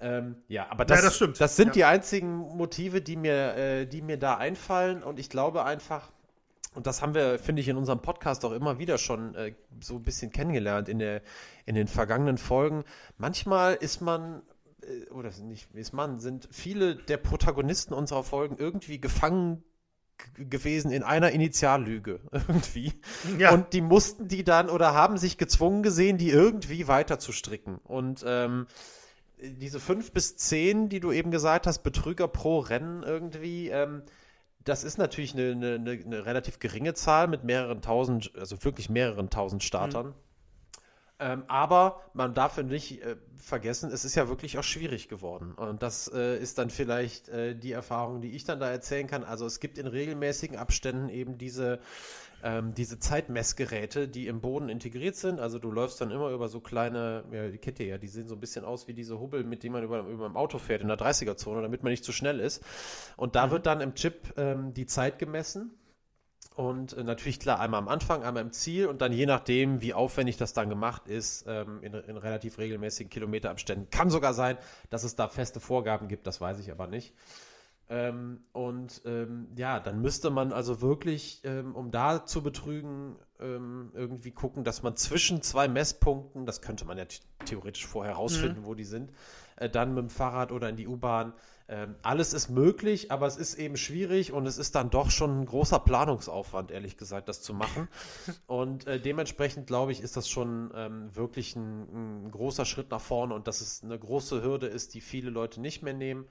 Ähm, 0.00 0.34
ja, 0.48 0.66
aber 0.68 0.84
das, 0.84 0.98
Ja, 0.98 1.04
das 1.04 1.14
stimmt. 1.16 1.40
das 1.40 1.54
sind 1.54 1.68
Ja. 1.68 1.72
die 1.74 1.84
einzigen 1.84 2.38
Motive, 2.38 3.00
die 3.02 3.14
mir, 3.16 3.54
äh, 3.54 3.86
die 3.86 4.02
mir 4.02 4.16
da 4.18 4.34
einfallen. 4.36 5.04
Und 5.04 5.20
ich 5.20 5.30
glaube 5.30 5.64
einfach, 5.64 6.10
und 6.74 6.86
das 6.86 7.02
haben 7.02 7.14
wir, 7.14 7.38
finde 7.38 7.60
ich, 7.60 7.68
in 7.68 7.76
unserem 7.76 8.00
Podcast 8.00 8.44
auch 8.44 8.52
immer 8.52 8.78
wieder 8.78 8.98
schon 8.98 9.34
äh, 9.34 9.54
so 9.80 9.96
ein 9.96 10.02
bisschen 10.02 10.32
kennengelernt 10.32 10.88
in, 10.88 10.98
der, 10.98 11.22
in 11.66 11.74
den 11.74 11.86
vergangenen 11.86 12.38
Folgen. 12.38 12.84
Manchmal 13.18 13.74
ist 13.74 14.00
man, 14.00 14.42
äh, 14.82 15.10
oder 15.10 15.30
nicht 15.42 15.74
ist 15.74 15.92
man, 15.92 16.18
sind 16.18 16.48
viele 16.50 16.96
der 16.96 17.18
Protagonisten 17.18 17.92
unserer 17.92 18.24
Folgen 18.24 18.56
irgendwie 18.58 19.00
gefangen 19.00 19.62
gewesen 20.36 20.92
in 20.92 21.02
einer 21.02 21.30
Initiallüge 21.32 22.20
irgendwie. 22.32 22.92
Ja. 23.38 23.52
Und 23.52 23.72
die 23.72 23.80
mussten 23.80 24.28
die 24.28 24.44
dann 24.44 24.70
oder 24.70 24.94
haben 24.94 25.18
sich 25.18 25.36
gezwungen 25.36 25.82
gesehen, 25.82 26.16
die 26.16 26.30
irgendwie 26.30 26.88
weiter 26.88 27.18
zu 27.18 27.32
stricken. 27.32 27.78
Und 27.84 28.24
ähm, 28.26 28.66
diese 29.42 29.80
fünf 29.80 30.12
bis 30.12 30.36
zehn, 30.36 30.88
die 30.88 31.00
du 31.00 31.12
eben 31.12 31.30
gesagt 31.30 31.66
hast, 31.66 31.80
Betrüger 31.80 32.28
pro 32.28 32.60
Rennen 32.60 33.02
irgendwie, 33.02 33.68
ähm, 33.68 34.02
das 34.64 34.84
ist 34.84 34.98
natürlich 34.98 35.34
eine, 35.34 35.52
eine, 35.52 35.90
eine, 35.90 36.26
relativ 36.26 36.58
geringe 36.58 36.94
Zahl 36.94 37.28
mit 37.28 37.44
mehreren 37.44 37.82
tausend, 37.82 38.32
also 38.36 38.62
wirklich 38.64 38.88
mehreren 38.88 39.30
tausend 39.30 39.62
Startern. 39.62 40.14
Ähm, 41.22 41.44
aber 41.46 42.00
man 42.14 42.34
darf 42.34 42.60
nicht 42.60 43.00
äh, 43.00 43.14
vergessen, 43.36 43.92
es 43.92 44.04
ist 44.04 44.16
ja 44.16 44.28
wirklich 44.28 44.58
auch 44.58 44.64
schwierig 44.64 45.08
geworden. 45.08 45.52
Und 45.52 45.80
das 45.80 46.10
äh, 46.12 46.36
ist 46.36 46.58
dann 46.58 46.68
vielleicht 46.68 47.28
äh, 47.28 47.54
die 47.54 47.70
Erfahrung, 47.70 48.20
die 48.20 48.32
ich 48.32 48.42
dann 48.42 48.58
da 48.58 48.68
erzählen 48.68 49.06
kann. 49.06 49.22
Also 49.22 49.46
es 49.46 49.60
gibt 49.60 49.78
in 49.78 49.86
regelmäßigen 49.86 50.56
Abständen 50.56 51.08
eben 51.08 51.38
diese, 51.38 51.78
ähm, 52.42 52.74
diese 52.74 52.98
Zeitmessgeräte, 52.98 54.08
die 54.08 54.26
im 54.26 54.40
Boden 54.40 54.68
integriert 54.68 55.14
sind. 55.14 55.38
Also 55.38 55.60
du 55.60 55.70
läufst 55.70 56.00
dann 56.00 56.10
immer 56.10 56.30
über 56.30 56.48
so 56.48 56.58
kleine, 56.58 57.22
ja, 57.30 57.48
die 57.48 57.58
Kette 57.58 57.84
ja, 57.84 57.98
die 57.98 58.08
sehen 58.08 58.26
so 58.26 58.34
ein 58.34 58.40
bisschen 58.40 58.64
aus 58.64 58.88
wie 58.88 58.94
diese 58.94 59.20
Hubbel, 59.20 59.44
mit 59.44 59.62
denen 59.62 59.74
man 59.74 59.84
über, 59.84 60.00
über 60.00 60.26
dem 60.26 60.36
Auto 60.36 60.58
fährt 60.58 60.82
in 60.82 60.88
der 60.88 60.98
30er-Zone, 60.98 61.62
damit 61.62 61.84
man 61.84 61.92
nicht 61.92 62.04
zu 62.04 62.10
schnell 62.10 62.40
ist. 62.40 62.64
Und 63.16 63.36
da 63.36 63.52
wird 63.52 63.66
dann 63.66 63.80
im 63.80 63.94
Chip 63.94 64.34
ähm, 64.36 64.74
die 64.74 64.86
Zeit 64.86 65.20
gemessen. 65.20 65.70
Und 66.54 66.92
äh, 66.92 67.02
natürlich 67.02 67.40
klar, 67.40 67.60
einmal 67.60 67.78
am 67.78 67.88
Anfang, 67.88 68.22
einmal 68.22 68.42
im 68.42 68.52
Ziel 68.52 68.86
und 68.86 69.00
dann 69.00 69.12
je 69.12 69.24
nachdem, 69.26 69.80
wie 69.80 69.94
aufwendig 69.94 70.36
das 70.36 70.52
dann 70.52 70.68
gemacht 70.68 71.08
ist, 71.08 71.46
ähm, 71.48 71.82
in, 71.82 71.94
in 71.94 72.16
relativ 72.16 72.58
regelmäßigen 72.58 73.08
Kilometerabständen. 73.10 73.88
Kann 73.90 74.10
sogar 74.10 74.34
sein, 74.34 74.58
dass 74.90 75.02
es 75.02 75.16
da 75.16 75.28
feste 75.28 75.60
Vorgaben 75.60 76.08
gibt, 76.08 76.26
das 76.26 76.40
weiß 76.40 76.58
ich 76.58 76.70
aber 76.70 76.86
nicht. 76.88 77.14
Ähm, 77.88 78.40
und 78.52 79.02
ähm, 79.04 79.48
ja, 79.56 79.80
dann 79.80 80.00
müsste 80.00 80.30
man 80.30 80.52
also 80.52 80.80
wirklich, 80.80 81.40
ähm, 81.44 81.74
um 81.74 81.90
da 81.90 82.24
zu 82.24 82.42
betrügen, 82.42 83.16
ähm, 83.40 83.90
irgendwie 83.94 84.30
gucken, 84.30 84.62
dass 84.64 84.82
man 84.82 84.96
zwischen 84.96 85.42
zwei 85.42 85.68
Messpunkten, 85.68 86.46
das 86.46 86.62
könnte 86.62 86.84
man 86.84 86.96
ja 86.96 87.04
th- 87.04 87.20
theoretisch 87.44 87.86
vorher 87.86 88.14
rausfinden, 88.14 88.64
wo 88.64 88.74
die 88.74 88.84
sind, 88.84 89.10
äh, 89.62 89.70
dann 89.70 89.94
mit 89.94 90.02
dem 90.02 90.10
Fahrrad 90.10 90.52
oder 90.52 90.68
in 90.68 90.76
die 90.76 90.86
U-Bahn. 90.86 91.32
Ähm, 91.68 91.94
alles 92.02 92.32
ist 92.32 92.50
möglich, 92.50 93.10
aber 93.10 93.26
es 93.26 93.36
ist 93.36 93.54
eben 93.54 93.76
schwierig 93.76 94.32
und 94.32 94.46
es 94.46 94.58
ist 94.58 94.74
dann 94.74 94.90
doch 94.90 95.10
schon 95.10 95.40
ein 95.40 95.46
großer 95.46 95.78
Planungsaufwand, 95.78 96.70
ehrlich 96.70 96.96
gesagt, 96.96 97.28
das 97.28 97.40
zu 97.40 97.54
machen. 97.54 97.88
Und 98.46 98.86
äh, 98.86 99.00
dementsprechend, 99.00 99.68
glaube 99.68 99.92
ich, 99.92 100.00
ist 100.00 100.16
das 100.16 100.28
schon 100.28 100.70
ähm, 100.74 101.14
wirklich 101.14 101.56
ein, 101.56 102.24
ein 102.24 102.30
großer 102.30 102.64
Schritt 102.64 102.90
nach 102.90 103.00
vorne 103.00 103.34
und 103.34 103.46
dass 103.46 103.60
es 103.60 103.82
eine 103.82 103.98
große 103.98 104.42
Hürde 104.42 104.66
ist, 104.66 104.94
die 104.94 105.00
viele 105.00 105.30
Leute 105.30 105.60
nicht 105.60 105.82
mehr 105.82 105.94
nehmen 105.94 106.26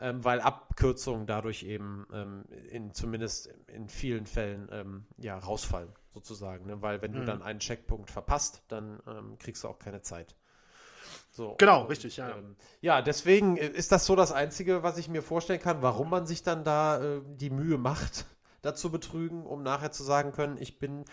ähm, 0.00 0.24
weil 0.24 0.40
Abkürzungen 0.40 1.26
dadurch 1.26 1.64
eben 1.64 2.06
ähm, 2.12 2.44
in, 2.70 2.94
zumindest 2.94 3.52
in 3.66 3.88
vielen 3.88 4.26
Fällen 4.26 4.68
ähm, 4.70 5.04
ja, 5.16 5.36
rausfallen, 5.38 5.90
sozusagen. 6.14 6.66
Ne? 6.66 6.80
Weil 6.82 7.02
wenn 7.02 7.12
du 7.12 7.24
dann 7.24 7.42
einen 7.42 7.58
Checkpunkt 7.58 8.10
verpasst, 8.10 8.62
dann 8.68 9.00
ähm, 9.06 9.38
kriegst 9.38 9.64
du 9.64 9.68
auch 9.68 9.78
keine 9.78 10.02
Zeit. 10.02 10.36
So. 11.38 11.54
Genau, 11.56 11.84
richtig, 11.84 12.16
ja. 12.16 12.30
Ähm, 12.30 12.56
ja, 12.80 13.00
deswegen 13.00 13.56
äh, 13.56 13.68
ist 13.68 13.92
das 13.92 14.06
so 14.06 14.16
das 14.16 14.32
Einzige, 14.32 14.82
was 14.82 14.98
ich 14.98 15.08
mir 15.08 15.22
vorstellen 15.22 15.60
kann, 15.60 15.82
warum 15.82 16.10
man 16.10 16.26
sich 16.26 16.42
dann 16.42 16.64
da 16.64 17.00
äh, 17.00 17.20
die 17.24 17.50
Mühe 17.50 17.78
macht, 17.78 18.26
dazu 18.62 18.90
betrügen, 18.90 19.46
um 19.46 19.62
nachher 19.62 19.92
zu 19.92 20.02
sagen 20.02 20.32
können, 20.32 20.56
ich 20.58 20.80
bin 20.80 21.04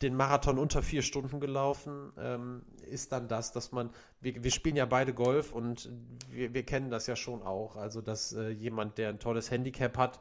den 0.00 0.14
Marathon 0.14 0.60
unter 0.60 0.82
vier 0.82 1.02
Stunden 1.02 1.40
gelaufen, 1.40 2.12
ähm, 2.16 2.62
ist 2.88 3.10
dann 3.10 3.26
das, 3.26 3.50
dass 3.50 3.72
man, 3.72 3.90
wir, 4.20 4.44
wir 4.44 4.52
spielen 4.52 4.76
ja 4.76 4.86
beide 4.86 5.14
Golf 5.14 5.52
und 5.52 5.90
wir, 6.30 6.54
wir 6.54 6.62
kennen 6.62 6.90
das 6.90 7.08
ja 7.08 7.16
schon 7.16 7.42
auch, 7.42 7.74
also 7.74 8.00
dass 8.00 8.32
äh, 8.34 8.50
jemand, 8.50 8.98
der 8.98 9.08
ein 9.08 9.18
tolles 9.18 9.50
Handicap 9.50 9.98
hat 9.98 10.20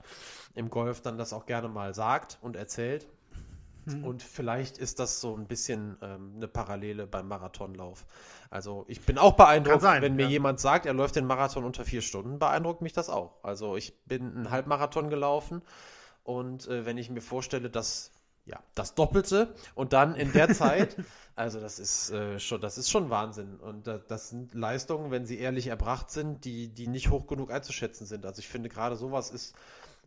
im 0.56 0.72
Golf, 0.72 1.02
dann 1.02 1.20
das 1.20 1.34
auch 1.34 1.46
gerne 1.46 1.70
mal 1.70 1.94
sagt 1.94 2.40
und 2.42 2.56
erzählt. 2.56 3.08
Und 4.04 4.24
vielleicht 4.24 4.78
ist 4.78 5.00
das 5.00 5.20
so 5.22 5.36
ein 5.36 5.48
bisschen 5.48 5.98
ähm, 6.02 6.34
eine 6.36 6.48
Parallele 6.48 7.08
beim 7.08 7.28
Marathonlauf. 7.28 8.06
Also 8.50 8.86
ich 8.88 9.02
bin 9.02 9.18
auch 9.18 9.34
beeindruckt, 9.34 9.82
sein, 9.82 10.02
wenn 10.02 10.16
mir 10.16 10.24
ja. 10.24 10.30
jemand 10.30 10.60
sagt, 10.60 10.86
er 10.86 10.94
läuft 10.94 11.16
den 11.16 11.26
Marathon 11.26 11.64
unter 11.64 11.84
vier 11.86 12.02
Stunden, 12.02 12.38
beeindruckt 12.38 12.82
mich 12.82 12.94
das 12.94 13.10
auch. 13.10 13.44
Also 13.44 13.76
ich 13.76 13.98
bin 14.06 14.36
einen 14.36 14.52
Halbmarathon 14.52 15.10
gelaufen 15.10 15.62
und 16.24 16.68
äh, 16.68 16.86
wenn 16.86 16.98
ich 16.98 17.10
mir 17.10 17.22
vorstelle, 17.22 17.70
dass 17.70 18.12
ja 18.46 18.60
das 18.76 18.96
Doppelte 18.96 19.54
und 19.76 19.94
dann 19.94 20.16
in 20.16 20.32
der 20.34 20.50
Zeit, 20.54 20.96
also 21.36 21.60
das 21.60 21.80
ist 21.80 22.12
äh, 22.12 22.40
schon, 22.40 22.62
das 22.62 22.78
ist 22.78 22.90
schon 22.90 23.10
Wahnsinn. 23.10 23.56
Und 23.60 23.88
äh, 23.88 24.00
das 24.08 24.30
sind 24.30 24.54
Leistungen, 24.54 25.12
wenn 25.12 25.26
sie 25.26 25.40
ehrlich 25.40 25.68
erbracht 25.68 26.12
sind, 26.12 26.46
die, 26.46 26.68
die 26.68 26.88
nicht 26.88 27.10
hoch 27.10 27.28
genug 27.28 27.52
einzuschätzen 27.52 28.06
sind. 28.06 28.26
Also 28.26 28.40
ich 28.40 28.48
finde 28.48 28.70
gerade 28.70 28.96
sowas 28.96 29.32
ist 29.32 29.56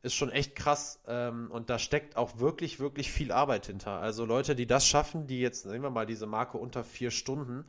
ist 0.05 0.15
schon 0.15 0.31
echt 0.31 0.55
krass 0.55 1.01
ähm, 1.07 1.51
und 1.51 1.71
da 1.71 1.79
steckt 1.79 2.17
auch 2.17 2.39
wirklich, 2.39 2.79
wirklich 2.79 3.11
viel 3.11 3.33
Arbeit 3.33 3.67
hinter. 3.67 4.01
Also 4.01 4.25
Leute, 4.25 4.55
die 4.55 4.67
das 4.67 4.87
schaffen, 4.87 5.27
die 5.27 5.41
jetzt, 5.41 5.67
nehmen 5.67 5.83
wir 5.83 5.91
mal 5.91 6.07
diese 6.07 6.27
Marke 6.27 6.59
unter 6.59 6.85
vier 6.85 7.11
Stunden, 7.11 7.65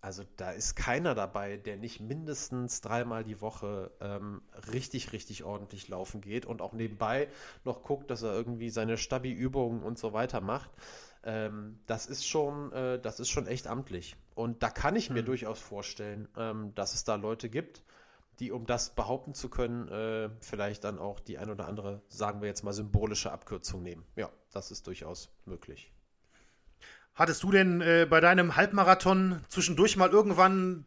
also 0.00 0.22
da 0.36 0.52
ist 0.52 0.76
keiner 0.76 1.14
dabei, 1.14 1.56
der 1.56 1.76
nicht 1.76 2.00
mindestens 2.00 2.80
dreimal 2.80 3.24
die 3.24 3.40
Woche 3.40 3.90
ähm, 4.00 4.42
richtig, 4.72 5.12
richtig 5.12 5.42
ordentlich 5.42 5.88
laufen 5.88 6.20
geht 6.20 6.46
und 6.46 6.62
auch 6.62 6.72
nebenbei 6.72 7.28
noch 7.64 7.82
guckt, 7.82 8.10
dass 8.10 8.22
er 8.22 8.32
irgendwie 8.32 8.70
seine 8.70 8.96
Stabi-Übungen 8.96 9.82
und 9.82 9.98
so 9.98 10.12
weiter 10.12 10.40
macht. 10.40 10.70
Ähm, 11.24 11.80
das 11.86 12.06
ist 12.06 12.26
schon, 12.26 12.72
äh, 12.72 13.00
das 13.00 13.18
ist 13.18 13.28
schon 13.28 13.48
echt 13.48 13.66
amtlich. 13.66 14.16
Und 14.36 14.62
da 14.62 14.70
kann 14.70 14.94
ich 14.94 15.10
mir 15.10 15.24
durchaus 15.24 15.58
vorstellen, 15.58 16.28
ähm, 16.36 16.72
dass 16.76 16.94
es 16.94 17.02
da 17.02 17.16
Leute 17.16 17.48
gibt, 17.48 17.82
die, 18.40 18.52
um 18.52 18.66
das 18.66 18.94
behaupten 18.94 19.34
zu 19.34 19.48
können, 19.48 19.88
äh, 19.88 20.30
vielleicht 20.40 20.84
dann 20.84 20.98
auch 20.98 21.20
die 21.20 21.38
ein 21.38 21.50
oder 21.50 21.66
andere, 21.66 22.02
sagen 22.08 22.40
wir 22.40 22.48
jetzt 22.48 22.62
mal, 22.62 22.72
symbolische 22.72 23.32
Abkürzung 23.32 23.82
nehmen. 23.82 24.04
Ja, 24.16 24.30
das 24.52 24.70
ist 24.70 24.86
durchaus 24.86 25.30
möglich. 25.44 25.92
Hattest 27.14 27.42
du 27.42 27.50
denn 27.50 27.80
äh, 27.80 28.06
bei 28.08 28.20
deinem 28.20 28.54
Halbmarathon 28.54 29.40
zwischendurch 29.48 29.96
mal 29.96 30.10
irgendwann, 30.10 30.86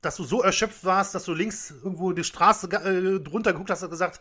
dass 0.00 0.16
du 0.16 0.24
so 0.24 0.42
erschöpft 0.42 0.84
warst, 0.84 1.14
dass 1.14 1.24
du 1.24 1.34
links 1.34 1.70
irgendwo 1.70 2.12
die 2.12 2.24
Straße 2.24 2.66
äh, 2.66 3.20
drunter 3.20 3.52
geguckt 3.52 3.70
hast 3.70 3.84
und 3.84 3.90
gesagt, 3.90 4.20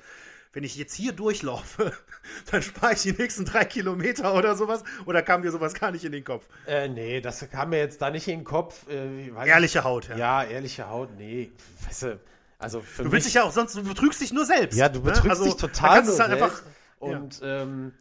wenn 0.54 0.64
ich 0.64 0.76
jetzt 0.76 0.94
hier 0.94 1.14
durchlaufe, 1.14 1.94
dann 2.52 2.62
spare 2.62 2.94
ich 2.94 3.02
die 3.02 3.12
nächsten 3.12 3.46
drei 3.46 3.66
Kilometer 3.66 4.34
oder 4.36 4.56
sowas? 4.56 4.84
Oder 5.06 5.22
kam 5.22 5.42
dir 5.42 5.52
sowas 5.52 5.74
gar 5.74 5.92
nicht 5.92 6.06
in 6.06 6.12
den 6.12 6.24
Kopf? 6.24 6.48
Äh, 6.68 6.90
nee, 6.90 7.22
das 7.22 7.48
kam 7.50 7.70
mir 7.70 7.80
jetzt 7.80 8.02
da 8.02 8.12
nicht 8.12 8.28
in 8.28 8.40
den 8.40 8.46
Kopf. 8.46 8.88
Äh, 8.88 9.30
Ehrliche 9.48 9.84
Haut, 9.84 10.10
ja. 10.10 10.18
Ja, 10.18 10.44
ehrliche 10.44 10.90
Haut, 10.90 11.10
nee. 11.18 11.52
Weißt 11.88 12.04
du, 12.04 12.20
also 12.60 12.82
für 12.82 13.04
Du 13.04 13.10
mich, 13.10 13.12
willst 13.12 13.28
dich 13.28 13.36
ja 13.36 13.44
auch 13.44 13.52
sonst, 13.52 13.76
du 13.76 13.84
betrügst 13.84 14.22
dich 14.22 14.34
nur 14.34 14.46
selbst. 14.46 14.78
Ja, 14.78 14.90
du 14.90 15.02
ne? 15.02 15.12
betrügst 15.12 15.30
Also, 15.30 15.44
dich 15.44 15.56
total 15.56 15.90
kannst 15.92 16.08
du 16.08 16.12
nur 16.12 16.14
es 16.14 16.20
halt 16.20 16.32
selbst. 16.32 16.32
einfach, 16.32 16.62
Und 17.00 17.40
ähm, 17.44 17.94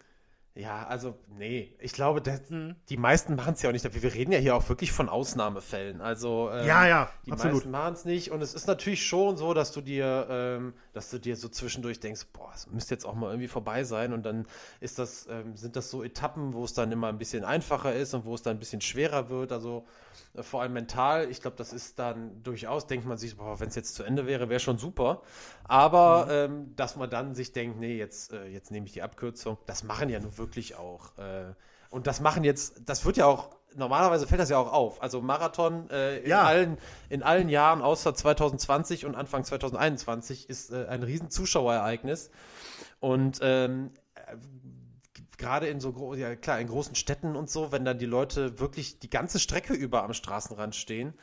Ja, 0.54 0.86
also, 0.86 1.18
nee, 1.28 1.76
ich 1.80 1.92
glaube, 1.92 2.22
das, 2.22 2.40
Mhm. 2.50 2.76
die 2.88 2.96
meisten 2.96 3.36
machen 3.36 3.54
es 3.54 3.62
ja 3.62 3.68
auch 3.68 3.74
nicht. 3.74 3.84
Wir 4.02 4.14
reden 4.14 4.32
ja 4.32 4.38
hier 4.38 4.57
auch 4.57 4.68
wirklich 4.70 4.90
von 4.92 5.09
Ausnahmefällen. 5.11 6.00
Also, 6.00 6.50
ähm, 6.50 6.64
Ja, 6.64 6.86
ja, 6.86 7.12
die 7.26 7.32
absolut. 7.32 7.38
meisten 7.38 7.70
machen 7.70 7.94
es 7.94 8.04
nicht. 8.07 8.30
Und 8.30 8.40
es 8.42 8.54
ist 8.54 8.66
natürlich 8.66 9.07
schon 9.07 9.36
so, 9.36 9.52
dass 9.54 9.72
du 9.72 9.82
dir, 9.82 10.26
ähm, 10.30 10.74
dass 10.94 11.11
du 11.11 11.18
dir 11.18 11.36
so 11.36 11.48
zwischendurch 11.50 12.00
denkst, 12.00 12.26
boah, 12.32 12.50
es 12.54 12.68
müsste 12.70 12.94
jetzt 12.94 13.04
auch 13.04 13.14
mal 13.14 13.28
irgendwie 13.30 13.48
vorbei 13.48 13.84
sein. 13.84 14.14
Und 14.14 14.24
dann 14.24 14.46
ist 14.80 14.98
das, 14.98 15.26
ähm, 15.30 15.57
sind 15.57 15.76
das 15.76 15.90
so 15.90 16.02
Etappen, 16.02 16.54
wo 16.54 16.64
es 16.64 16.72
dann 16.72 16.90
immer 16.90 17.09
ein 17.09 17.18
bisschen 17.18 17.44
einfacher 17.44 17.94
ist 17.94 18.14
und 18.14 18.24
wo 18.24 18.34
es 18.34 18.42
dann 18.42 18.57
ein 18.57 18.61
bisschen 18.61 18.80
schwerer 18.80 19.28
wird. 19.28 19.52
Also, 19.52 19.86
vor 20.43 20.62
allem 20.62 20.72
mental, 20.72 21.30
ich 21.30 21.41
glaube, 21.41 21.57
das 21.57 21.72
ist 21.72 21.99
dann 21.99 22.43
durchaus, 22.43 22.87
denkt 22.87 23.07
man 23.07 23.18
sich, 23.18 23.37
wenn 23.39 23.68
es 23.68 23.74
jetzt 23.74 23.95
zu 23.95 24.03
Ende 24.03 24.26
wäre, 24.26 24.49
wäre 24.49 24.61
schon 24.61 24.78
super. 24.78 25.22
Aber 25.64 26.28
ähm, 26.30 26.74
dass 26.76 26.97
man 26.97 27.11
dann 27.11 27.34
sich 27.34 27.53
denkt, 27.53 27.78
nee, 27.78 27.97
jetzt, 27.97 28.32
äh, 28.32 28.47
jetzt 28.47 28.70
nehme 28.70 28.87
ich 28.87 28.93
die 28.93 29.03
Abkürzung, 29.03 29.59
das 29.66 29.82
machen 29.82 30.09
ja 30.09 30.20
nun 30.20 30.37
wirklich 30.39 30.76
auch. 30.76 31.16
Äh, 31.18 31.55
und 31.91 32.07
das 32.07 32.20
machen 32.20 32.45
jetzt, 32.45 32.82
das 32.89 33.05
wird 33.05 33.16
ja 33.16 33.26
auch, 33.26 33.51
normalerweise 33.74 34.26
fällt 34.26 34.41
das 34.41 34.49
ja 34.51 34.59
auch 34.59 34.72
auf. 34.72 35.03
Also 35.03 35.20
Marathon 35.20 35.89
äh, 35.91 36.18
in, 36.18 36.30
Ja. 36.30 36.43
allen, 36.45 36.78
in 37.09 37.22
allen 37.22 37.49
Jahren 37.49 37.82
außer 37.82 38.14
2020 38.14 39.07
und 39.07 39.14
Anfang 39.14 39.45
2021 39.45 40.49
ist 40.49 40.72
äh, 40.72 40.87
ein 40.89 41.03
riesen 41.03 41.30
Zuschauerereignis. 41.30 42.30
Und 43.01 43.39
ähm, 43.43 43.91
äh, 44.14 44.37
gerade 45.39 45.68
in 45.68 45.80
so 45.80 46.14
ja 46.14 46.37
klar, 46.37 46.61
in 46.61 46.68
großen 46.68 46.95
Städten 46.95 47.37
und 47.37 47.51
so, 47.51 47.72
wenn 47.72 47.84
dann 47.84 47.99
die 47.99 48.07
Leute 48.07 48.59
wirklich 48.59 48.99
die 48.99 49.11
ganze 49.11 49.39
Strecke 49.39 49.74
über 49.74 50.03
am 50.05 50.14
Straßenrand 50.14 50.74
stehen, 50.74 51.14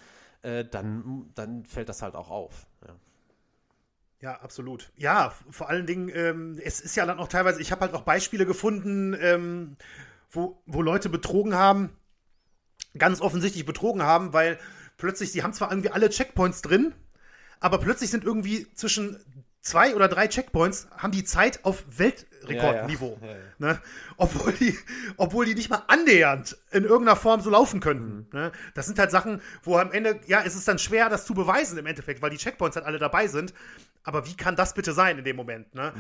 äh, 0.41 0.66
dann, 0.66 1.32
dann 1.36 1.66
fällt 1.66 1.89
das 1.89 2.01
halt 2.01 2.16
auch 2.16 2.30
auf. 2.30 2.68
Ja. 2.88 2.95
Ja, 4.24 4.39
absolut. 4.39 4.89
Ja, 4.95 5.34
vor 5.49 5.68
allen 5.68 5.86
Dingen, 5.86 6.07
ähm, 6.07 6.57
es 6.64 6.80
ist 6.80 6.95
ja 6.95 7.05
dann 7.05 7.20
auch 7.20 7.28
teilweise, 7.28 7.61
ich 7.61 7.74
habe 7.74 7.82
halt 7.82 7.93
auch 7.93 8.03
Beispiele 8.03 8.45
gefunden, 8.45 9.14
ähm, 9.20 9.76
wo, 10.30 10.61
wo 10.66 10.82
Leute 10.82 11.09
betrogen 11.09 11.55
haben, 11.55 11.89
ganz 12.97 13.20
offensichtlich 13.20 13.66
betrogen 13.66 14.01
haben, 14.01 14.32
weil 14.32 14.59
plötzlich, 14.95 15.34
sie 15.34 15.43
haben 15.43 15.51
zwar 15.51 15.72
irgendwie 15.72 15.89
alle 15.89 16.09
Checkpoints 16.09 16.61
drin, 16.61 16.95
aber 17.59 17.80
plötzlich 17.80 18.11
sind 18.11 18.24
irgendwie 18.24 18.72
zwischen 18.76 19.20
zwei 19.59 19.93
oder 19.93 20.07
drei 20.07 20.30
Checkpoints, 20.30 20.88
haben 20.95 21.11
die 21.11 21.26
Zeit 21.26 21.66
auf 21.66 21.84
Weltrekordniveau. 21.89 22.32
Ja, 22.50 22.74
ja. 22.76 22.88
Ja, 23.22 23.36
Ne? 23.58 23.80
Obwohl, 24.18 24.54
die, 24.54 24.78
obwohl 25.18 25.46
die 25.46 25.56
nicht 25.56 25.70
mal 25.70 25.84
annähernd 25.88 26.58
in 26.72 26.84
irgendeiner 26.84 27.16
Form 27.16 27.41
so 27.41 27.50
laufen 27.50 27.80
könnten. 27.80 28.28
Ne? 28.32 28.52
Das 28.74 28.86
sind 28.86 29.00
halt 29.00 29.12
Sachen, 29.12 29.41
wo 29.64 29.78
am 29.78 29.91
Ende, 29.91 30.20
ja, 30.28 30.44
es 30.46 30.56
ist 30.56 30.68
dann 30.68 30.80
schwer, 30.80 31.10
das 31.10 31.26
zu 31.26 31.34
beweisen 31.34 31.78
im 31.78 31.86
Endeffekt, 31.86 32.22
weil 32.22 32.30
die 32.30 32.38
Checkpoints 32.38 32.76
halt 32.76 32.86
alle 32.86 33.00
dabei 33.00 33.28
sind. 33.28 33.54
Aber 34.04 34.26
wie 34.28 34.36
kann 34.36 34.56
das 34.56 34.74
bitte 34.74 34.94
sein 34.94 35.18
in 35.18 35.24
dem 35.24 35.36
Moment? 35.36 35.74
Ne? 35.74 35.94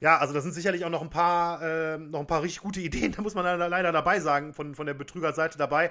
Ja, 0.00 0.18
also 0.18 0.34
da 0.34 0.40
sind 0.40 0.52
sicherlich 0.52 0.84
auch 0.84 0.90
noch 0.90 1.00
ein 1.00 1.10
paar, 1.10 1.62
äh, 1.62 1.98
noch 1.98 2.20
ein 2.20 2.26
paar 2.26 2.42
richtig 2.42 2.60
gute 2.60 2.80
Ideen, 2.80 3.12
da 3.16 3.22
muss 3.22 3.34
man 3.34 3.44
leider, 3.44 3.68
leider 3.68 3.92
dabei 3.92 4.20
sagen, 4.20 4.52
von, 4.52 4.74
von 4.74 4.86
der 4.86 4.94
Betrügerseite 4.94 5.56
dabei. 5.56 5.90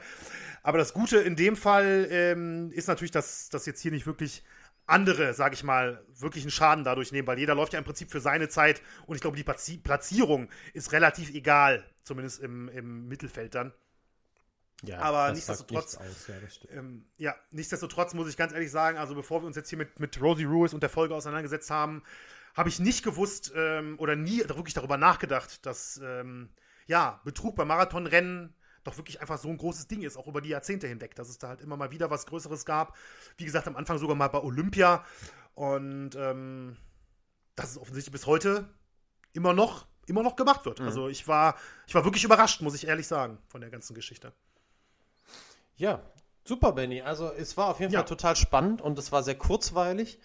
Aber 0.64 0.78
das 0.78 0.94
Gute 0.94 1.18
in 1.18 1.36
dem 1.36 1.56
Fall 1.56 2.08
ähm, 2.10 2.72
ist 2.72 2.88
natürlich, 2.88 3.12
dass 3.12 3.50
das 3.50 3.66
jetzt 3.66 3.82
hier 3.82 3.92
nicht 3.92 4.06
wirklich 4.06 4.44
andere, 4.88 5.34
sag 5.34 5.54
ich 5.54 5.64
mal, 5.64 6.04
wirklich 6.20 6.44
einen 6.44 6.52
Schaden 6.52 6.84
dadurch 6.84 7.12
nehmen, 7.12 7.28
weil 7.28 7.40
jeder 7.40 7.56
läuft 7.56 7.74
ja 7.74 7.80
im 7.80 7.86
Prinzip 7.86 8.12
für 8.12 8.20
seine 8.20 8.50
Zeit 8.50 8.82
und 9.08 9.16
ich 9.16 9.22
glaube, 9.22 9.38
die 9.38 9.78
Platzierung 9.78 10.50
ist 10.74 10.92
relativ 10.92 11.34
egal, 11.34 11.84
zumindest 12.04 12.42
im, 12.42 12.70
im 12.70 13.08
Mittelfeld 13.08 13.56
dann. 13.56 13.74
Ja, 14.84 15.00
Aber 15.00 15.30
nichtsdestotrotz- 15.34 16.00
nichts 16.04 16.28
ja. 16.64 16.78
Ähm, 16.78 17.06
ja, 17.18 17.36
nichtsdestotrotz 17.52 18.14
muss 18.14 18.30
ich 18.30 18.38
ganz 18.38 18.54
ehrlich 18.54 18.72
sagen, 18.72 18.98
also 18.98 19.16
bevor 19.16 19.42
wir 19.42 19.48
uns 19.48 19.56
jetzt 19.56 19.70
hier 19.70 19.78
mit, 19.78 20.00
mit 20.00 20.22
Rosie 20.22 20.44
Ruiz 20.44 20.74
und 20.74 20.84
der 20.84 20.90
Folge 20.90 21.16
auseinandergesetzt 21.16 21.72
haben, 21.72 22.04
habe 22.56 22.70
ich 22.70 22.80
nicht 22.80 23.04
gewusst 23.04 23.52
ähm, 23.56 23.96
oder 24.00 24.16
nie 24.16 24.40
wirklich 24.48 24.74
darüber 24.74 24.98
nachgedacht, 24.98 25.66
dass 25.66 26.00
ähm, 26.04 26.50
ja, 26.88 27.22
Betrug 27.24 27.56
beim 27.56 27.70
Marathonrennen 27.70 28.54
doch 28.86 28.98
wirklich 28.98 29.20
einfach 29.20 29.38
so 29.38 29.50
ein 29.50 29.58
großes 29.58 29.88
Ding 29.88 30.02
ist, 30.04 30.16
auch 30.16 30.28
über 30.28 30.40
die 30.42 30.50
Jahrzehnte 30.50 30.88
hinweg, 30.88 31.16
dass 31.16 31.28
es 31.28 31.38
da 31.38 31.50
halt 31.50 31.62
immer 31.62 31.76
mal 31.76 31.92
wieder 31.92 32.10
was 32.10 32.26
Größeres 32.26 32.66
gab. 32.66 32.96
Wie 33.38 33.44
gesagt, 33.46 33.68
am 33.68 33.76
Anfang 33.76 33.98
sogar 33.98 34.16
mal 34.16 34.30
bei 34.30 34.42
Olympia. 34.42 35.04
Und 35.56 36.16
ähm, 36.16 36.78
dass 37.56 37.72
es 37.72 37.78
offensichtlich 37.78 38.12
bis 38.12 38.26
heute 38.28 38.70
immer 39.34 39.54
noch, 39.54 39.86
immer 40.08 40.24
noch 40.24 40.36
gemacht 40.36 40.66
wird. 40.66 40.80
Also 40.82 41.08
ich 41.10 41.28
war, 41.28 41.56
ich 41.88 41.96
war 41.96 42.04
wirklich 42.06 42.24
überrascht, 42.24 42.62
muss 42.62 42.76
ich 42.76 42.88
ehrlich 42.88 43.08
sagen, 43.08 43.38
von 43.48 43.62
der 43.62 43.70
ganzen 43.70 43.94
Geschichte. 43.96 44.34
Ja, 45.78 46.02
super, 46.44 46.72
Benny. 46.74 47.02
Also 47.02 47.32
es 47.32 47.58
war 47.58 47.68
auf 47.70 47.80
jeden 47.80 47.92
Ja. 47.92 48.00
Fall 48.00 48.08
total 48.08 48.36
spannend 48.36 48.82
und 48.82 49.00
es 49.00 49.12
war 49.12 49.24
sehr 49.24 49.36
kurzweilig, 49.36 50.20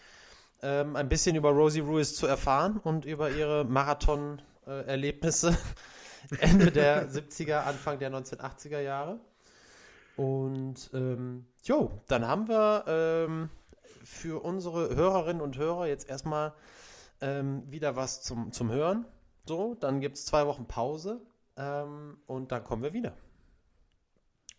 ähm, 0.63 0.97
ein 0.97 1.09
bisschen 1.09 1.35
über 1.37 1.51
Rosie 1.51 1.81
Ruiz 1.81 2.15
zu 2.15 2.27
erfahren 2.27 2.77
und 2.79 3.05
über 3.05 3.31
ihre 3.31 3.65
Marathon-Erlebnisse 3.65 5.57
Ende 6.41 6.71
der 6.71 7.09
70er, 7.09 7.65
Anfang 7.65 7.99
der 7.99 8.11
1980er 8.13 8.81
Jahre. 8.81 9.21
Und 10.17 10.91
ähm, 10.93 11.47
jo, 11.65 11.99
dann 12.09 12.27
haben 12.27 12.49
wir 12.49 12.85
ähm, 12.87 13.51
für 14.03 14.43
unsere 14.43 14.95
Hörerinnen 14.95 15.41
und 15.41 15.57
Hörer 15.57 15.87
jetzt 15.87 16.09
erstmal 16.09 16.53
ähm, 17.21 17.63
wieder 17.71 17.97
was 17.97 18.23
zum, 18.23 18.53
zum 18.53 18.71
Hören. 18.71 19.07
So, 19.47 19.75
dann 19.75 20.01
gibt 20.01 20.17
es 20.17 20.27
zwei 20.27 20.47
Wochen 20.47 20.67
Pause 20.67 21.21
ähm, 21.57 22.19
und 22.27 22.53
dann 22.53 22.65
kommen 22.65 22.83
wir 22.83 22.93
wieder. 22.93 23.15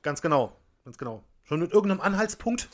Ganz 0.02 0.22
genau, 0.22 0.54
ganz 0.84 0.98
genau. 0.98 1.24
Schon 1.44 1.60
mit 1.60 1.72
irgendeinem 1.72 2.02
Anhaltspunkt? 2.02 2.70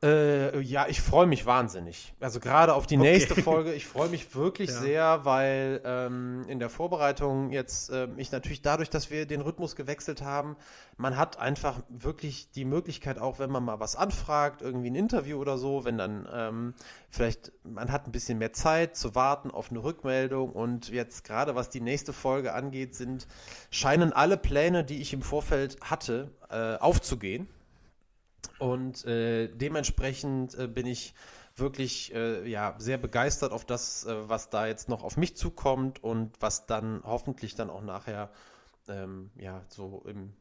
Äh, 0.00 0.60
ja, 0.60 0.86
ich 0.88 1.00
freue 1.00 1.26
mich 1.26 1.44
wahnsinnig. 1.44 2.14
Also 2.20 2.38
gerade 2.38 2.74
auf 2.74 2.86
die 2.86 2.96
Okay. 2.96 3.10
nächste 3.14 3.34
Folge. 3.34 3.72
Ich 3.74 3.84
freue 3.84 4.08
mich 4.08 4.32
wirklich 4.36 4.70
Ja. 4.70 4.76
sehr, 4.80 5.24
weil 5.24 5.80
ähm, 5.84 6.44
in 6.46 6.60
der 6.60 6.70
Vorbereitung 6.70 7.50
jetzt 7.50 7.90
ähm, 7.90 8.16
ich 8.16 8.30
natürlich 8.30 8.62
dadurch, 8.62 8.90
dass 8.90 9.10
wir 9.10 9.26
den 9.26 9.40
Rhythmus 9.40 9.74
gewechselt 9.74 10.22
haben, 10.22 10.56
man 10.98 11.16
hat 11.16 11.40
einfach 11.40 11.80
wirklich 11.88 12.52
die 12.52 12.64
Möglichkeit, 12.64 13.18
auch 13.18 13.40
wenn 13.40 13.50
man 13.50 13.64
mal 13.64 13.80
was 13.80 13.96
anfragt, 13.96 14.62
irgendwie 14.62 14.90
ein 14.90 14.94
Interview 14.94 15.36
oder 15.38 15.58
so, 15.58 15.84
wenn 15.84 15.98
dann 15.98 16.28
ähm, 16.32 16.74
vielleicht 17.10 17.50
man 17.64 17.90
hat 17.90 18.06
ein 18.06 18.12
bisschen 18.12 18.38
mehr 18.38 18.52
Zeit 18.52 18.96
zu 18.96 19.16
warten 19.16 19.50
auf 19.50 19.70
eine 19.72 19.82
Rückmeldung 19.82 20.52
und 20.52 20.90
jetzt 20.90 21.24
gerade 21.24 21.56
was 21.56 21.70
die 21.70 21.80
nächste 21.80 22.12
Folge 22.12 22.54
angeht, 22.54 22.94
sind 22.94 23.26
scheinen 23.72 24.12
alle 24.12 24.36
Pläne, 24.36 24.84
die 24.84 25.00
ich 25.00 25.12
im 25.12 25.22
Vorfeld 25.22 25.76
hatte, 25.80 26.30
äh, 26.50 26.76
aufzugehen. 26.76 27.48
Und 28.58 29.04
äh, 29.04 29.48
dementsprechend 29.48 30.54
äh, 30.58 30.66
bin 30.66 30.86
ich 30.86 31.14
wirklich 31.56 32.14
äh, 32.14 32.48
ja, 32.48 32.74
sehr 32.78 32.98
begeistert 32.98 33.52
auf 33.52 33.64
das, 33.64 34.04
äh, 34.06 34.28
was 34.28 34.50
da 34.50 34.66
jetzt 34.66 34.88
noch 34.88 35.02
auf 35.04 35.16
mich 35.16 35.36
zukommt 35.36 36.02
und 36.02 36.36
was 36.40 36.66
dann 36.66 37.02
hoffentlich 37.04 37.54
dann 37.54 37.70
auch 37.70 37.82
nachher 37.82 38.30
ähm, 38.88 39.30
ja, 39.36 39.62
so 39.68 40.02
im, 40.06 40.32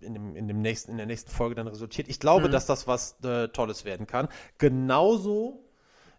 in, 0.00 0.14
dem, 0.14 0.36
in, 0.36 0.48
dem 0.48 0.60
nächsten, 0.60 0.92
in 0.92 0.96
der 0.96 1.06
nächsten 1.06 1.30
Folge 1.30 1.54
dann 1.54 1.66
resultiert. 1.66 2.08
Ich 2.08 2.20
glaube, 2.20 2.48
Mhm. 2.48 2.52
dass 2.52 2.66
das 2.66 2.86
was 2.86 3.18
äh, 3.22 3.48
Tolles 3.48 3.84
werden 3.84 4.06
kann. 4.06 4.28
Genauso 4.58 5.64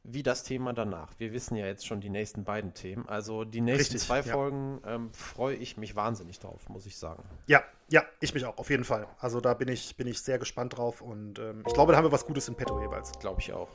wie 0.03 0.23
das 0.23 0.43
Thema 0.43 0.73
danach. 0.73 1.09
Wir 1.19 1.31
wissen 1.31 1.55
ja 1.55 1.65
jetzt 1.65 1.85
schon 1.85 2.01
die 2.01 2.09
nächsten 2.09 2.43
beiden 2.43 2.73
Themen. 2.73 3.07
Also 3.07 3.43
die 3.43 3.61
nächsten 3.61 3.93
Richtig, 3.93 4.01
zwei 4.01 4.21
ja. 4.21 4.23
Folgen 4.23 4.81
ähm, 4.85 5.13
freue 5.13 5.55
ich 5.55 5.77
mich 5.77 5.95
wahnsinnig 5.95 6.39
drauf, 6.39 6.69
muss 6.69 6.85
ich 6.85 6.97
sagen. 6.97 7.23
Ja, 7.45 7.63
ja, 7.89 8.03
ich 8.19 8.33
mich 8.33 8.45
auch, 8.45 8.57
auf 8.57 8.69
jeden 8.69 8.83
Fall. 8.83 9.07
Also 9.19 9.41
da 9.41 9.53
bin 9.53 9.67
ich, 9.67 9.95
bin 9.97 10.07
ich 10.07 10.21
sehr 10.21 10.39
gespannt 10.39 10.77
drauf 10.77 11.01
und 11.01 11.37
ähm, 11.39 11.63
ich 11.67 11.73
glaube, 11.73 11.91
da 11.91 11.97
haben 11.97 12.05
wir 12.05 12.11
was 12.11 12.25
Gutes 12.25 12.47
im 12.47 12.55
Petto 12.55 12.81
jeweils. 12.81 13.11
Glaube 13.19 13.41
ich 13.41 13.53
auch. 13.53 13.69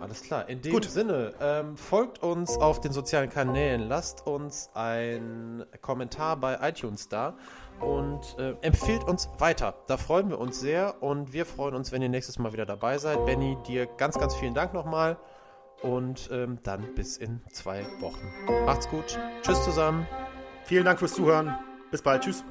Alles 0.00 0.22
klar. 0.22 0.48
In 0.48 0.62
dem 0.62 0.72
Gut. 0.72 0.84
Sinne, 0.84 1.34
ähm, 1.40 1.76
folgt 1.76 2.22
uns 2.22 2.56
auf 2.56 2.80
den 2.80 2.92
sozialen 2.92 3.28
Kanälen, 3.28 3.88
lasst 3.88 4.26
uns 4.26 4.70
einen 4.74 5.64
Kommentar 5.80 6.36
bei 6.36 6.58
iTunes 6.68 7.08
da 7.08 7.36
und 7.80 8.38
äh, 8.38 8.54
empfiehlt 8.62 9.04
uns 9.04 9.28
weiter. 9.38 9.74
Da 9.86 9.96
freuen 9.96 10.30
wir 10.30 10.38
uns 10.38 10.60
sehr 10.60 11.02
und 11.02 11.32
wir 11.32 11.44
freuen 11.44 11.74
uns, 11.74 11.92
wenn 11.92 12.02
ihr 12.02 12.08
nächstes 12.08 12.38
Mal 12.38 12.52
wieder 12.52 12.66
dabei 12.66 12.98
seid. 12.98 13.24
Benny, 13.26 13.56
dir 13.66 13.86
ganz, 13.86 14.18
ganz 14.18 14.34
vielen 14.34 14.54
Dank 14.54 14.72
nochmal 14.72 15.18
und 15.82 16.28
ähm, 16.32 16.58
dann 16.62 16.94
bis 16.94 17.16
in 17.16 17.40
zwei 17.50 17.86
Wochen. 18.00 18.26
Macht's 18.66 18.88
gut. 18.88 19.18
Tschüss 19.42 19.64
zusammen. 19.64 20.06
Vielen 20.64 20.84
Dank 20.84 20.98
fürs 20.98 21.14
Zuhören. 21.14 21.54
Bis 21.90 22.02
bald. 22.02 22.22
Tschüss. 22.22 22.44